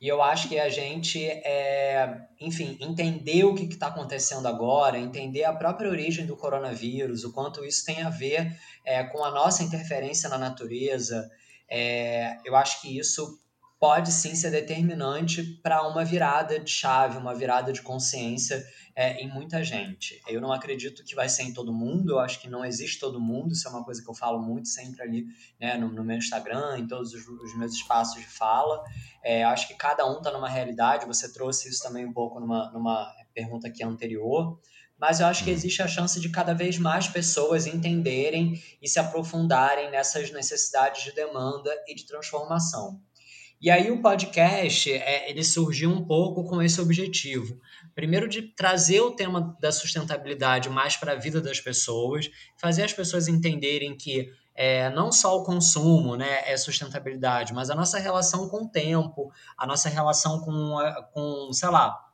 E 0.00 0.06
eu 0.06 0.22
acho 0.22 0.48
que 0.48 0.58
a 0.58 0.68
gente, 0.68 1.24
é, 1.26 2.28
enfim, 2.40 2.78
entender 2.80 3.44
o 3.44 3.54
que 3.54 3.64
está 3.64 3.88
acontecendo 3.88 4.46
agora, 4.46 4.96
entender 4.96 5.44
a 5.44 5.52
própria 5.52 5.90
origem 5.90 6.24
do 6.24 6.36
coronavírus, 6.36 7.24
o 7.24 7.32
quanto 7.32 7.64
isso 7.64 7.84
tem 7.84 8.02
a 8.02 8.08
ver 8.08 8.56
é, 8.84 9.02
com 9.02 9.24
a 9.24 9.30
nossa 9.30 9.62
interferência 9.64 10.28
na 10.28 10.38
natureza, 10.38 11.28
é, 11.70 12.38
eu 12.44 12.56
acho 12.56 12.80
que 12.80 12.98
isso 12.98 13.38
pode 13.78 14.10
sim 14.10 14.34
ser 14.34 14.50
determinante 14.50 15.42
para 15.62 15.86
uma 15.86 16.04
virada 16.04 16.58
de 16.58 16.70
chave, 16.70 17.16
uma 17.16 17.34
virada 17.34 17.72
de 17.72 17.80
consciência 17.80 18.64
é, 18.96 19.22
em 19.22 19.28
muita 19.28 19.62
gente. 19.62 20.20
Eu 20.26 20.40
não 20.40 20.52
acredito 20.52 21.04
que 21.04 21.14
vai 21.14 21.28
ser 21.28 21.44
em 21.44 21.52
todo 21.52 21.72
mundo, 21.72 22.14
eu 22.14 22.18
acho 22.18 22.40
que 22.40 22.48
não 22.48 22.64
existe 22.64 22.98
todo 22.98 23.20
mundo, 23.20 23.52
isso 23.52 23.68
é 23.68 23.70
uma 23.70 23.84
coisa 23.84 24.02
que 24.02 24.10
eu 24.10 24.14
falo 24.14 24.42
muito 24.42 24.68
sempre 24.68 25.02
ali 25.02 25.26
né, 25.60 25.78
no, 25.78 25.88
no 25.92 26.02
meu 26.02 26.16
Instagram, 26.16 26.78
em 26.78 26.88
todos 26.88 27.12
os, 27.12 27.28
os 27.28 27.56
meus 27.56 27.72
espaços 27.72 28.20
de 28.20 28.26
fala. 28.26 28.82
É, 29.22 29.44
acho 29.44 29.68
que 29.68 29.74
cada 29.74 30.04
um 30.10 30.18
está 30.18 30.32
numa 30.32 30.48
realidade, 30.48 31.06
você 31.06 31.32
trouxe 31.32 31.68
isso 31.68 31.80
também 31.80 32.04
um 32.04 32.12
pouco 32.12 32.40
numa, 32.40 32.72
numa 32.72 33.14
pergunta 33.32 33.68
aqui 33.68 33.84
anterior 33.84 34.58
mas 34.98 35.20
eu 35.20 35.26
acho 35.26 35.44
que 35.44 35.50
uhum. 35.50 35.56
existe 35.56 35.82
a 35.82 35.88
chance 35.88 36.20
de 36.20 36.28
cada 36.28 36.52
vez 36.52 36.78
mais 36.78 37.06
pessoas 37.06 37.66
entenderem 37.66 38.62
e 38.82 38.88
se 38.88 38.98
aprofundarem 38.98 39.90
nessas 39.90 40.30
necessidades 40.32 41.04
de 41.04 41.12
demanda 41.12 41.70
e 41.86 41.94
de 41.94 42.04
transformação. 42.04 43.00
E 43.60 43.70
aí 43.70 43.90
o 43.90 44.00
podcast, 44.00 44.92
é, 44.92 45.28
ele 45.28 45.42
surgiu 45.42 45.90
um 45.90 46.04
pouco 46.04 46.44
com 46.44 46.62
esse 46.62 46.80
objetivo. 46.80 47.60
Primeiro 47.92 48.28
de 48.28 48.42
trazer 48.42 49.00
o 49.00 49.10
tema 49.10 49.56
da 49.60 49.72
sustentabilidade 49.72 50.70
mais 50.70 50.96
para 50.96 51.12
a 51.12 51.16
vida 51.16 51.40
das 51.40 51.60
pessoas, 51.60 52.30
fazer 52.56 52.84
as 52.84 52.92
pessoas 52.92 53.26
entenderem 53.26 53.96
que 53.96 54.32
é, 54.54 54.90
não 54.90 55.10
só 55.10 55.36
o 55.36 55.44
consumo 55.44 56.16
né, 56.16 56.42
é 56.44 56.56
sustentabilidade, 56.56 57.52
mas 57.52 57.68
a 57.68 57.74
nossa 57.74 57.98
relação 57.98 58.48
com 58.48 58.64
o 58.64 58.68
tempo, 58.68 59.32
a 59.56 59.66
nossa 59.66 59.88
relação 59.88 60.40
com, 60.40 60.76
com 61.12 61.52
sei 61.52 61.68
lá, 61.68 62.07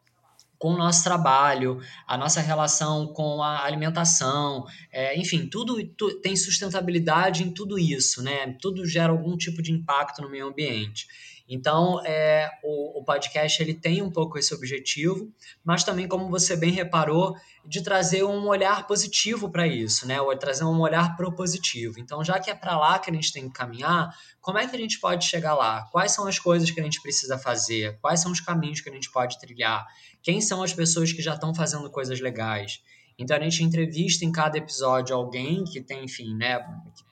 com 0.59 0.71
o 0.71 0.77
nosso 0.77 1.05
trabalho, 1.05 1.81
a 2.07 2.17
nossa 2.17 2.41
relação 2.41 3.07
com 3.09 3.43
a 3.43 3.65
alimentação, 3.65 4.65
é, 4.91 5.19
enfim, 5.19 5.47
tudo 5.47 5.85
tu, 5.97 6.21
tem 6.21 6.37
sustentabilidade 6.37 7.43
em 7.43 7.53
tudo 7.53 7.79
isso, 7.79 8.23
né? 8.23 8.57
Tudo 8.61 8.87
gera 8.87 9.13
algum 9.13 9.37
tipo 9.37 9.61
de 9.63 9.73
impacto 9.73 10.23
no 10.23 10.31
meio 10.31 10.49
ambiente. 10.49 11.07
Então, 11.49 12.01
é, 12.07 12.51
o, 12.63 13.01
o, 13.01 13.05
podcast 13.05 13.63
ele 13.63 13.75
tem 13.75 14.01
um 14.01 14.11
pouco 14.11 14.39
esse 14.39 14.55
objetivo, 14.55 15.31
mas 15.63 15.85
também, 15.85 16.09
como 16.09 16.31
você 16.31 16.57
bem 16.57 16.71
reparou, 16.71 17.37
de 17.67 17.83
trazer 17.83 18.25
um 18.25 18.47
olhar 18.49 18.87
positivo 18.87 19.51
para 19.51 19.67
isso, 19.67 20.07
né? 20.07 20.21
Ou 20.21 20.35
trazer 20.39 20.65
um 20.65 20.81
olhar 20.81 21.17
propositivo. 21.17 22.01
Então, 22.01 22.25
já 22.25 22.39
que 22.39 22.51
é 22.51 22.55
para 22.55 22.79
lá 22.79 22.99
que 22.99 23.11
a 23.11 23.15
gente 23.15 23.33
tem 23.33 23.49
que 23.49 23.55
caminhar, 23.55 24.11
como 24.41 24.59
é 24.59 24.67
que 24.67 24.75
a 24.75 24.79
gente 24.79 24.99
pode 24.99 25.27
chegar 25.27 25.55
lá? 25.55 25.83
Quais 25.93 26.13
são 26.13 26.27
as 26.27 26.39
coisas 26.39 26.71
que 26.71 26.81
a 26.81 26.85
gente 26.85 27.01
precisa 27.03 27.37
fazer? 27.37 27.99
Quais 28.01 28.21
são 28.21 28.33
os 28.33 28.41
caminhos 28.41 28.81
que 28.81 28.89
a 28.89 28.93
gente 28.93 29.11
pode 29.11 29.39
trilhar? 29.39 29.87
Quem 30.23 30.41
são 30.41 30.63
as 30.63 30.73
pessoas 30.73 31.13
que 31.13 31.21
já 31.21 31.35
estão 31.35 31.55
fazendo 31.55 31.91
coisas 31.91 32.21
legais? 32.21 32.81
Então 33.19 33.37
a 33.37 33.41
gente 33.41 33.63
entrevista 33.63 34.25
em 34.25 34.33
cada 34.33 34.59
episódio 34.59 35.15
alguém 35.15 35.65
que 35.65 35.81
tem, 35.81 36.05
enfim, 36.05 36.35
né, 36.35 36.61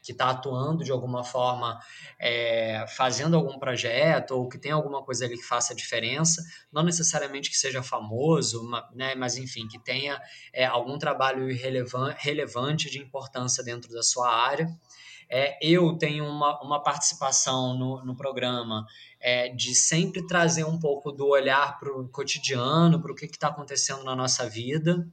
que 0.03 0.13
está 0.13 0.31
atuando 0.31 0.83
de 0.83 0.91
alguma 0.91 1.23
forma, 1.23 1.79
é, 2.19 2.85
fazendo 2.89 3.37
algum 3.37 3.59
projeto 3.59 4.33
ou 4.33 4.49
que 4.49 4.59
tem 4.59 4.73
alguma 4.73 5.03
coisa 5.03 5.25
ali 5.25 5.37
que 5.37 5.45
faça 5.45 5.75
diferença, 5.75 6.43
não 6.73 6.83
necessariamente 6.83 7.49
que 7.49 7.57
seja 7.57 7.83
famoso, 7.83 8.69
né, 8.95 9.15
mas 9.15 9.37
enfim, 9.37 9.69
que 9.69 9.79
tenha 9.79 10.21
é, 10.53 10.65
algum 10.65 10.99
trabalho 10.99 11.47
relevante 12.17 12.91
de 12.91 12.99
importância 12.99 13.63
dentro 13.63 13.93
da 13.93 14.03
sua 14.03 14.29
área. 14.29 14.69
É, 15.35 15.57
eu 15.63 15.97
tenho 15.97 16.27
uma, 16.27 16.61
uma 16.61 16.83
participação 16.83 17.75
no, 17.79 18.05
no 18.05 18.15
programa 18.15 18.85
é, 19.19 19.49
de 19.49 19.75
sempre 19.75 20.27
trazer 20.27 20.65
um 20.65 20.79
pouco 20.79 21.11
do 21.11 21.27
olhar 21.27 21.79
para 21.79 21.91
o 21.91 22.07
cotidiano, 22.09 23.01
para 23.01 23.13
o 23.13 23.15
que 23.15 23.25
está 23.25 23.49
acontecendo 23.49 24.05
na 24.05 24.15
nossa 24.15 24.47
vida. 24.47 25.09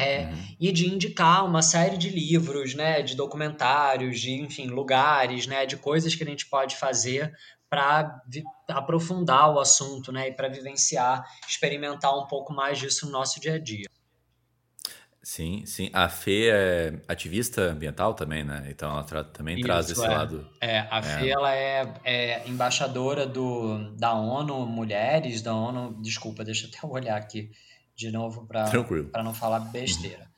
É, 0.00 0.24
uhum. 0.24 0.56
E 0.58 0.72
de 0.72 0.88
indicar 0.88 1.44
uma 1.44 1.62
série 1.62 1.96
de 1.96 2.08
livros, 2.08 2.74
né, 2.74 3.02
de 3.02 3.14
documentários, 3.14 4.20
de, 4.20 4.32
enfim, 4.32 4.66
lugares, 4.66 5.46
né, 5.46 5.66
de 5.66 5.76
coisas 5.76 6.14
que 6.14 6.22
a 6.22 6.26
gente 6.26 6.46
pode 6.46 6.76
fazer 6.76 7.32
para 7.68 8.20
aprofundar 8.68 9.52
o 9.54 9.60
assunto, 9.60 10.10
né, 10.10 10.28
e 10.28 10.32
para 10.32 10.48
vivenciar, 10.48 11.24
experimentar 11.48 12.16
um 12.18 12.26
pouco 12.26 12.52
mais 12.52 12.78
disso 12.78 13.06
no 13.06 13.12
nosso 13.12 13.40
dia 13.40 13.54
a 13.54 13.58
dia. 13.58 13.86
Sim, 15.22 15.64
sim. 15.66 15.90
A 15.92 16.08
Fê 16.08 16.48
é 16.50 16.94
ativista 17.06 17.60
ambiental 17.62 18.14
também, 18.14 18.42
né? 18.42 18.66
Então 18.70 18.90
ela 18.90 19.04
tra 19.04 19.22
também 19.22 19.56
Isso, 19.56 19.64
traz 19.64 19.90
esse 19.90 20.04
é. 20.04 20.08
lado. 20.08 20.50
É, 20.60 20.78
a 20.90 20.98
é. 20.98 21.02
Fê 21.02 21.28
ela 21.28 21.54
é, 21.54 21.94
é, 22.04 22.48
embaixadora 22.48 23.26
do, 23.26 23.94
da 23.96 24.14
ONU 24.14 24.66
Mulheres, 24.66 25.42
da 25.42 25.54
ONU. 25.54 26.00
Desculpa, 26.00 26.42
deixa 26.42 26.66
eu 26.66 26.70
até 26.70 26.86
olhar 26.86 27.16
aqui 27.16 27.50
de 28.00 28.10
novo 28.10 28.46
para 28.46 29.22
não 29.22 29.34
falar 29.34 29.60
besteira. 29.60 30.22
Uhum. 30.22 30.30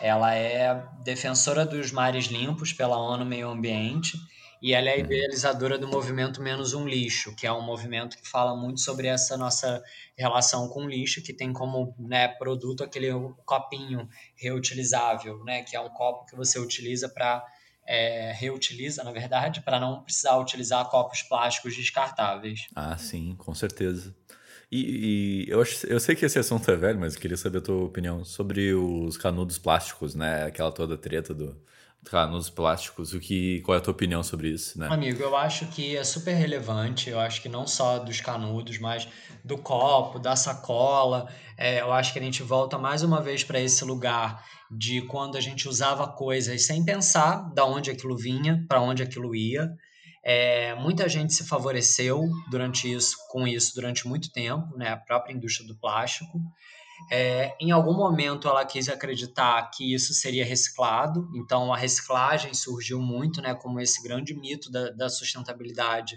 Ela 0.00 0.34
é 0.34 0.82
defensora 1.04 1.66
dos 1.66 1.92
mares 1.92 2.24
limpos 2.24 2.72
pela 2.72 2.96
ONU 2.96 3.24
Meio 3.24 3.50
Ambiente 3.50 4.16
e 4.62 4.72
ela 4.72 4.88
é 4.88 4.94
uhum. 4.94 5.00
idealizadora 5.00 5.76
do 5.76 5.86
movimento 5.86 6.40
Menos 6.40 6.72
um 6.72 6.88
Lixo, 6.88 7.36
que 7.36 7.46
é 7.46 7.52
um 7.52 7.60
movimento 7.60 8.16
que 8.16 8.26
fala 8.26 8.56
muito 8.56 8.80
sobre 8.80 9.08
essa 9.08 9.36
nossa 9.36 9.82
relação 10.16 10.68
com 10.68 10.84
o 10.84 10.88
lixo, 10.88 11.22
que 11.22 11.32
tem 11.32 11.52
como 11.52 11.94
né, 11.98 12.28
produto 12.28 12.82
aquele 12.82 13.08
copinho 13.44 14.08
reutilizável, 14.34 15.44
né, 15.44 15.62
que 15.62 15.76
é 15.76 15.80
um 15.80 15.90
copo 15.90 16.26
que 16.26 16.34
você 16.34 16.58
utiliza 16.58 17.08
para 17.08 17.44
é, 17.86 18.32
reutiliza, 18.32 19.02
na 19.02 19.10
verdade, 19.10 19.60
para 19.60 19.80
não 19.80 20.02
precisar 20.02 20.36
utilizar 20.36 20.88
copos 20.88 21.22
plásticos 21.22 21.76
descartáveis. 21.76 22.68
Ah, 22.74 22.96
sim, 22.96 23.34
com 23.36 23.54
certeza. 23.54 24.14
E, 24.72 25.44
e, 25.46 25.50
eu, 25.50 25.60
acho, 25.60 25.86
eu 25.86 26.00
sei 26.00 26.16
que 26.16 26.24
esse 26.24 26.38
assunto 26.38 26.70
é 26.70 26.76
velho, 26.76 26.98
mas 26.98 27.14
eu 27.14 27.20
queria 27.20 27.36
saber 27.36 27.58
a 27.58 27.60
tua 27.60 27.84
opinião 27.84 28.24
sobre 28.24 28.72
os 28.72 29.18
canudos 29.18 29.58
plásticos, 29.58 30.14
né? 30.14 30.46
Aquela 30.46 30.72
toda 30.72 30.96
treta 30.96 31.34
do 31.34 31.54
canudos 32.06 32.48
plásticos. 32.48 33.12
O 33.12 33.20
que, 33.20 33.60
qual 33.60 33.76
é 33.76 33.78
a 33.78 33.82
tua 33.82 33.92
opinião 33.92 34.22
sobre 34.22 34.48
isso, 34.48 34.78
né? 34.78 34.88
Amigo, 34.90 35.22
eu 35.22 35.36
acho 35.36 35.66
que 35.66 35.94
é 35.94 36.02
super 36.02 36.32
relevante. 36.32 37.10
Eu 37.10 37.20
acho 37.20 37.42
que 37.42 37.50
não 37.50 37.66
só 37.66 37.98
dos 37.98 38.22
canudos, 38.22 38.78
mas 38.78 39.06
do 39.44 39.58
copo, 39.58 40.18
da 40.18 40.34
sacola. 40.34 41.28
É, 41.58 41.82
eu 41.82 41.92
acho 41.92 42.14
que 42.14 42.18
a 42.18 42.22
gente 42.22 42.42
volta 42.42 42.78
mais 42.78 43.02
uma 43.02 43.20
vez 43.20 43.44
para 43.44 43.60
esse 43.60 43.84
lugar 43.84 44.42
de 44.70 45.02
quando 45.02 45.36
a 45.36 45.40
gente 45.40 45.68
usava 45.68 46.08
coisas 46.08 46.64
sem 46.64 46.82
pensar 46.82 47.52
da 47.52 47.66
onde 47.66 47.90
aquilo 47.90 48.16
vinha, 48.16 48.64
para 48.66 48.80
onde 48.80 49.02
aquilo 49.02 49.34
ia. 49.34 49.70
É, 50.24 50.74
muita 50.76 51.08
gente 51.08 51.34
se 51.34 51.44
favoreceu 51.44 52.30
durante 52.48 52.90
isso, 52.90 53.16
com 53.28 53.46
isso 53.46 53.74
durante 53.74 54.06
muito 54.06 54.30
tempo, 54.30 54.76
né? 54.76 54.90
a 54.90 54.96
própria 54.96 55.32
indústria 55.34 55.66
do 55.66 55.76
plástico. 55.76 56.40
É, 57.10 57.56
em 57.60 57.72
algum 57.72 57.94
momento 57.94 58.46
ela 58.46 58.64
quis 58.64 58.88
acreditar 58.88 59.70
que 59.70 59.92
isso 59.92 60.14
seria 60.14 60.44
reciclado, 60.44 61.28
então 61.34 61.72
a 61.72 61.76
reciclagem 61.76 62.54
surgiu 62.54 63.00
muito 63.00 63.42
né, 63.42 63.54
como 63.54 63.80
esse 63.80 64.00
grande 64.02 64.34
mito 64.34 64.70
da, 64.70 64.90
da 64.90 65.08
sustentabilidade, 65.08 66.16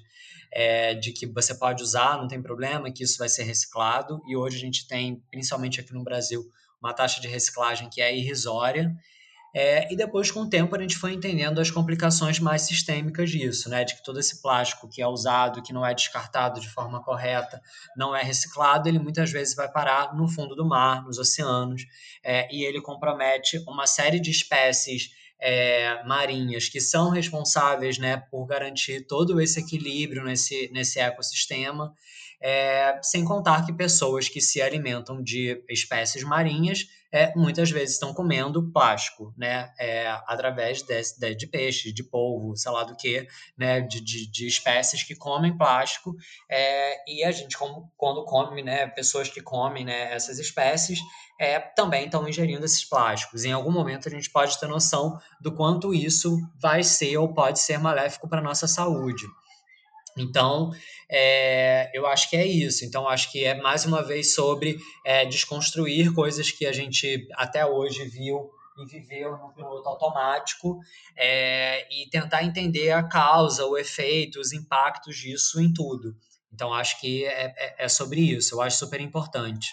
é, 0.51 0.93
de 0.93 1.12
que 1.12 1.26
você 1.26 1.56
pode 1.56 1.82
usar, 1.82 2.18
não 2.18 2.28
tem 2.28 2.41
problema, 2.41 2.91
que 2.91 3.03
isso 3.03 3.18
vai 3.18 3.28
ser 3.28 3.43
reciclado, 3.43 4.22
e 4.28 4.38
hoje 4.38 4.58
a 4.58 4.60
gente 4.60 4.88
tem, 4.88 5.24
principalmente 5.32 5.82
aqui 5.82 5.91
no 5.91 6.03
Brasil, 6.03 6.45
uma 6.80 6.93
taxa 6.93 7.20
de 7.20 7.28
reciclagem 7.28 7.89
que 7.89 7.99
é 7.99 8.16
irrisória, 8.16 8.95
é, 9.58 9.88
e 9.89 9.95
depois, 9.95 10.30
com 10.30 10.41
o 10.41 10.49
tempo, 10.49 10.76
a 10.76 10.82
gente 10.82 10.97
foi 10.97 11.14
entendendo 11.14 11.62
as 11.62 11.72
complicações 11.72 12.41
mais 12.41 12.64
sistêmicas 12.64 13.30
disso, 13.30 13.70
né? 13.70 13.86
De 13.86 13.95
que 13.95 14.03
todo 14.03 14.20
esse 14.20 14.41
plástico 14.41 14.86
que 14.89 15.01
é 15.01 15.08
usado, 15.08 15.64
que 15.64 15.72
não 15.72 15.86
é 15.86 15.93
descartado 15.93 16.60
de 16.60 16.68
forma 16.68 17.01
correta, 17.01 17.62
não 17.95 18.14
é 18.14 18.22
reciclado, 18.22 18.89
ele 18.89 18.99
muitas 18.99 19.32
vezes 19.32 19.56
vai 19.56 19.72
parar 19.72 20.14
no 20.14 20.28
fundo 20.28 20.58
do 20.58 20.68
mar, 20.68 21.06
nos 21.06 21.18
oceanos, 21.18 21.84
é, 22.22 22.53
e 22.53 22.66
ele 22.66 22.82
compromete 22.82 23.64
uma 23.66 23.88
série 23.88 24.20
de 24.20 24.30
espécies 24.30 25.12
é, 25.39 26.03
marinhas 26.03 26.68
que 26.68 26.82
são 26.82 27.10
responsáveis 27.10 27.97
né, 27.97 28.18
por 28.30 28.45
garantir 28.45 29.08
todo 29.08 29.39
esse 29.39 29.62
equilíbrio 29.62 30.26
nesse, 30.26 30.70
nesse 30.74 30.99
ecossistema. 30.99 31.93
É, 32.42 33.00
sem 33.02 33.24
contar 33.24 33.66
que 33.66 33.74
pessoas 33.74 34.30
que 34.30 34.42
se 34.42 34.62
alimentam 34.62 35.22
de 35.22 35.64
espécies 35.70 36.24
marinhas 36.24 36.86
é, 37.16 37.34
muitas 37.34 37.72
vezes 37.72 37.94
estão 37.94 38.14
comendo 38.14 38.72
plástico, 38.74 39.34
né? 39.38 39.74
É, 39.80 40.10
através 40.28 40.84
de, 40.84 41.02
de, 41.18 41.36
de, 41.36 41.48
peixe, 41.48 41.94
de 41.94 42.04
polvo, 42.04 42.58
sei 42.58 42.70
lá 42.72 42.84
do 42.84 42.94
que, 42.94 43.26
né? 43.58 43.80
De, 43.80 44.02
de, 44.02 44.30
de, 44.30 44.46
espécies 44.46 45.02
que 45.02 45.16
comem 45.16 45.58
plástico. 45.58 46.14
É, 46.50 47.10
e 47.10 47.24
a 47.24 47.32
gente, 47.32 47.58
como, 47.58 47.90
quando 47.96 48.26
come, 48.26 48.62
né? 48.62 48.88
Pessoas 48.88 49.30
que 49.30 49.42
comem 49.42 49.86
né, 49.86 50.14
essas 50.14 50.40
espécies 50.40 51.00
é, 51.40 51.58
também 51.58 52.04
estão 52.04 52.28
ingerindo 52.28 52.66
esses 52.66 52.84
plásticos. 52.84 53.46
Em 53.46 53.54
algum 53.54 53.72
momento 53.72 54.10
a 54.10 54.12
gente 54.12 54.30
pode 54.30 54.60
ter 54.60 54.68
noção 54.68 55.18
do 55.40 55.54
quanto 55.54 55.94
isso 55.94 56.38
vai 56.60 56.84
ser 56.84 57.16
ou 57.18 57.34
pode 57.34 57.60
ser 57.60 57.78
maléfico 57.78 58.28
para 58.28 58.40
a 58.40 58.44
nossa 58.44 58.68
saúde. 58.68 59.26
Então, 60.18 60.72
é, 61.09 61.91
eu 61.93 62.07
acho 62.07 62.30
que 62.30 62.38
é 62.38 62.45
isso. 62.45 62.86
Então, 62.86 63.07
acho 63.07 63.32
que 63.32 63.43
é 63.43 63.55
mais 63.61 63.86
uma 63.86 64.01
vez 64.01 64.34
sobre 64.34 64.78
é, 65.05 65.26
desconstruir 65.26 66.13
coisas 66.13 66.49
que 66.49 66.66
a 66.66 66.72
gente 66.72 67.28
até 67.34 67.66
hoje 67.66 68.05
viu 68.05 68.49
e 68.78 68.86
viveu 68.86 69.38
no 69.38 69.53
piloto 69.53 69.88
automático 69.88 70.80
é, 71.18 71.88
e 71.93 72.09
tentar 72.09 72.43
entender 72.43 72.91
a 72.91 73.03
causa, 73.03 73.66
o 73.66 73.78
efeito, 73.78 74.39
os 74.39 74.53
impactos 74.53 75.18
disso 75.18 75.61
em 75.61 75.74
tudo. 75.74 76.16
Então, 76.51 76.74
acho 76.74 76.99
que 77.01 77.26
é, 77.26 77.53
é, 77.57 77.86
é 77.86 77.89
sobre 77.89 78.22
isso. 78.22 78.55
Eu 78.55 78.61
acho 78.61 78.78
super 78.78 79.01
importante. 79.01 79.70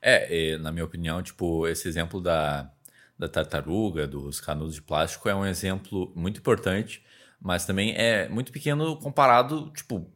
É, 0.00 0.56
na 0.58 0.72
minha 0.72 0.84
opinião, 0.84 1.22
tipo, 1.22 1.66
esse 1.68 1.86
exemplo 1.86 2.20
da, 2.20 2.70
da 3.18 3.28
tartaruga, 3.28 4.06
dos 4.06 4.40
canudos 4.40 4.74
de 4.74 4.82
plástico, 4.82 5.28
é 5.28 5.34
um 5.34 5.46
exemplo 5.46 6.10
muito 6.16 6.38
importante 6.38 7.02
mas 7.42 7.66
também 7.66 7.92
é 7.96 8.28
muito 8.28 8.52
pequeno 8.52 8.96
comparado, 8.96 9.70
tipo, 9.74 10.08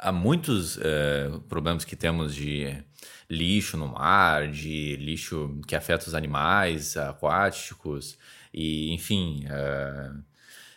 a 0.00 0.10
muitos 0.10 0.78
é, 0.78 1.30
problemas 1.48 1.84
que 1.84 1.94
temos 1.94 2.34
de 2.34 2.82
lixo 3.28 3.76
no 3.76 3.88
mar, 3.88 4.50
de 4.50 4.96
lixo 4.96 5.60
que 5.66 5.76
afeta 5.76 6.06
os 6.06 6.14
animais 6.14 6.96
aquáticos, 6.96 8.18
e 8.52 8.92
enfim, 8.94 9.44
é, 9.48 10.10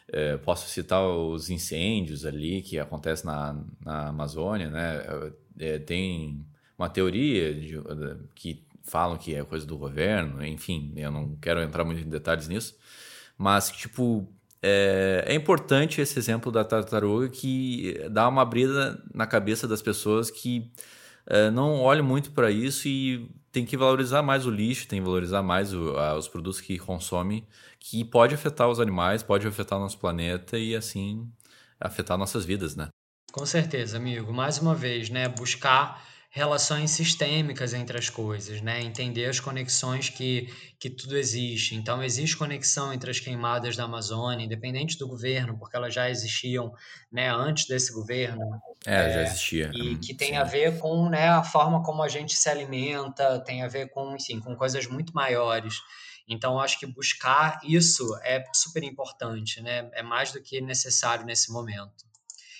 é, 0.09 0.37
posso 0.37 0.69
citar 0.69 1.01
os 1.01 1.49
incêndios 1.49 2.25
ali 2.25 2.61
que 2.61 2.79
acontecem 2.79 3.25
na, 3.25 3.63
na 3.83 4.07
Amazônia, 4.07 4.69
né? 4.69 5.01
Tem 5.85 6.45
uma 6.77 6.89
teoria 6.89 7.53
de, 7.53 7.81
que 8.35 8.65
falam 8.83 9.17
que 9.17 9.35
é 9.35 9.43
coisa 9.43 9.65
do 9.65 9.77
governo, 9.77 10.45
enfim, 10.45 10.93
eu 10.95 11.11
não 11.11 11.35
quero 11.35 11.61
entrar 11.61 11.83
muito 11.83 12.01
em 12.01 12.09
detalhes 12.09 12.47
nisso, 12.47 12.77
mas 13.37 13.69
tipo 13.71 14.27
é, 14.61 15.23
é, 15.27 15.33
importante 15.35 16.01
esse 16.01 16.17
exemplo 16.17 16.51
da 16.51 16.63
tartaruga 16.63 17.29
que 17.29 17.93
dá 18.09 18.27
uma 18.27 18.41
abrida 18.41 19.01
na 19.13 19.27
cabeça 19.27 19.67
das 19.67 19.81
pessoas 19.81 20.31
que 20.31 20.71
é, 21.27 21.51
não 21.51 21.81
olham 21.81 22.03
muito 22.03 22.31
para 22.31 22.49
isso 22.49 22.87
e 22.87 23.29
tem 23.51 23.65
que 23.65 23.77
valorizar 23.77 24.21
mais 24.21 24.45
o 24.45 24.49
lixo, 24.49 24.87
tem 24.87 24.99
que 24.99 25.05
valorizar 25.05 25.41
mais 25.41 25.73
o, 25.73 25.97
a, 25.97 26.15
os 26.15 26.27
produtos 26.27 26.61
que 26.61 26.77
consome, 26.77 27.47
que 27.79 28.03
pode 28.03 28.33
afetar 28.33 28.67
os 28.69 28.79
animais, 28.79 29.23
pode 29.23 29.47
afetar 29.47 29.77
o 29.77 29.81
nosso 29.81 29.97
planeta 29.97 30.57
e 30.57 30.75
assim 30.75 31.29
afetar 31.79 32.17
nossas 32.17 32.45
vidas, 32.45 32.75
né? 32.75 32.89
Com 33.31 33.45
certeza, 33.45 33.97
amigo. 33.97 34.33
Mais 34.33 34.57
uma 34.59 34.73
vez, 34.73 35.09
né? 35.09 35.27
Buscar 35.27 36.03
relações 36.37 36.91
sistêmicas 36.91 37.73
entre 37.73 37.97
as 37.97 38.11
coisas, 38.11 38.61
né? 38.61 38.79
Entender 38.79 39.25
as 39.25 39.39
conexões 39.39 40.07
que, 40.07 40.53
que 40.79 40.87
tudo 40.87 41.17
existe. 41.17 41.73
Então, 41.73 42.03
existe 42.03 42.37
conexão 42.37 42.93
entre 42.93 43.09
as 43.09 43.19
queimadas 43.19 43.75
da 43.75 43.85
Amazônia, 43.85 44.45
independente 44.45 44.99
do 44.99 45.07
governo, 45.07 45.57
porque 45.57 45.75
elas 45.75 45.95
já 45.95 46.07
existiam 46.07 46.71
né, 47.11 47.33
antes 47.33 47.67
desse 47.67 47.91
governo. 47.91 48.43
É, 48.85 49.09
é 49.09 49.13
já 49.13 49.23
existia. 49.23 49.71
E 49.73 49.81
hum, 49.81 49.99
que 49.99 50.13
tem 50.13 50.29
sim. 50.29 50.35
a 50.35 50.43
ver 50.43 50.77
com 50.77 51.09
né, 51.09 51.27
a 51.27 51.43
forma 51.43 51.81
como 51.81 52.03
a 52.03 52.07
gente 52.07 52.35
se 52.35 52.47
alimenta, 52.47 53.39
tem 53.39 53.63
a 53.63 53.67
ver 53.67 53.89
com, 53.89 54.15
enfim, 54.15 54.39
com 54.39 54.55
coisas 54.55 54.85
muito 54.85 55.13
maiores. 55.13 55.81
Então, 56.29 56.59
acho 56.59 56.77
que 56.77 56.85
buscar 56.85 57.59
isso 57.63 58.05
é 58.21 58.43
super 58.53 58.83
importante, 58.83 59.59
né? 59.59 59.89
É 59.93 60.03
mais 60.03 60.31
do 60.31 60.39
que 60.39 60.61
necessário 60.61 61.25
nesse 61.25 61.51
momento. 61.51 62.06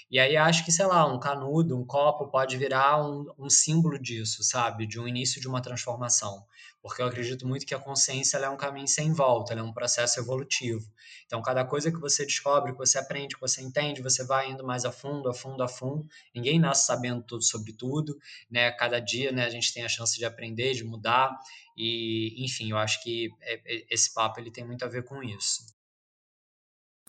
E 0.10 0.20
aí 0.20 0.38
acho 0.38 0.64
que, 0.64 0.72
sei 0.72 0.86
lá, 0.86 1.06
um 1.06 1.20
canudo, 1.20 1.78
um 1.78 1.86
copo 1.86 2.30
pode 2.30 2.56
virar 2.56 3.06
um, 3.06 3.26
um 3.38 3.50
símbolo 3.50 4.00
disso, 4.00 4.42
sabe? 4.42 4.88
De 4.88 4.98
um 5.00 5.08
início 5.08 5.42
de 5.42 5.48
uma 5.50 5.62
transformação. 5.62 6.46
Porque 6.82 7.02
eu 7.02 7.08
acredito 7.08 7.46
muito 7.46 7.66
que 7.66 7.76
a 7.76 7.80
consciência 7.80 8.38
é 8.38 8.50
um 8.50 8.56
caminho 8.56 8.88
sem 8.88 9.12
volta, 9.12 9.54
é 9.54 9.62
um 9.62 9.74
processo 9.74 10.20
evolutivo. 10.22 10.90
Então, 11.26 11.42
cada 11.42 11.66
coisa 11.66 11.92
que 11.92 12.00
você 12.00 12.26
descobre, 12.26 12.72
que 12.72 12.78
você 12.78 12.98
aprende, 12.98 13.36
que 13.36 13.42
você 13.42 13.62
entende, 13.62 14.02
você 14.02 14.24
vai 14.26 14.50
indo 14.50 14.66
mais 14.66 14.86
a 14.86 14.92
fundo, 14.94 15.30
a 15.30 15.34
fundo, 15.34 15.62
a 15.62 15.68
fundo. 15.68 16.08
Ninguém 16.34 16.58
nasce 16.58 16.86
sabendo 16.86 17.22
tudo 17.24 17.44
sobre 17.44 17.74
tudo, 17.74 18.18
né? 18.50 18.72
Cada 18.72 19.00
dia, 19.02 19.34
né, 19.34 19.46
a 19.46 19.50
gente 19.50 19.74
tem 19.74 19.84
a 19.84 19.90
chance 19.90 20.18
de 20.18 20.24
aprender, 20.24 20.74
de 20.74 20.86
mudar. 20.86 21.38
E, 21.76 22.34
enfim, 22.46 22.72
eu 22.72 22.78
acho 22.78 23.04
que 23.04 23.30
é, 23.42 23.56
é, 23.56 23.86
esse 23.90 24.14
papo 24.14 24.40
ele 24.40 24.52
tem 24.52 24.66
muito 24.66 24.86
a 24.86 24.88
ver 24.88 25.04
com 25.04 25.22
isso. 25.22 25.77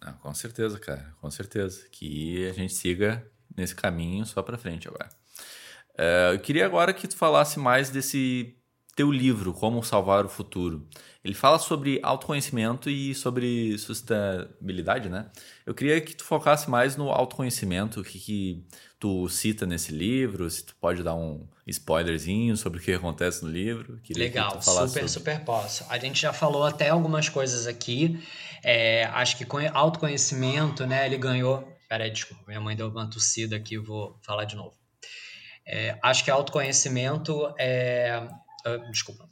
Ah, 0.01 0.13
com 0.13 0.33
certeza, 0.35 0.79
cara, 0.79 1.15
com 1.21 1.31
certeza. 1.31 1.87
Que 1.91 2.47
a 2.49 2.53
gente 2.53 2.73
siga 2.73 3.27
nesse 3.57 3.75
caminho 3.75 4.25
só 4.25 4.43
para 4.43 4.59
frente 4.59 4.89
agora. 4.89 5.09
Uh, 5.95 6.35
eu 6.35 6.39
queria 6.39 6.65
agora 6.65 6.93
que 6.93 7.09
tu 7.09 7.17
falasse 7.17 7.59
mais 7.59 7.91
desse 7.91 8.57
teu 8.99 9.13
livro, 9.13 9.53
Como 9.53 9.83
Salvar 9.83 10.25
o 10.25 10.29
Futuro. 10.29 10.89
Ele 11.25 11.35
fala 11.35 11.59
sobre 11.59 12.01
autoconhecimento 12.03 12.91
e 12.91 13.15
sobre 13.15 13.79
sustentabilidade, 13.79 15.09
né? 15.09 15.31
Eu 15.65 15.75
queria 15.75 16.01
que 16.01 16.17
tu 16.17 16.25
focasse 16.25 16.69
mais 16.69 16.97
no 16.97 17.11
autoconhecimento, 17.11 18.01
o 18.01 18.05
que, 18.05 18.19
que 18.19 18.67
tu 18.99 19.29
cita 19.29 19.67
nesse 19.67 19.93
livro, 19.93 20.51
se 20.51 20.65
tu 20.65 20.75
pode 20.81 21.05
dar 21.05 21.15
um 21.15 21.47
spoilerzinho 21.65 22.57
sobre 22.57 22.81
o 22.81 22.83
que 22.83 22.93
acontece 22.93 23.45
no 23.45 23.51
livro. 23.51 24.01
Queria 24.03 24.25
Legal, 24.25 24.61
super, 24.61 24.89
sobre. 24.89 25.09
super 25.09 25.45
posso. 25.45 25.85
A 25.89 25.99
gente 25.99 26.21
já 26.21 26.33
falou 26.33 26.65
até 26.65 26.89
algumas 26.89 27.29
coisas 27.29 27.69
aqui. 27.69 28.21
É, 28.63 29.05
acho 29.05 29.37
que 29.37 29.47
autoconhecimento, 29.73 30.87
né? 30.87 31.07
Ele 31.07 31.17
ganhou. 31.17 31.67
Peraí, 31.89 32.11
desculpa, 32.11 32.45
minha 32.47 32.61
mãe 32.61 32.77
deu 32.77 32.89
uma 32.89 33.09
tossida 33.09 33.57
aqui, 33.57 33.79
vou 33.79 34.19
falar 34.23 34.45
de 34.45 34.57
novo. 34.57 34.75
É, 35.67 35.99
acho 36.03 36.25
que 36.25 36.31
autoconhecimento 36.31 37.55
é. 37.59 38.27
Uh, 38.67 38.91
desculpa. 38.91 39.29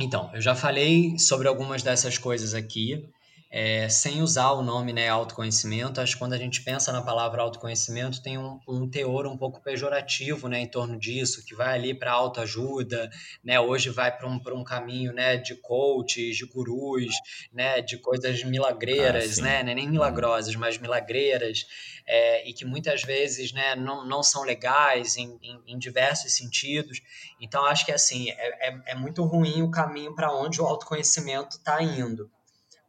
Então, 0.00 0.30
eu 0.34 0.40
já 0.40 0.54
falei 0.54 1.18
sobre 1.18 1.46
algumas 1.46 1.82
dessas 1.82 2.18
coisas 2.18 2.54
aqui 2.54 3.08
é, 3.54 3.86
sem 3.86 4.22
usar 4.22 4.52
o 4.52 4.62
nome 4.62 4.94
né, 4.94 5.10
autoconhecimento. 5.10 6.00
Acho 6.00 6.14
que 6.14 6.18
quando 6.18 6.32
a 6.32 6.38
gente 6.38 6.62
pensa 6.62 6.90
na 6.90 7.02
palavra 7.02 7.42
autoconhecimento, 7.42 8.22
tem 8.22 8.38
um, 8.38 8.58
um 8.66 8.88
teor 8.88 9.26
um 9.26 9.36
pouco 9.36 9.60
pejorativo 9.60 10.48
né, 10.48 10.60
em 10.60 10.66
torno 10.66 10.98
disso, 10.98 11.44
que 11.44 11.54
vai 11.54 11.74
ali 11.74 11.92
para 11.92 12.12
autoajuda, 12.12 13.10
né, 13.44 13.60
hoje 13.60 13.90
vai 13.90 14.10
para 14.16 14.26
um, 14.26 14.40
um 14.54 14.64
caminho 14.64 15.12
né, 15.12 15.36
de 15.36 15.54
coaches, 15.56 16.38
de 16.38 16.46
gurus, 16.46 17.12
né, 17.52 17.82
de 17.82 17.98
coisas 17.98 18.42
milagreiras, 18.42 19.38
ah, 19.38 19.42
né, 19.42 19.62
nem 19.62 19.86
milagrosas, 19.86 20.56
mas 20.56 20.78
milagreiras, 20.78 21.66
é, 22.06 22.48
e 22.48 22.54
que 22.54 22.64
muitas 22.64 23.02
vezes 23.02 23.52
né, 23.52 23.74
não, 23.76 24.06
não 24.06 24.22
são 24.22 24.44
legais 24.44 25.18
em, 25.18 25.38
em, 25.42 25.74
em 25.74 25.78
diversos 25.78 26.32
sentidos. 26.32 27.02
Então, 27.38 27.66
acho 27.66 27.84
que 27.84 27.92
assim, 27.92 28.30
é, 28.30 28.68
é, 28.68 28.82
é 28.86 28.94
muito 28.94 29.22
ruim 29.24 29.60
o 29.60 29.70
caminho 29.70 30.14
para 30.14 30.32
onde 30.32 30.58
o 30.58 30.64
autoconhecimento 30.64 31.58
está 31.58 31.82
indo. 31.82 32.30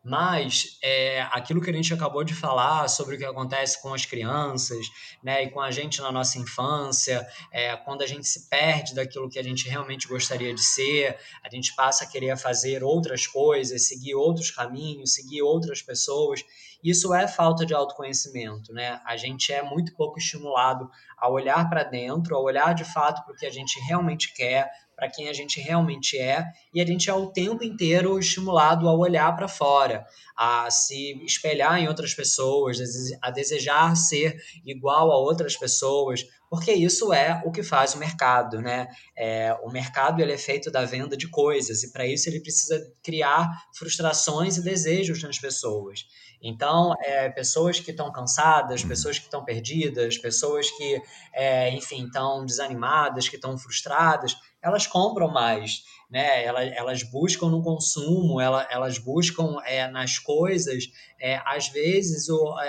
Mas 0.04 0.78
é, 0.84 1.22
aquilo 1.32 1.62
que 1.62 1.70
a 1.70 1.74
gente 1.74 1.93
acabou 1.93 2.26
de 2.26 2.34
falar 2.34 2.89
sobre 2.89 3.16
o 3.16 3.18
que 3.18 3.24
acontece 3.24 3.82
com 3.82 3.93
as 3.93 4.06
crianças, 4.06 4.86
né, 5.24 5.43
e 5.43 5.49
com 5.49 5.62
a 5.62 5.72
gente 5.72 6.01
na 6.01 6.12
nossa 6.12 6.38
infância, 6.38 7.26
é, 7.54 7.74
quando 7.78 8.01
a 8.01 8.06
gente 8.06 8.28
se 8.28 8.49
perde 8.49 8.93
daquilo 8.93 9.30
que 9.30 9.39
a 9.39 9.43
gente 9.43 9.70
realmente 9.70 10.06
gostaria 10.06 10.54
de 10.54 10.62
ser, 10.62 11.18
a 11.41 11.49
gente 11.49 11.74
passa 11.74 12.04
a 12.04 12.08
querer 12.08 12.36
fazer 12.38 12.84
outras 12.84 13.26
coisas, 13.26 13.88
seguir 13.88 14.14
outros 14.16 14.51
caminhos, 14.51 15.14
seguir 15.14 15.41
outras 15.41 15.82
pessoas. 15.82 16.43
Isso 16.84 17.14
é 17.14 17.26
falta 17.26 17.66
de 17.66 17.74
autoconhecimento, 17.74 18.74
né? 18.74 18.99
A 19.06 19.16
gente 19.16 19.54
é 19.54 19.64
muito 19.64 19.95
pouco 19.95 20.20
estimulado 20.20 20.91
a 21.18 21.30
olhar 21.30 21.70
para 21.70 21.84
dentro, 21.84 22.36
a 22.36 22.41
olhar 22.41 22.76
de 22.76 22.84
fato 22.84 23.24
para 23.24 23.34
o 23.34 23.38
que 23.38 23.45
a 23.45 23.49
gente 23.49 23.80
realmente 23.88 24.34
quer, 24.34 24.70
para 25.04 25.12
quem 25.12 25.28
a 25.28 25.34
gente 25.34 25.60
realmente 25.60 26.18
é, 26.18 26.45
e 26.74 26.80
a 26.80 26.86
gente 26.86 27.10
é 27.10 27.14
o 27.14 27.28
tempo 27.28 27.62
inteiro 27.62 28.18
estimulado 28.18 28.88
a 28.88 28.95
olhar 28.95 29.36
para 29.36 29.49
fora, 29.49 30.06
a 30.34 30.72
se 30.72 31.22
espelhar 31.26 31.78
em 31.78 31.89
outras 31.89 32.14
pessoas, 32.14 32.78
a 33.22 33.30
desejar 33.30 33.97
ser 33.97 34.41
igual 34.66 35.12
a 35.12 35.18
outras 35.18 35.58
pessoas, 35.58 36.26
porque 36.54 36.72
isso 36.72 37.12
é 37.12 37.41
o 37.43 37.51
que 37.51 37.64
faz 37.64 37.95
o 37.95 37.97
mercado, 37.97 38.62
né? 38.62 38.88
É, 39.18 39.58
o 39.64 39.72
mercado 39.72 40.22
ele 40.22 40.34
é 40.34 40.38
feito 40.38 40.70
da 40.70 40.86
venda 40.86 41.18
de 41.18 41.28
coisas 41.28 41.82
e 41.82 41.91
para 41.91 42.06
isso 42.06 42.30
ele 42.30 42.39
precisa 42.39 42.93
criar 43.01 43.49
frustrações 43.76 44.58
e 44.58 44.64
desejos 44.64 45.24
nas 45.24 45.39
pessoas. 45.39 46.06
Então, 46.39 46.93
é, 47.01 47.28
pessoas 47.28 47.80
que 47.80 47.89
estão 47.89 48.12
cansadas, 48.12 48.84
pessoas 48.84 49.18
que 49.18 49.26
estão 49.26 49.43
perdidas, 49.43 50.20
pessoas 50.20 50.70
que, 50.70 51.01
é, 51.34 51.72
enfim, 51.72 52.06
estão 52.06 52.45
desanimadas, 52.45 53.28
que 53.28 53.36
estão 53.36 53.58
frustradas, 53.58 54.38
elas 54.62 54.86
compram 54.86 55.30
mais, 55.30 55.84
né? 56.08 56.45
Elas, 56.45 56.72
elas 56.76 57.01
buscam 57.01 57.47
no 57.47 57.64
consumo, 57.64 58.39
elas, 58.39 58.68
elas 58.70 58.97
buscam 58.99 59.58
é, 59.66 59.88
nas 59.88 60.20
coisas, 60.20 60.84
é, 61.20 61.41
às 61.47 61.70
vezes 61.70 62.30
o, 62.30 62.60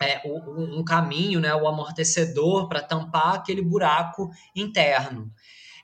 é, 0.00 0.26
é, 0.26 0.32
um 0.32 0.84
caminho, 0.84 1.40
né? 1.40 1.54
O 1.54 1.66
amortecedor 1.66 2.68
para 2.68 2.82
tampar 2.82 3.34
aquele 3.34 3.62
buraco 3.62 4.30
interno. 4.54 5.32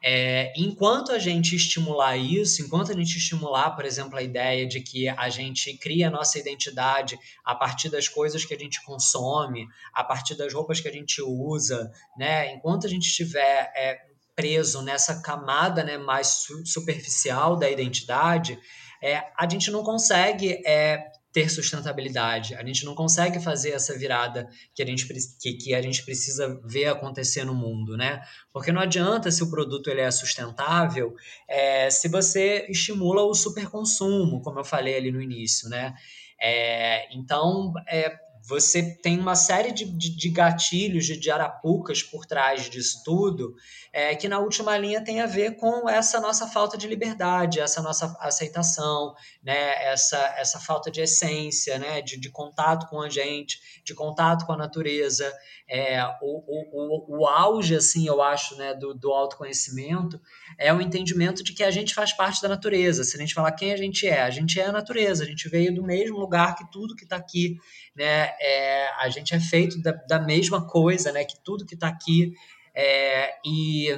É, 0.04 0.52
enquanto 0.56 1.12
a 1.12 1.18
gente 1.18 1.54
estimular 1.54 2.16
isso, 2.16 2.60
enquanto 2.60 2.90
a 2.90 2.94
gente 2.94 3.16
estimular, 3.16 3.70
por 3.70 3.84
exemplo, 3.84 4.18
a 4.18 4.22
ideia 4.22 4.66
de 4.66 4.80
que 4.80 5.08
a 5.08 5.28
gente 5.28 5.78
cria 5.78 6.08
a 6.08 6.10
nossa 6.10 6.40
identidade 6.40 7.16
a 7.44 7.54
partir 7.54 7.88
das 7.88 8.08
coisas 8.08 8.44
que 8.44 8.52
a 8.52 8.58
gente 8.58 8.84
consome, 8.84 9.68
a 9.94 10.02
partir 10.02 10.34
das 10.34 10.52
roupas 10.52 10.80
que 10.80 10.88
a 10.88 10.92
gente 10.92 11.22
usa, 11.22 11.90
né? 12.18 12.52
Enquanto 12.52 12.86
a 12.86 12.90
gente 12.90 13.06
estiver 13.06 13.72
é, 13.76 14.00
preso 14.34 14.82
nessa 14.82 15.22
camada 15.22 15.84
né, 15.84 15.96
mais 15.98 16.46
superficial 16.64 17.56
da 17.56 17.70
identidade, 17.70 18.58
é, 19.00 19.22
a 19.38 19.48
gente 19.48 19.70
não 19.70 19.84
consegue 19.84 20.60
é, 20.66 21.12
ter 21.32 21.48
sustentabilidade. 21.48 22.54
A 22.54 22.64
gente 22.64 22.84
não 22.84 22.94
consegue 22.94 23.40
fazer 23.40 23.70
essa 23.70 23.96
virada 23.96 24.48
que 24.74 24.82
a 24.82 24.86
gente, 24.86 25.06
que, 25.40 25.54
que 25.54 25.74
a 25.74 25.80
gente 25.80 26.04
precisa 26.04 26.60
ver 26.64 26.86
acontecer 26.86 27.44
no 27.44 27.54
mundo, 27.54 27.96
né? 27.96 28.20
Porque 28.52 28.70
não 28.70 28.80
adianta 28.80 29.30
se 29.30 29.42
o 29.42 29.50
produto 29.50 29.88
ele 29.88 30.02
é 30.02 30.10
sustentável 30.10 31.14
é, 31.48 31.90
se 31.90 32.08
você 32.08 32.66
estimula 32.68 33.22
o 33.22 33.34
superconsumo, 33.34 34.42
como 34.42 34.60
eu 34.60 34.64
falei 34.64 34.96
ali 34.96 35.10
no 35.10 35.22
início, 35.22 35.68
né? 35.68 35.94
É, 36.40 37.14
então, 37.16 37.72
é, 37.88 38.12
você 38.45 38.82
tem 38.97 39.18
uma 39.18 39.36
série 39.36 39.72
de, 39.72 39.84
de, 39.84 40.16
de 40.16 40.28
gatilhos, 40.28 41.07
de, 41.07 41.16
de, 41.16 41.30
arapucas 41.30 42.03
por 42.03 42.26
trás 42.26 42.68
disso 42.68 43.03
tudo, 43.05 43.55
é, 43.93 44.16
que 44.16 44.28
na 44.28 44.40
última 44.40 44.76
linha 44.76 45.05
tem 45.05 45.20
a 45.20 45.26
ver 45.26 45.57
com 45.57 45.88
essa 45.88 46.20
nossa 46.20 46.47
falta 46.49 46.76
de 46.76 46.88
liberdade, 46.88 47.61
essa 47.61 47.80
nossa 47.80 48.16
aceitação, 48.18 49.14
né, 49.43 49.84
essa, 49.84 50.18
essa 50.36 50.59
falta 50.59 50.90
de 50.90 51.01
essência, 51.01 51.78
né, 51.78 52.03
de, 52.03 52.18
de 52.18 52.30
contato 52.30 52.88
com 52.88 53.01
a 53.01 53.09
gente, 53.09 53.61
de 53.84 53.95
contato 53.95 54.45
com 54.45 54.53
a 54.53 54.57
natureza. 54.57 55.32
É, 55.68 56.05
o, 56.20 56.43
o, 56.47 57.18
o, 57.18 57.20
o 57.20 57.26
auge, 57.26 57.76
assim, 57.76 58.07
eu 58.07 58.20
acho, 58.20 58.57
né, 58.57 58.74
do, 58.74 58.93
do 58.93 59.12
autoconhecimento 59.12 60.20
é 60.59 60.72
o 60.72 60.80
entendimento 60.80 61.45
de 61.45 61.53
que 61.53 61.62
a 61.62 61.70
gente 61.70 61.95
faz 61.95 62.12
parte 62.12 62.43
da 62.43 62.49
natureza. 62.49 63.05
Se 63.05 63.16
a 63.16 63.20
gente 63.20 63.34
falar 63.34 63.53
quem 63.53 63.72
a 63.72 63.76
gente 63.76 64.07
é, 64.07 64.22
a 64.22 64.30
gente 64.30 64.61
é 64.61 64.66
a 64.66 64.72
natureza, 64.72 65.22
a 65.22 65.26
gente 65.26 65.49
veio 65.49 65.74
do 65.74 65.82
mesmo 65.82 66.18
lugar 66.18 66.57
que 66.57 66.70
tudo 66.70 66.97
que 66.97 67.05
está 67.05 67.16
aqui 67.16 67.57
né? 67.95 68.31
É, 68.40 68.88
a 68.98 69.08
gente 69.08 69.34
é 69.34 69.40
feito 69.40 69.80
da, 69.82 69.92
da, 69.92 70.20
mesma 70.20 70.66
coisa, 70.66 71.12
né? 71.12 71.24
Que 71.24 71.38
tudo 71.42 71.66
que 71.66 71.74
está 71.74 71.88
aqui 71.88 72.32
é, 72.74 73.34
e 73.44 73.88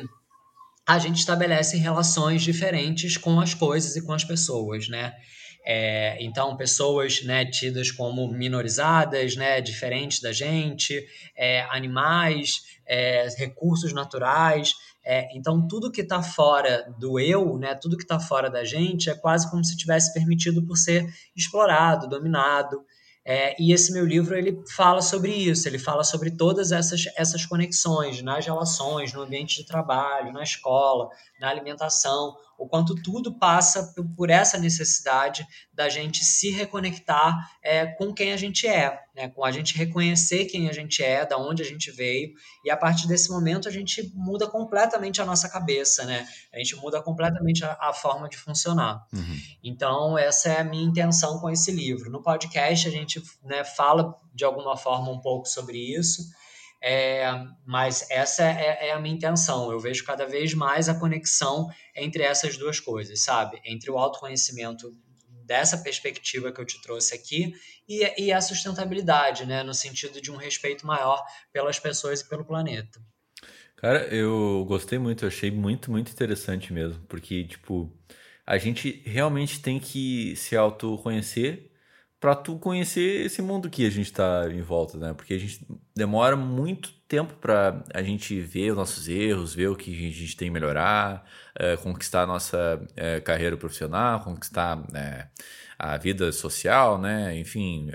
a 0.87 0.99
gente 0.99 1.19
estabelece 1.19 1.77
relações 1.77 2.43
diferentes 2.43 3.17
com 3.17 3.41
as 3.41 3.55
coisas 3.55 3.97
e 3.97 4.05
com 4.05 4.13
as 4.13 4.25
pessoas, 4.25 4.89
né? 4.89 5.15
É, 5.67 6.23
então, 6.23 6.59
pessoas 6.59 7.25
né, 7.25 7.47
tidas 7.47 7.91
como 7.91 8.31
minorizadas, 8.31 9.35
né, 9.35 9.63
diferentes 9.63 10.21
da 10.21 10.31
gente, 10.31 11.03
é, 11.35 11.63
animais, 11.71 12.61
é, 12.87 13.27
recursos 13.39 13.95
naturais. 13.95 14.75
É, 15.03 15.27
então, 15.35 15.67
tudo 15.67 15.91
que 15.91 16.03
está 16.03 16.23
fora 16.23 16.95
do 16.99 17.19
eu, 17.19 17.57
né, 17.57 17.75
tudo 17.75 17.97
que 17.97 18.03
está 18.03 18.21
fora 18.21 18.51
da 18.51 18.63
gente, 18.63 19.09
é 19.09 19.15
quase 19.15 19.51
como 19.51 19.65
se 19.65 19.75
tivesse 19.75 20.13
permitido 20.13 20.63
por 20.67 20.77
ser 20.77 21.07
explorado, 21.35 22.09
dominado. 22.09 22.85
É, 23.27 23.57
e 23.59 23.73
esse 23.73 23.91
meu 23.91 24.05
livro 24.05 24.37
ele 24.37 24.63
fala 24.77 25.01
sobre 25.01 25.33
isso, 25.33 25.67
ele 25.67 25.79
fala 25.79 26.05
sobre 26.05 26.31
todas 26.31 26.73
essas, 26.73 27.05
essas 27.17 27.47
conexões 27.47 28.21
nas 28.21 28.45
relações, 28.45 29.15
no 29.15 29.23
ambiente 29.23 29.57
de 29.57 29.67
trabalho, 29.67 30.31
na 30.31 30.43
escola, 30.43 31.09
na 31.45 31.51
alimentação, 31.51 32.35
o 32.59 32.67
quanto 32.67 32.95
tudo 32.95 33.39
passa 33.39 33.93
por 34.17 34.31
essa 34.31 34.59
necessidade 34.59 35.47
da 35.73 35.89
gente 35.89 36.25
se 36.25 36.51
reconectar 36.51 37.51
é, 37.63 37.85
com 37.85 38.15
quem 38.15 38.33
a 38.33 38.37
gente 38.37 38.67
é, 38.67 38.99
né? 39.15 39.29
com 39.29 39.45
a 39.45 39.51
gente 39.51 39.77
reconhecer 39.77 40.47
quem 40.47 40.69
a 40.69 40.73
gente 40.73 41.03
é, 41.03 41.27
da 41.27 41.37
onde 41.37 41.63
a 41.63 41.67
gente 41.67 41.91
veio, 41.91 42.33
e 42.65 42.71
a 42.71 42.77
partir 42.77 43.07
desse 43.07 43.31
momento 43.31 43.69
a 43.69 43.71
gente 43.71 44.11
muda 44.15 44.47
completamente 44.47 45.21
a 45.21 45.25
nossa 45.25 45.49
cabeça, 45.49 46.05
né? 46.05 46.27
A 46.53 46.59
gente 46.59 46.77
muda 46.77 47.03
completamente 47.03 47.65
a, 47.65 47.77
a 47.81 47.93
forma 47.93 48.29
de 48.29 48.37
funcionar. 48.37 49.07
Uhum. 49.13 49.39
Então, 49.63 50.17
essa 50.17 50.49
é 50.49 50.61
a 50.61 50.65
minha 50.65 50.85
intenção 50.85 51.39
com 51.41 51.51
esse 51.51 51.71
livro. 51.71 52.11
No 52.11 52.23
podcast, 52.23 52.89
a 52.89 52.91
gente 52.91 53.23
né, 53.43 53.65
fala 53.65 54.15
de 54.33 54.45
alguma 54.45 54.77
forma 54.77 55.11
um 55.11 55.21
pouco 55.21 55.47
sobre 55.47 55.79
isso. 55.79 56.23
É, 56.87 57.25
mas 57.65 58.11
essa 58.11 58.45
é, 58.45 58.89
é, 58.89 58.93
a 58.93 59.01
minha 59.01 59.15
intenção. 59.15 59.73
Eu 59.73 59.81
vejo 59.81 60.05
cada 60.05 60.27
vez 60.27 60.53
mais 60.53 60.87
a 60.87 60.95
conexão 60.95 61.71
entre 61.97 62.23
essas 62.23 62.59
duas 62.59 62.79
coisas, 62.79 63.21
sabe? 63.21 63.59
Entre 63.65 63.91
o 63.91 63.97
autoconhecimento 63.97 64.93
dessa 65.47 65.79
perspectiva 65.79 66.53
que 66.53 66.61
eu 66.61 66.65
te 66.67 66.83
trouxe 66.83 67.15
aqui 67.15 67.55
e, 67.89 68.25
e 68.25 68.31
a 68.31 68.39
sustentabilidade, 68.39 69.47
né? 69.47 69.63
No 69.63 69.73
sentido 69.73 70.21
de 70.21 70.31
um 70.31 70.37
respeito 70.37 70.87
maior 70.87 71.25
pelas 71.51 71.79
pessoas 71.79 72.21
e 72.21 72.29
pelo 72.29 72.45
planeta. 72.45 73.01
Cara, 73.77 74.05
eu 74.15 74.67
gostei 74.69 74.99
muito, 74.99 75.25
eu 75.25 75.29
achei 75.29 75.51
muito, 75.51 75.91
muito 75.91 76.13
interessante 76.13 76.71
mesmo, 76.71 77.03
porque, 77.09 77.45
tipo, 77.45 77.91
a 78.47 78.59
gente 78.59 79.03
realmente 79.07 79.59
tem 79.61 79.81
que 79.81 80.37
se 80.37 80.55
autoconhecer 80.55 81.71
para 82.25 82.35
tu 82.35 82.59
conhecer 82.59 83.27
esse 83.27 83.43
mundo 83.43 83.69
que 83.69 83.85
a 83.87 83.91
gente 83.91 84.07
está 84.07 84.49
em 84.51 84.63
volta, 84.63 84.97
né? 84.97 85.13
Porque 85.13 85.35
a 85.35 85.39
gente 85.39 85.61
demora 85.95 86.35
muito 86.35 86.91
tempo 87.07 87.35
para 87.35 87.85
a 87.93 88.03
gente 88.03 88.41
ver 88.41 88.71
os 88.71 88.77
nossos 88.79 89.09
erros, 89.11 89.55
ver 89.55 89.69
o 89.69 89.77
que 89.77 89.91
a 89.93 90.11
gente 90.11 90.35
tem 90.35 90.49
que 90.49 90.53
melhorar, 90.55 91.31
é, 91.55 91.77
conquistar 91.77 92.23
a 92.23 92.27
nossa 92.27 92.83
é, 92.97 93.21
carreira 93.21 93.59
profissional, 93.59 94.21
conquistar 94.21 94.83
é, 94.95 95.27
a 95.79 95.99
vida 95.99 96.33
social, 96.33 96.99
né? 96.99 97.39
Enfim, 97.39 97.91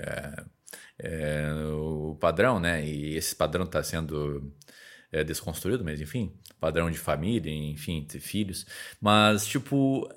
o 1.74 2.14
padrão, 2.14 2.60
né? 2.60 2.86
E 2.86 3.16
esse 3.16 3.34
padrão 3.34 3.64
está 3.64 3.82
sendo 3.82 4.54
desconstruído, 5.26 5.84
mas 5.84 6.00
enfim, 6.00 6.32
padrão 6.60 6.88
de 6.88 6.98
família, 6.98 7.52
enfim, 7.52 8.04
ter 8.04 8.20
filhos. 8.20 8.64
Mas, 9.00 9.44
tipo, 9.44 10.08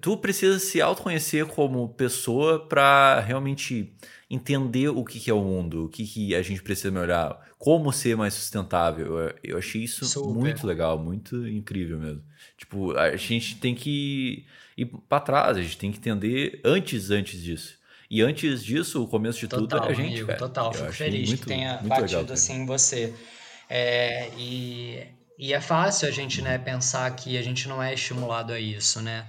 tu 0.00 0.16
precisa 0.16 0.58
se 0.58 0.80
autoconhecer 0.80 1.46
como 1.46 1.88
pessoa 1.90 2.66
para 2.66 3.20
realmente 3.20 3.92
entender 4.30 4.88
o 4.88 5.04
que, 5.04 5.18
que, 5.18 5.28
é 5.28 5.34
o 5.34 5.42
mundo, 5.42 5.86
o 5.86 5.88
que, 5.88 6.06
que 6.06 6.34
a 6.34 6.42
gente 6.42 6.62
precisa 6.62 6.90
melhorar, 6.90 7.50
como 7.58 7.92
ser 7.92 8.16
mais 8.16 8.32
sustentável. 8.34 9.34
Eu, 9.42 9.58
achei 9.58 9.82
isso 9.82 10.04
Super. 10.06 10.32
muito 10.32 10.66
legal, 10.66 10.98
muito 10.98 11.46
incrível 11.48 11.98
mesmo. 11.98 12.22
Tipo, 12.56 12.96
a 12.96 13.16
gente 13.16 13.56
tem 13.56 13.74
que 13.74 14.46
ir 14.76 14.86
para 15.08 15.20
trás, 15.20 15.56
a 15.56 15.62
gente 15.62 15.76
tem 15.76 15.90
que 15.90 15.98
entender 15.98 16.60
antes, 16.64 17.10
antes 17.10 17.42
disso. 17.42 17.78
E 18.08 18.22
antes 18.22 18.64
disso, 18.64 19.02
o 19.02 19.06
começo 19.06 19.38
de 19.40 19.48
total, 19.48 19.80
tudo 19.80 19.88
é 19.88 19.92
a 19.92 19.94
gente, 19.94 20.14
amigo, 20.14 20.26
cara. 20.28 20.38
Total, 20.38 20.72
fico 20.72 20.92
feliz 20.92 21.28
muito, 21.28 21.40
que 21.40 21.46
tenha 21.46 21.76
batido 21.78 22.20
legal, 22.20 22.32
assim 22.32 22.54
em 22.62 22.66
você. 22.66 23.14
É, 23.68 24.30
e, 24.36 25.06
e 25.38 25.52
é 25.52 25.60
fácil 25.60 26.08
a 26.08 26.10
gente 26.10 26.42
né, 26.42 26.58
pensar 26.58 27.08
que 27.14 27.36
a 27.36 27.42
gente 27.42 27.68
não 27.68 27.82
é 27.82 27.94
estimulado 27.94 28.52
a 28.52 28.58
isso, 28.58 29.00
né? 29.00 29.26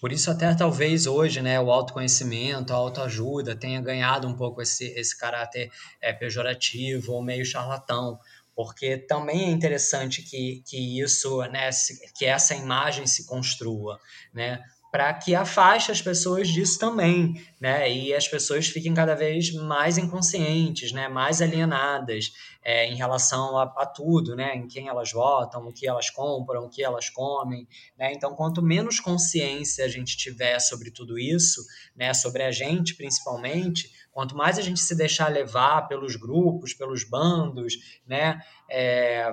Por 0.00 0.12
isso 0.12 0.30
até 0.30 0.54
talvez 0.54 1.06
hoje, 1.06 1.42
né, 1.42 1.60
o 1.60 1.70
autoconhecimento, 1.70 2.72
a 2.72 2.76
autoajuda 2.76 3.54
tenha 3.54 3.80
ganhado 3.82 4.26
um 4.26 4.34
pouco 4.34 4.62
esse, 4.62 4.86
esse 4.98 5.16
caráter 5.16 5.70
é, 6.00 6.10
pejorativo 6.12 7.12
ou 7.12 7.22
meio 7.22 7.44
charlatão, 7.44 8.18
porque 8.54 8.96
também 8.96 9.44
é 9.44 9.50
interessante 9.50 10.22
que, 10.22 10.62
que 10.66 11.00
isso, 11.00 11.42
né, 11.48 11.68
que 12.16 12.24
essa 12.24 12.54
imagem 12.54 13.06
se 13.06 13.26
construa, 13.26 13.98
né? 14.32 14.62
Para 14.90 15.14
que 15.14 15.34
afaste 15.34 15.92
as 15.92 16.02
pessoas 16.02 16.48
disso 16.48 16.78
também, 16.78 17.40
né? 17.60 17.90
E 17.90 18.12
as 18.12 18.26
pessoas 18.26 18.66
fiquem 18.66 18.92
cada 18.92 19.14
vez 19.14 19.52
mais 19.52 19.96
inconscientes, 19.96 20.90
né? 20.90 21.08
Mais 21.08 21.40
alienadas 21.40 22.32
é, 22.64 22.86
em 22.86 22.96
relação 22.96 23.56
a, 23.56 23.62
a, 23.76 23.86
tudo, 23.86 24.34
né? 24.34 24.56
Em 24.56 24.66
quem 24.66 24.88
elas 24.88 25.12
votam, 25.12 25.66
o 25.66 25.72
que 25.72 25.86
elas 25.86 26.10
compram, 26.10 26.64
o 26.64 26.68
que 26.68 26.82
elas 26.82 27.08
comem, 27.08 27.68
né? 27.96 28.12
Então, 28.12 28.34
quanto 28.34 28.60
menos 28.60 28.98
consciência 28.98 29.84
a 29.84 29.88
gente 29.88 30.16
tiver 30.16 30.58
sobre 30.58 30.90
tudo 30.90 31.16
isso, 31.16 31.64
né? 31.94 32.12
Sobre 32.12 32.42
a 32.42 32.50
gente, 32.50 32.96
principalmente, 32.96 33.92
quanto 34.10 34.36
mais 34.36 34.58
a 34.58 34.62
gente 34.62 34.80
se 34.80 34.96
deixar 34.96 35.28
levar 35.28 35.86
pelos 35.86 36.16
grupos, 36.16 36.74
pelos 36.74 37.04
bandos, 37.04 37.74
né? 38.04 38.40
É, 38.68 39.32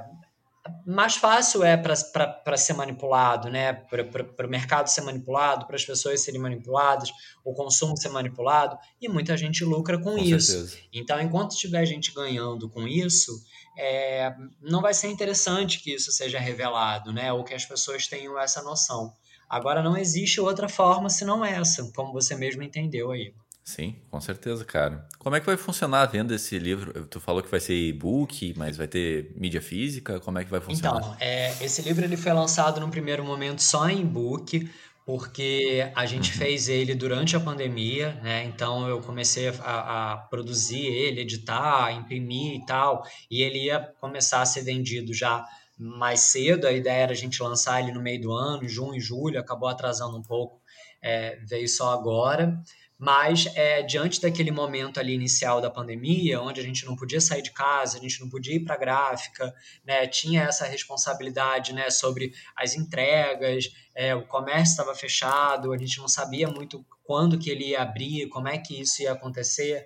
mais 0.86 1.16
fácil 1.16 1.64
é 1.64 1.78
para 1.78 2.58
ser 2.58 2.74
manipulado, 2.74 3.50
né? 3.50 3.74
para 3.74 4.46
o 4.46 4.50
mercado 4.50 4.88
ser 4.88 5.02
manipulado, 5.02 5.66
para 5.66 5.76
as 5.76 5.86
pessoas 5.86 6.22
serem 6.22 6.40
manipuladas, 6.40 7.10
o 7.44 7.54
consumo 7.54 7.98
ser 7.98 8.10
manipulado, 8.10 8.78
e 9.02 9.08
muita 9.10 9.36
gente 9.38 9.64
lucra 9.64 9.98
com, 9.98 10.16
com 10.16 10.18
isso. 10.18 10.52
Certeza. 10.52 10.78
Então, 10.94 11.20
enquanto 11.22 11.56
tiver 11.56 11.86
gente 11.86 12.14
ganhando 12.14 12.70
com 12.70 12.88
isso, 12.88 13.32
é, 13.78 14.34
não 14.62 14.82
vai 14.82 14.94
ser 14.94 15.08
interessante 15.08 15.80
que 15.82 15.94
isso 15.94 16.12
seja 16.12 16.40
revelado, 16.40 17.12
né? 17.14 17.32
ou 17.32 17.44
que 17.44 17.54
as 17.54 17.66
pessoas 17.66 18.08
tenham 18.08 18.40
essa 18.40 18.62
noção. 18.62 19.14
Agora, 19.50 19.82
não 19.82 19.96
existe 19.96 20.42
outra 20.42 20.68
forma 20.68 21.10
senão 21.10 21.44
essa, 21.44 21.90
como 21.96 22.12
você 22.12 22.36
mesmo 22.36 22.64
entendeu 22.64 23.12
aí. 23.12 23.34
Sim, 23.68 23.98
com 24.10 24.22
certeza, 24.22 24.64
cara. 24.64 25.06
Como 25.20 25.36
é 25.36 25.42
que 25.42 25.46
vai 25.46 25.58
funcionar 25.58 26.04
a 26.04 26.06
venda 26.06 26.34
desse 26.34 26.58
livro? 26.58 27.06
Tu 27.08 27.20
falou 27.20 27.44
que 27.44 27.52
vai 27.52 27.60
ser 27.60 27.76
e-book, 27.76 28.54
mas 28.56 28.78
vai 28.78 28.88
ter 28.88 29.34
mídia 29.36 29.62
física? 29.62 30.22
Como 30.22 30.40
é 30.40 30.46
que 30.46 30.50
vai 30.50 30.62
funcionar? 30.62 31.00
Então, 31.00 31.18
é, 31.20 31.50
esse 31.62 31.82
livro 31.82 32.06
ele 32.06 32.16
foi 32.16 32.32
lançado 32.32 32.80
no 32.80 32.88
primeiro 32.88 33.26
momento 33.26 33.62
só 33.62 33.90
em 33.90 34.04
e-book, 34.04 34.72
porque 35.06 35.92
a 35.94 36.06
gente 36.06 36.32
uhum. 36.32 36.38
fez 36.38 36.70
ele 36.70 36.96
durante 36.96 37.36
a 37.36 37.42
pandemia, 37.42 38.14
né? 38.24 38.46
Então 38.46 38.88
eu 38.88 39.02
comecei 39.02 39.50
a, 39.50 40.14
a, 40.14 40.18
produzir 40.18 40.86
ele, 40.86 41.20
editar, 41.20 41.92
imprimir 41.92 42.54
e 42.54 42.66
tal, 42.66 43.06
e 43.30 43.42
ele 43.42 43.66
ia 43.66 43.82
começar 44.00 44.42
a 44.42 44.46
ser 44.46 44.62
vendido 44.62 45.14
já 45.14 45.46
mais 45.78 46.22
cedo, 46.22 46.68
a 46.68 46.72
ideia 46.72 47.04
era 47.04 47.12
a 47.12 47.16
gente 47.16 47.44
lançar 47.44 47.82
ele 47.82 47.92
no 47.92 48.02
meio 48.02 48.22
do 48.22 48.32
ano, 48.32 48.66
junho 48.66 48.96
e 48.96 49.02
julho, 49.02 49.38
acabou 49.38 49.68
atrasando 49.68 50.18
um 50.18 50.24
pouco, 50.24 50.62
é, 51.02 51.38
veio 51.46 51.68
só 51.68 51.92
agora. 51.92 52.58
Mas, 53.00 53.46
é, 53.56 53.84
diante 53.84 54.20
daquele 54.20 54.50
momento 54.50 55.00
ali 55.00 55.14
inicial 55.14 55.62
da 55.62 55.70
pandemia, 55.70 56.42
onde 56.42 56.60
a 56.60 56.64
gente 56.64 56.84
não 56.84 56.96
podia 56.96 57.22
sair 57.22 57.44
de 57.44 57.52
casa, 57.52 57.98
a 57.98 58.02
gente 58.02 58.20
não 58.20 58.28
podia 58.28 58.56
ir 58.56 58.62
para 58.62 58.74
a 58.74 58.78
gráfica, 58.78 59.54
né, 59.86 60.08
tinha 60.08 60.44
essa 60.44 60.66
responsabilidade 60.66 61.74
né, 61.74 61.92
sobre 61.92 62.34
as 62.56 62.76
entregas, 62.76 63.70
é, 63.94 64.16
o 64.16 64.26
comércio 64.26 64.72
estava 64.72 64.96
fechado, 64.96 65.72
a 65.72 65.78
gente 65.78 66.00
não 66.00 66.08
sabia 66.08 66.48
muito 66.48 66.84
quando 67.04 67.38
que 67.38 67.52
ele 67.52 67.70
ia 67.70 67.84
abrir, 67.84 68.28
como 68.30 68.48
é 68.48 68.58
que 68.58 68.82
isso 68.82 69.04
ia 69.04 69.12
acontecer. 69.12 69.86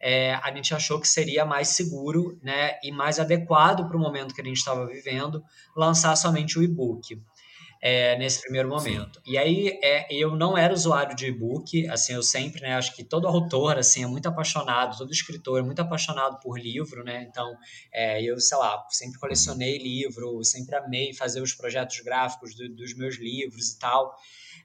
É, 0.00 0.34
a 0.34 0.50
gente 0.54 0.74
achou 0.74 0.98
que 0.98 1.08
seria 1.08 1.44
mais 1.44 1.68
seguro 1.68 2.38
né, 2.42 2.78
e 2.82 2.90
mais 2.90 3.20
adequado 3.20 3.86
para 3.86 3.96
o 3.96 4.00
momento 4.00 4.34
que 4.34 4.40
a 4.40 4.44
gente 4.44 4.58
estava 4.58 4.86
vivendo 4.86 5.44
lançar 5.76 6.16
somente 6.16 6.58
o 6.58 6.62
e-book 6.62 7.20
é, 7.88 8.18
nesse 8.18 8.40
primeiro 8.40 8.68
momento. 8.68 9.20
Sim. 9.24 9.30
E 9.30 9.38
aí 9.38 9.78
é, 9.80 10.12
eu 10.12 10.34
não 10.34 10.58
era 10.58 10.74
usuário 10.74 11.14
de 11.14 11.26
e-book, 11.26 11.88
assim, 11.88 12.14
eu 12.14 12.22
sempre, 12.22 12.60
né, 12.60 12.74
acho 12.74 12.92
que 12.96 13.04
todo 13.04 13.28
autor, 13.28 13.78
assim, 13.78 14.02
é 14.02 14.08
muito 14.08 14.26
apaixonado, 14.26 14.98
todo 14.98 15.12
escritor 15.12 15.60
é 15.60 15.62
muito 15.62 15.80
apaixonado 15.80 16.40
por 16.40 16.58
livro, 16.58 17.04
né, 17.04 17.24
então 17.30 17.56
é, 17.92 18.20
eu, 18.20 18.40
sei 18.40 18.58
lá, 18.58 18.84
sempre 18.90 19.20
colecionei 19.20 19.78
livro, 19.78 20.42
sempre 20.42 20.74
amei 20.74 21.14
fazer 21.14 21.40
os 21.40 21.54
projetos 21.54 22.00
gráficos 22.00 22.56
do, 22.56 22.68
dos 22.68 22.92
meus 22.92 23.18
livros 23.18 23.70
e 23.70 23.78
tal, 23.78 24.16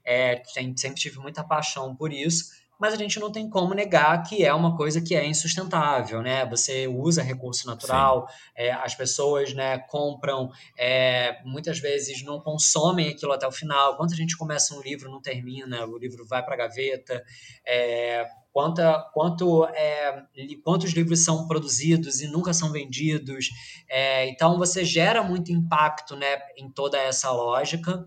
é, 0.04 0.42
sempre 0.76 1.00
tive 1.00 1.20
muita 1.20 1.44
paixão 1.44 1.94
por 1.94 2.12
isso, 2.12 2.46
mas 2.82 2.94
a 2.94 2.96
gente 2.96 3.20
não 3.20 3.30
tem 3.30 3.48
como 3.48 3.74
negar 3.74 4.24
que 4.24 4.44
é 4.44 4.52
uma 4.52 4.76
coisa 4.76 5.00
que 5.00 5.14
é 5.14 5.24
insustentável, 5.24 6.20
né? 6.20 6.44
Você 6.46 6.88
usa 6.88 7.22
recurso 7.22 7.64
natural, 7.64 8.26
é, 8.56 8.72
as 8.72 8.92
pessoas 8.92 9.54
né, 9.54 9.78
compram, 9.78 10.50
é, 10.76 11.40
muitas 11.44 11.78
vezes 11.78 12.24
não 12.24 12.40
consomem 12.40 13.10
aquilo 13.10 13.30
até 13.30 13.46
o 13.46 13.52
final. 13.52 13.96
Quando 13.96 14.12
a 14.12 14.16
gente 14.16 14.36
começa 14.36 14.74
um 14.74 14.82
livro, 14.82 15.08
não 15.08 15.22
termina, 15.22 15.86
o 15.86 15.96
livro 15.96 16.26
vai 16.26 16.44
para 16.44 16.54
a 16.54 16.58
gaveta. 16.58 17.22
É, 17.64 18.26
quanta, 18.52 18.98
quanto, 19.14 19.64
é, 19.66 20.24
quantos 20.64 20.90
livros 20.90 21.24
são 21.24 21.46
produzidos 21.46 22.20
e 22.20 22.26
nunca 22.26 22.52
são 22.52 22.72
vendidos. 22.72 23.48
É, 23.88 24.26
então, 24.28 24.58
você 24.58 24.84
gera 24.84 25.22
muito 25.22 25.52
impacto 25.52 26.16
né, 26.16 26.36
em 26.56 26.68
toda 26.68 26.98
essa 26.98 27.30
lógica. 27.30 28.04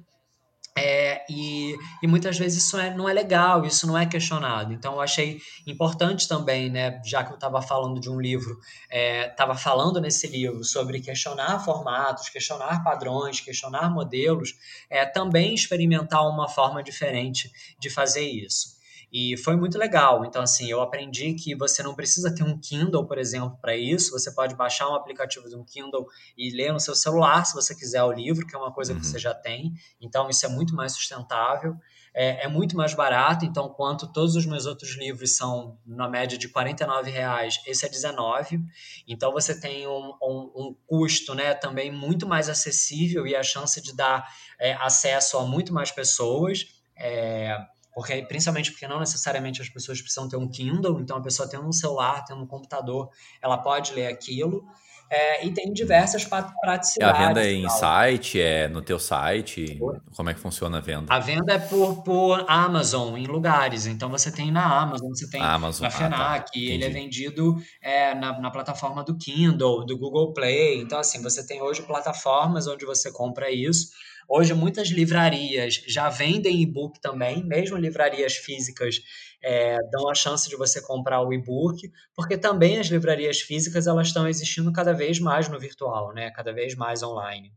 É, 0.78 1.23
e, 1.30 1.73
e, 2.03 2.07
muitas 2.07 2.38
vezes 2.38 2.61
isso 2.61 2.78
é, 2.78 2.93
não 2.93 3.07
é 3.07 3.13
legal, 3.13 3.65
isso 3.65 3.88
não 3.88 3.97
é 3.97 4.05
questionado. 4.05 4.73
Então, 4.73 4.95
eu 4.95 5.01
achei 5.01 5.41
importante 5.65 6.28
também, 6.28 6.69
né, 6.69 7.01
já 7.05 7.23
que 7.23 7.32
eu 7.32 7.36
estava 7.36 7.61
falando 7.61 8.01
de 8.01 8.09
um 8.09 8.19
livro, 8.19 8.59
estava 8.91 9.53
é, 9.53 9.57
falando 9.57 10.01
nesse 10.01 10.28
livro 10.28 10.65
sobre 10.65 10.99
questionar 10.99 11.63
formatos, 11.63 12.28
questionar 12.28 12.84
padrões, 12.84 13.39
questionar 13.39 13.89
modelos, 13.89 14.53
é, 14.89 15.05
também 15.05 15.53
experimentar 15.53 16.28
uma 16.28 16.49
forma 16.49 16.84
diferente 16.84 17.49
de 17.80 17.89
fazer 17.89 18.28
isso. 18.28 18.74
E 19.18 19.38
foi 19.38 19.55
muito 19.55 19.78
legal. 19.78 20.26
Então, 20.26 20.41
assim, 20.41 20.70
eu 20.70 20.82
aprendi 20.82 21.36
que 21.36 21.55
você 21.55 21.82
não 21.82 21.95
precisa 21.95 22.36
ter 22.36 22.43
um 22.43 22.59
Kindle, 22.59 23.07
por 23.07 23.18
exemplo, 23.18 23.57
para 23.61 23.74
isso. 23.74 24.11
Você 24.11 24.30
pode 24.30 24.53
baixar 24.55 24.89
um 24.89 24.93
aplicativo 24.93 25.47
de 25.47 25.55
um 25.55 25.63
Kindle 25.63 26.05
e 26.38 26.49
ler 26.49 26.74
no 26.74 26.82
seu 26.82 26.93
celular, 26.93 27.45
se 27.45 27.55
você 27.55 27.74
quiser, 27.74 28.03
o 28.03 28.11
livro, 28.11 28.45
que 28.45 28.53
é 28.53 28.59
uma 28.59 28.74
coisa 28.74 28.91
uhum. 28.91 28.99
que 28.99 29.07
você 29.07 29.18
já 29.18 29.34
tem. 29.34 29.72
Então, 30.01 30.30
isso 30.30 30.45
é 30.45 30.49
muito 30.49 30.76
mais 30.76 30.91
sustentável. 30.91 31.78
É, 32.13 32.43
é, 32.43 32.47
muito 32.49 32.76
mais 32.76 32.93
barato, 32.93 33.45
então, 33.45 33.70
quanto 33.70 34.11
todos 34.11 34.36
os 34.36 34.45
meus 34.45 34.66
outros 34.66 34.97
livros 34.97 35.38
são 35.38 35.80
na 35.86 36.09
média 36.09 36.38
de 36.38 36.47
R$ 36.47 37.09
reais, 37.09 37.61
esse 37.66 37.86
é 37.86 37.89
19. 37.89 38.59
Então, 39.07 39.32
você 39.32 39.57
tem 39.57 39.88
um, 39.88 40.13
um, 40.22 40.51
um, 40.55 40.76
custo 40.86 41.34
né, 41.34 41.53
também 41.53 41.89
muito 41.89 42.28
mais 42.28 42.49
acessível 42.49 43.26
e 43.26 43.34
a 43.34 43.43
chance 43.43 43.82
de 43.82 43.95
dar 43.95 44.28
é, 44.59 44.74
acesso 44.74 45.38
a 45.38 45.45
muito 45.45 45.74
mais 45.74 45.89
pessoas. 45.89 46.66
É, 46.97 47.57
porque 47.96 48.22
principalmente 48.24 48.72
porque 48.72 48.88
não 48.89 49.00
necessariamente 49.00 49.62
as 49.62 49.70
pessoas 49.70 50.02
precisam 50.02 50.28
ter 50.28 50.36
um 50.36 50.50
Kindle, 50.50 51.00
então 51.00 51.16
a 51.16 51.22
pessoa 51.22 51.50
tendo 51.50 51.66
um 51.66 51.72
celular, 51.72 52.26
tendo 52.26 52.43
um 52.43 52.46
computador, 52.46 53.10
ela 53.41 53.58
pode 53.58 53.93
ler 53.93 54.08
aquilo. 54.08 54.66
É, 55.10 55.46
e 55.46 55.54
tem 55.54 55.72
diversas 55.72 56.26
praticidades. 56.26 57.00
A 57.00 57.28
venda 57.28 57.46
é 57.46 57.54
em 57.54 57.70
site, 57.70 58.41
é 58.41 58.68
no 58.68 58.82
teu 58.82 58.98
site? 59.00 59.80
Como 60.16 60.30
é 60.30 60.34
que 60.34 60.39
funciona 60.39 60.80
a 60.80 60.82
venda? 60.82 61.14
A 61.14 61.20
venda 61.20 61.54
é 61.54 61.60
por, 61.60 62.04
por 62.04 62.43
Amazon, 62.50 63.16
em 63.16 63.28
lugares. 63.28 63.86
Então 63.86 64.10
você 64.10 64.32
tem 64.32 64.52
na 64.52 64.66
Amazon, 64.66 65.10
você 65.10 65.30
tem 65.30 65.41
Amazon, 65.41 65.84
na 65.84 65.91
FENAC, 65.91 66.18
ah, 66.20 66.39
tá. 66.41 66.50
ele 66.54 66.84
é 66.84 66.89
vendido 66.89 67.56
é, 67.82 68.16
na, 68.16 68.41
na 68.41 68.50
plataforma 68.50 69.04
do 69.04 69.16
Kindle, 69.16 69.86
do 69.86 69.96
Google 69.96 70.34
Play. 70.34 70.82
Então, 70.82 70.98
assim, 70.98 71.22
você 71.22 71.46
tem 71.46 71.62
hoje 71.62 71.84
plataformas 71.84 72.68
onde 72.68 72.84
você 72.84 73.12
compra 73.12 73.52
isso. 73.52 73.91
Hoje, 74.28 74.53
muitas 74.53 74.89
livrarias 74.89 75.84
já 75.88 76.09
vendem 76.09 76.61
e-book 76.61 76.99
também, 76.99 77.43
mesmo 77.43 77.78
livrarias 77.78 78.36
físicas 78.36 79.01
é, 79.43 79.78
dão 79.91 80.09
a 80.09 80.15
chance 80.15 80.49
de 80.49 80.55
você 80.55 80.82
comprar 80.82 81.21
o 81.21 81.32
e-book, 81.32 81.91
porque 82.15 82.36
também 82.36 82.80
as 82.80 82.88
livrarias 82.88 83.41
físicas 83.41 83.86
elas 83.86 84.07
estão 84.07 84.28
existindo 84.28 84.73
cada 84.73 84.91
vez 84.91 85.19
mais 85.19 85.47
no 85.47 85.59
virtual, 85.59 86.13
né? 86.13 86.32
cada 86.32 86.51
vez 86.51 86.73
mais 86.73 87.03
online. 87.03 87.53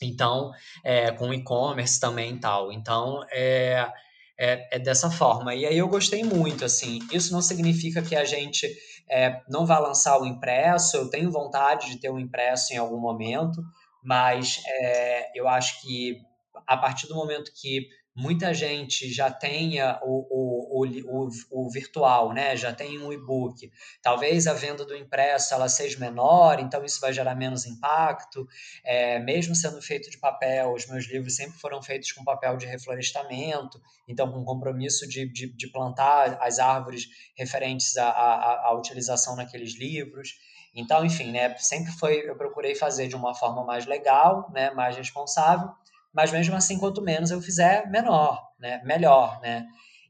Então, 0.00 0.52
é, 0.84 1.10
com 1.10 1.34
e-commerce 1.34 2.00
também 2.00 2.34
e 2.34 2.38
tal. 2.38 2.72
Então, 2.72 3.24
é, 3.30 3.92
é, 4.38 4.76
é, 4.76 4.78
dessa 4.78 5.10
forma. 5.10 5.54
E 5.54 5.66
aí 5.66 5.76
eu 5.76 5.88
gostei 5.88 6.24
muito, 6.24 6.64
assim. 6.64 7.00
Isso 7.12 7.32
não 7.32 7.42
significa 7.42 8.00
que 8.00 8.16
a 8.16 8.24
gente 8.24 8.66
é, 9.10 9.42
não 9.48 9.66
vá 9.66 9.78
lançar 9.78 10.18
o 10.18 10.24
impresso. 10.24 10.96
Eu 10.96 11.10
tenho 11.10 11.30
vontade 11.30 11.90
de 11.90 11.98
ter 11.98 12.10
um 12.10 12.18
impresso 12.18 12.72
em 12.72 12.78
algum 12.78 12.98
momento, 12.98 13.62
mas 14.02 14.62
é, 14.66 15.38
eu 15.38 15.48
acho 15.48 15.80
que 15.82 16.20
a 16.66 16.76
partir 16.76 17.06
do 17.06 17.14
momento 17.14 17.52
que 17.54 17.88
muita 18.14 18.52
gente 18.52 19.10
já 19.12 19.30
tenha 19.30 19.98
o, 20.02 20.82
o, 20.82 21.24
o, 21.24 21.28
o, 21.50 21.70
virtual, 21.70 22.32
né? 22.32 22.56
já 22.56 22.72
tem 22.72 22.98
um 22.98 23.12
e-book, 23.12 23.70
talvez 24.02 24.46
a 24.46 24.52
venda 24.52 24.84
do 24.84 24.96
impresso 24.96 25.54
ela 25.54 25.68
seja 25.68 25.98
menor, 25.98 26.58
então 26.60 26.84
isso 26.84 27.00
vai 27.00 27.12
gerar 27.12 27.34
menos 27.34 27.66
impacto, 27.66 28.46
é, 28.84 29.18
mesmo 29.20 29.54
sendo 29.54 29.80
feito 29.80 30.10
de 30.10 30.18
papel, 30.18 30.74
os 30.74 30.86
meus 30.86 31.06
livros 31.06 31.36
sempre 31.36 31.58
foram 31.58 31.82
feitos 31.82 32.12
com 32.12 32.24
papel 32.24 32.56
de 32.56 32.66
reflorestamento, 32.66 33.80
então 34.08 34.30
com 34.30 34.44
compromisso 34.44 35.08
de, 35.08 35.26
de, 35.26 35.46
de 35.54 35.68
plantar 35.68 36.36
as 36.42 36.58
árvores 36.58 37.06
referentes 37.36 37.96
à, 37.96 38.08
à, 38.08 38.66
à 38.66 38.74
utilização 38.74 39.36
naqueles 39.36 39.78
livros, 39.78 40.34
então, 40.74 41.04
enfim, 41.04 41.30
né, 41.32 41.54
sempre 41.58 41.92
foi, 41.92 42.28
eu 42.28 42.36
procurei 42.36 42.74
fazer 42.74 43.08
de 43.08 43.16
uma 43.16 43.34
forma 43.34 43.64
mais 43.64 43.86
legal, 43.86 44.50
né, 44.52 44.70
mais 44.70 44.96
responsável, 44.96 45.70
mas 46.12 46.30
mesmo 46.32 46.54
assim, 46.56 46.78
quanto 46.78 47.02
menos 47.02 47.30
eu 47.30 47.40
fizer, 47.40 47.88
menor, 47.90 48.40
né, 48.58 48.80
melhor, 48.84 49.40
né. 49.40 49.66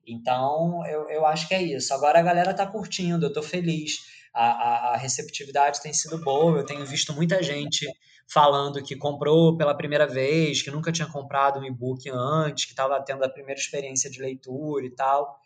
Então, 0.07 0.85
eu, 0.87 1.09
eu 1.09 1.27
acho 1.27 1.47
que 1.47 1.55
é 1.55 1.63
isso. 1.63 1.95
Agora 1.95 2.19
a 2.19 2.23
galera 2.23 2.55
tá 2.55 2.67
curtindo, 2.67 3.27
eu 3.27 3.33
tô 3.33 3.43
feliz. 3.43 3.99
A, 4.35 4.45
a, 4.45 4.95
a 4.95 4.97
receptividade 4.97 5.81
tem 5.83 5.93
sido 5.93 6.19
boa, 6.19 6.59
eu 6.59 6.65
tenho 6.65 6.85
visto 6.87 7.13
muita 7.13 7.43
gente 7.43 7.87
falando 8.33 8.83
que 8.83 8.97
comprou 8.97 9.57
pela 9.57 9.77
primeira 9.77 10.07
vez, 10.07 10.63
que 10.63 10.71
nunca 10.71 10.93
tinha 10.93 11.09
comprado 11.09 11.59
um 11.59 11.65
e-book 11.65 12.09
antes, 12.13 12.65
que 12.65 12.71
estava 12.71 13.01
tendo 13.03 13.25
a 13.25 13.29
primeira 13.29 13.61
experiência 13.61 14.09
de 14.09 14.21
leitura 14.21 14.87
e 14.87 14.91
tal. 14.91 15.40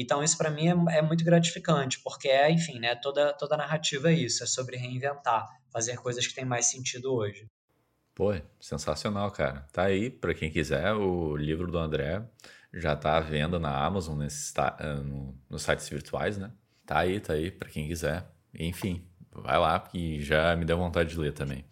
Então, 0.00 0.22
isso 0.22 0.38
para 0.38 0.48
mim 0.48 0.68
é, 0.68 0.98
é, 0.98 1.02
muito 1.02 1.24
gratificante, 1.24 1.98
porque 2.04 2.28
é, 2.28 2.48
enfim, 2.48 2.78
né, 2.78 2.94
toda, 2.94 3.32
toda 3.32 3.56
narrativa 3.56 4.08
é 4.12 4.14
isso, 4.14 4.44
é 4.44 4.46
sobre 4.46 4.76
reinventar, 4.76 5.44
fazer 5.72 5.96
coisas 5.96 6.24
que 6.24 6.32
têm 6.32 6.44
mais 6.44 6.66
sentido 6.66 7.12
hoje. 7.12 7.48
Pô, 8.14 8.32
sensacional, 8.60 9.28
cara. 9.32 9.66
Tá 9.72 9.82
aí, 9.82 10.08
para 10.08 10.32
quem 10.34 10.52
quiser, 10.52 10.92
o 10.92 11.36
livro 11.36 11.68
do 11.70 11.78
André 11.78 12.22
já 12.72 12.94
tá 12.94 13.16
à 13.16 13.20
venda 13.20 13.58
na 13.58 13.76
Amazon, 13.76 14.18
nesses, 14.18 14.54
eh, 14.56 14.94
no, 15.02 15.36
nos 15.50 15.62
sites 15.62 15.88
virtuais, 15.88 16.38
né? 16.38 16.52
Tá 16.86 17.00
aí, 17.00 17.18
tá 17.18 17.32
aí, 17.32 17.50
para 17.50 17.68
quem 17.68 17.88
quiser. 17.88 18.24
Enfim, 18.54 19.04
vai 19.32 19.58
lá, 19.58 19.80
que 19.80 20.22
já 20.22 20.54
me 20.54 20.64
deu 20.64 20.78
vontade 20.78 21.10
de 21.10 21.18
ler 21.18 21.32
também. 21.32 21.64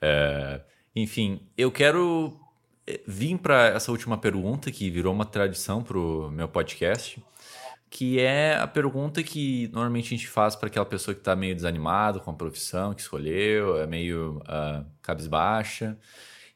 É, 0.00 0.60
enfim, 0.96 1.48
eu 1.56 1.70
quero 1.70 2.40
eh, 2.88 3.00
vir 3.06 3.38
para 3.38 3.68
essa 3.68 3.92
última 3.92 4.18
pergunta, 4.18 4.70
que 4.72 4.90
virou 4.90 5.14
uma 5.14 5.24
tradição 5.24 5.82
pro 5.82 6.28
meu 6.32 6.48
podcast, 6.48 7.22
que 7.90 8.20
é 8.20 8.56
a 8.56 8.66
pergunta 8.66 9.22
que 9.22 9.68
normalmente 9.68 10.06
a 10.06 10.16
gente 10.16 10.28
faz 10.28 10.54
para 10.54 10.68
aquela 10.68 10.84
pessoa 10.84 11.14
que 11.14 11.20
está 11.20 11.34
meio 11.34 11.54
desanimado 11.54 12.20
com 12.20 12.30
a 12.30 12.34
profissão 12.34 12.92
que 12.92 13.00
escolheu, 13.00 13.80
é 13.80 13.86
meio 13.86 14.42
uh, 14.42 14.84
cabisbaixa. 15.02 15.98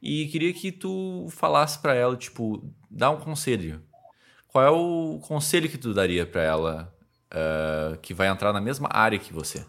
E 0.01 0.26
queria 0.26 0.53
que 0.53 0.70
tu 0.72 1.28
falasse 1.30 1.78
para 1.78 1.95
ela, 1.95 2.16
tipo, 2.16 2.68
dá 2.91 3.11
um 3.11 3.18
conselho. 3.18 3.83
Qual 4.49 4.64
é 4.64 4.70
o 4.70 5.20
conselho 5.20 5.68
que 5.68 5.78
tu 5.78 5.95
daria 5.95 6.26
para 6.26 6.43
ela 6.43 6.95
uh, 7.33 7.97
que 7.99 8.12
vai 8.12 8.28
entrar 8.28 8.53
na 8.53 8.61
mesma 8.61 8.89
área 8.93 9.18
que 9.18 9.33
você? 9.33 9.64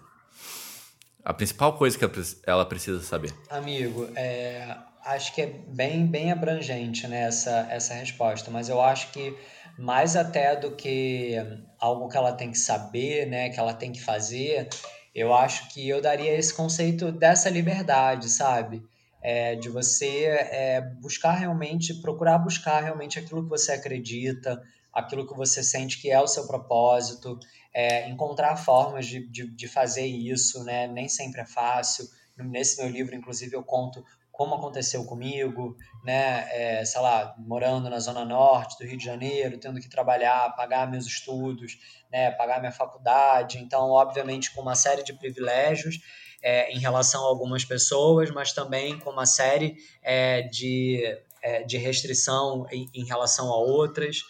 A 1.23 1.33
principal 1.33 1.77
coisa 1.77 1.97
que 1.97 2.05
ela 2.45 2.65
precisa 2.65 2.99
saber. 2.99 3.33
Amigo, 3.49 4.09
é, 4.15 4.75
acho 5.05 5.33
que 5.33 5.41
é 5.41 5.45
bem, 5.45 6.05
bem 6.05 6.31
abrangente 6.31 7.07
né, 7.07 7.21
essa, 7.23 7.67
essa 7.69 7.93
resposta, 7.93 8.51
mas 8.51 8.67
eu 8.67 8.81
acho 8.81 9.11
que 9.11 9.33
mais 9.77 10.15
até 10.15 10.55
do 10.55 10.71
que 10.71 11.35
algo 11.79 12.07
que 12.07 12.17
ela 12.17 12.33
tem 12.33 12.51
que 12.51 12.57
saber, 12.57 13.27
né, 13.27 13.49
que 13.49 13.59
ela 13.59 13.73
tem 13.73 13.91
que 13.91 14.01
fazer, 14.01 14.69
eu 15.13 15.33
acho 15.33 15.69
que 15.69 15.87
eu 15.87 16.01
daria 16.01 16.35
esse 16.37 16.53
conceito 16.53 17.11
dessa 17.11 17.49
liberdade, 17.49 18.29
sabe? 18.29 18.83
é, 19.23 19.55
de 19.55 19.69
você 19.69 20.25
é, 20.25 20.81
buscar 20.81 21.31
realmente, 21.31 21.93
procurar 22.01 22.37
buscar 22.37 22.81
realmente 22.81 23.17
aquilo 23.17 23.41
que 23.41 23.49
você 23.49 23.71
acredita, 23.71 24.61
aquilo 24.91 25.25
que 25.25 25.33
você 25.33 25.63
sente 25.63 25.99
que 25.99 26.11
é 26.11 26.19
o 26.19 26.27
seu 26.27 26.45
propósito, 26.45 27.39
é, 27.73 28.09
encontrar 28.09 28.57
formas 28.57 29.07
de, 29.07 29.25
de, 29.29 29.49
de, 29.49 29.67
fazer 29.67 30.05
isso, 30.05 30.63
né? 30.65 30.87
Nem 30.87 31.07
sempre 31.07 31.41
é 31.41 31.45
fácil. 31.45 32.05
Nesse 32.37 32.81
meu 32.81 32.91
livro, 32.91 33.15
inclusive, 33.15 33.55
eu 33.55 33.63
conto 33.63 34.03
como 34.33 34.55
aconteceu 34.55 35.05
comigo, 35.05 35.77
né? 36.03 36.47
É, 36.51 36.83
sei 36.83 36.99
lá, 36.99 37.35
morando 37.37 37.87
na 37.87 37.99
zona 37.99 38.25
norte 38.25 38.75
do 38.79 38.83
Rio 38.83 38.97
de 38.97 39.05
Janeiro, 39.05 39.59
tendo 39.59 39.79
que 39.79 39.87
trabalhar, 39.87 40.55
pagar 40.55 40.89
meus 40.89 41.05
estudos, 41.05 41.77
né? 42.11 42.31
Pagar 42.31 42.59
minha 42.59 42.71
faculdade. 42.71 43.59
Então, 43.59 43.91
obviamente, 43.91 44.51
com 44.51 44.61
uma 44.61 44.73
série 44.73 45.03
de 45.03 45.13
privilégios 45.13 45.99
é, 46.41 46.73
em 46.73 46.79
relação 46.79 47.23
a 47.23 47.27
algumas 47.27 47.63
pessoas, 47.63 48.31
mas 48.31 48.51
também 48.51 48.97
com 48.97 49.11
uma 49.11 49.27
série 49.27 49.77
é, 50.01 50.41
de, 50.41 51.03
é, 51.43 51.61
de 51.63 51.77
restrição 51.77 52.65
em, 52.71 52.89
em 52.91 53.05
relação 53.05 53.53
a 53.53 53.57
outras. 53.57 54.23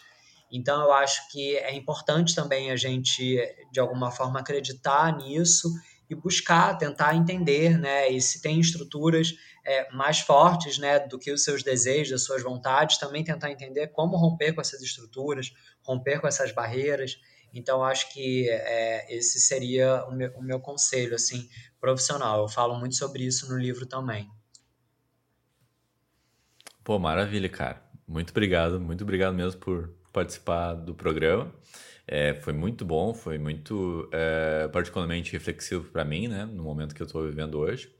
Então, 0.52 0.82
eu 0.82 0.92
acho 0.92 1.32
que 1.32 1.56
é 1.56 1.74
importante 1.74 2.34
também 2.34 2.70
a 2.70 2.76
gente, 2.76 3.40
de 3.72 3.80
alguma 3.80 4.10
forma, 4.10 4.40
acreditar 4.40 5.16
nisso 5.16 5.72
e 6.10 6.14
buscar, 6.14 6.76
tentar 6.76 7.16
entender, 7.16 7.78
né? 7.78 8.10
E 8.10 8.20
se 8.20 8.42
tem 8.42 8.60
estruturas 8.60 9.32
é, 9.64 9.90
mais 9.92 10.20
fortes, 10.20 10.78
né, 10.78 10.98
do 10.98 11.18
que 11.18 11.32
os 11.32 11.42
seus 11.42 11.62
desejos, 11.62 12.12
as 12.12 12.24
suas 12.24 12.42
vontades, 12.42 12.98
também 12.98 13.24
tentar 13.24 13.50
entender 13.50 13.88
como 13.88 14.16
romper 14.16 14.52
com 14.52 14.60
essas 14.60 14.82
estruturas, 14.82 15.52
romper 15.82 16.20
com 16.20 16.26
essas 16.26 16.52
barreiras. 16.52 17.18
Então, 17.52 17.82
acho 17.84 18.12
que 18.12 18.48
é, 18.50 19.14
esse 19.14 19.40
seria 19.40 20.04
o 20.06 20.12
meu, 20.12 20.30
o 20.36 20.42
meu 20.42 20.60
conselho, 20.60 21.14
assim, 21.14 21.48
profissional. 21.80 22.42
Eu 22.42 22.48
falo 22.48 22.78
muito 22.78 22.96
sobre 22.96 23.24
isso 23.24 23.48
no 23.48 23.56
livro 23.56 23.86
também. 23.86 24.28
Pô, 26.82 26.98
maravilha, 26.98 27.48
cara. 27.48 27.82
Muito 28.06 28.30
obrigado, 28.30 28.78
muito 28.78 29.02
obrigado 29.02 29.34
mesmo 29.34 29.60
por 29.60 29.94
participar 30.12 30.74
do 30.74 30.94
programa. 30.94 31.52
É, 32.06 32.34
foi 32.34 32.52
muito 32.52 32.84
bom, 32.84 33.14
foi 33.14 33.38
muito 33.38 34.08
é, 34.12 34.68
particularmente 34.68 35.32
reflexivo 35.32 35.84
para 35.90 36.04
mim, 36.04 36.28
né, 36.28 36.44
no 36.44 36.62
momento 36.62 36.94
que 36.94 37.00
eu 37.00 37.06
estou 37.06 37.24
vivendo 37.24 37.58
hoje. 37.58 37.90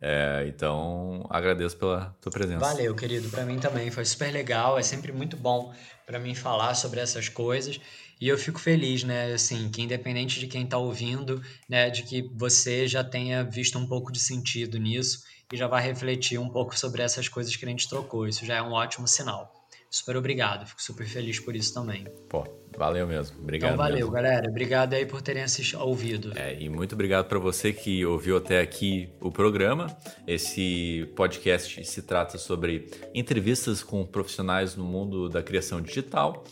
É, 0.00 0.44
então, 0.46 1.26
agradeço 1.30 1.76
pela 1.76 2.16
tua 2.20 2.30
presença. 2.30 2.60
Valeu, 2.60 2.94
querido. 2.94 3.28
Para 3.30 3.44
mim 3.44 3.58
também 3.58 3.90
foi 3.90 4.04
super 4.04 4.30
legal. 4.32 4.78
É 4.78 4.82
sempre 4.82 5.12
muito 5.12 5.36
bom 5.36 5.74
para 6.04 6.18
mim 6.18 6.34
falar 6.34 6.74
sobre 6.74 7.00
essas 7.00 7.28
coisas. 7.28 7.80
E 8.20 8.28
eu 8.28 8.38
fico 8.38 8.58
feliz, 8.58 9.04
né, 9.04 9.32
assim, 9.34 9.68
que 9.70 9.82
independente 9.82 10.40
de 10.40 10.46
quem 10.46 10.64
está 10.64 10.78
ouvindo, 10.78 11.42
né, 11.68 11.90
de 11.90 12.02
que 12.02 12.22
você 12.34 12.88
já 12.88 13.04
tenha 13.04 13.44
visto 13.44 13.78
um 13.78 13.86
pouco 13.86 14.10
de 14.10 14.18
sentido 14.18 14.78
nisso 14.78 15.22
e 15.52 15.56
já 15.56 15.66
vai 15.66 15.82
refletir 15.82 16.38
um 16.38 16.48
pouco 16.48 16.78
sobre 16.78 17.02
essas 17.02 17.28
coisas 17.28 17.54
que 17.54 17.64
a 17.64 17.68
gente 17.68 17.88
trocou. 17.88 18.26
Isso 18.26 18.46
já 18.46 18.56
é 18.56 18.62
um 18.62 18.72
ótimo 18.72 19.06
sinal. 19.06 19.55
Super 19.90 20.16
obrigado, 20.16 20.66
fico 20.66 20.82
super 20.82 21.06
feliz 21.06 21.38
por 21.38 21.54
isso 21.54 21.72
também. 21.72 22.06
Pô, 22.28 22.44
valeu 22.76 23.06
mesmo. 23.06 23.38
Obrigado. 23.40 23.72
Então 23.72 23.76
valeu, 23.78 23.98
mesmo. 23.98 24.12
galera. 24.12 24.48
Obrigado 24.48 24.94
aí 24.94 25.06
por 25.06 25.22
terem 25.22 25.42
assistido, 25.42 25.80
ouvido. 25.82 26.32
É, 26.36 26.54
e 26.60 26.68
muito 26.68 26.94
obrigado 26.94 27.26
para 27.26 27.38
você 27.38 27.72
que 27.72 28.04
ouviu 28.04 28.36
até 28.36 28.60
aqui 28.60 29.08
o 29.20 29.30
programa. 29.30 29.96
Esse 30.26 31.10
podcast 31.14 31.84
se 31.84 32.02
trata 32.02 32.36
sobre 32.36 32.90
entrevistas 33.14 33.82
com 33.82 34.04
profissionais 34.04 34.76
no 34.76 34.84
mundo 34.84 35.28
da 35.28 35.42
criação 35.42 35.80
digital. 35.80 36.44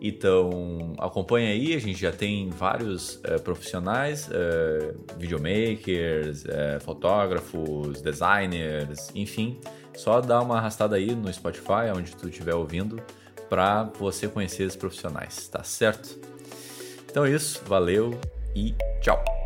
Então, 0.00 0.94
acompanha 0.98 1.50
aí, 1.50 1.74
a 1.74 1.78
gente 1.80 2.00
já 2.00 2.12
tem 2.12 2.48
vários 2.50 3.20
é, 3.24 3.36
profissionais, 3.38 4.28
é, 4.30 4.94
videomakers, 5.16 6.44
é, 6.46 6.78
fotógrafos, 6.80 8.00
designers, 8.00 9.10
enfim. 9.14 9.60
Só 9.98 10.20
dá 10.20 10.40
uma 10.40 10.58
arrastada 10.58 10.94
aí 10.94 11.12
no 11.12 11.30
Spotify, 11.32 11.90
onde 11.92 12.14
tu 12.14 12.28
estiver 12.28 12.54
ouvindo, 12.54 13.02
para 13.50 13.82
você 13.98 14.28
conhecer 14.28 14.62
os 14.62 14.76
profissionais, 14.76 15.48
tá 15.48 15.64
certo? 15.64 16.16
Então 17.10 17.24
é 17.24 17.30
isso, 17.32 17.60
valeu 17.66 18.16
e 18.54 18.76
tchau! 19.00 19.37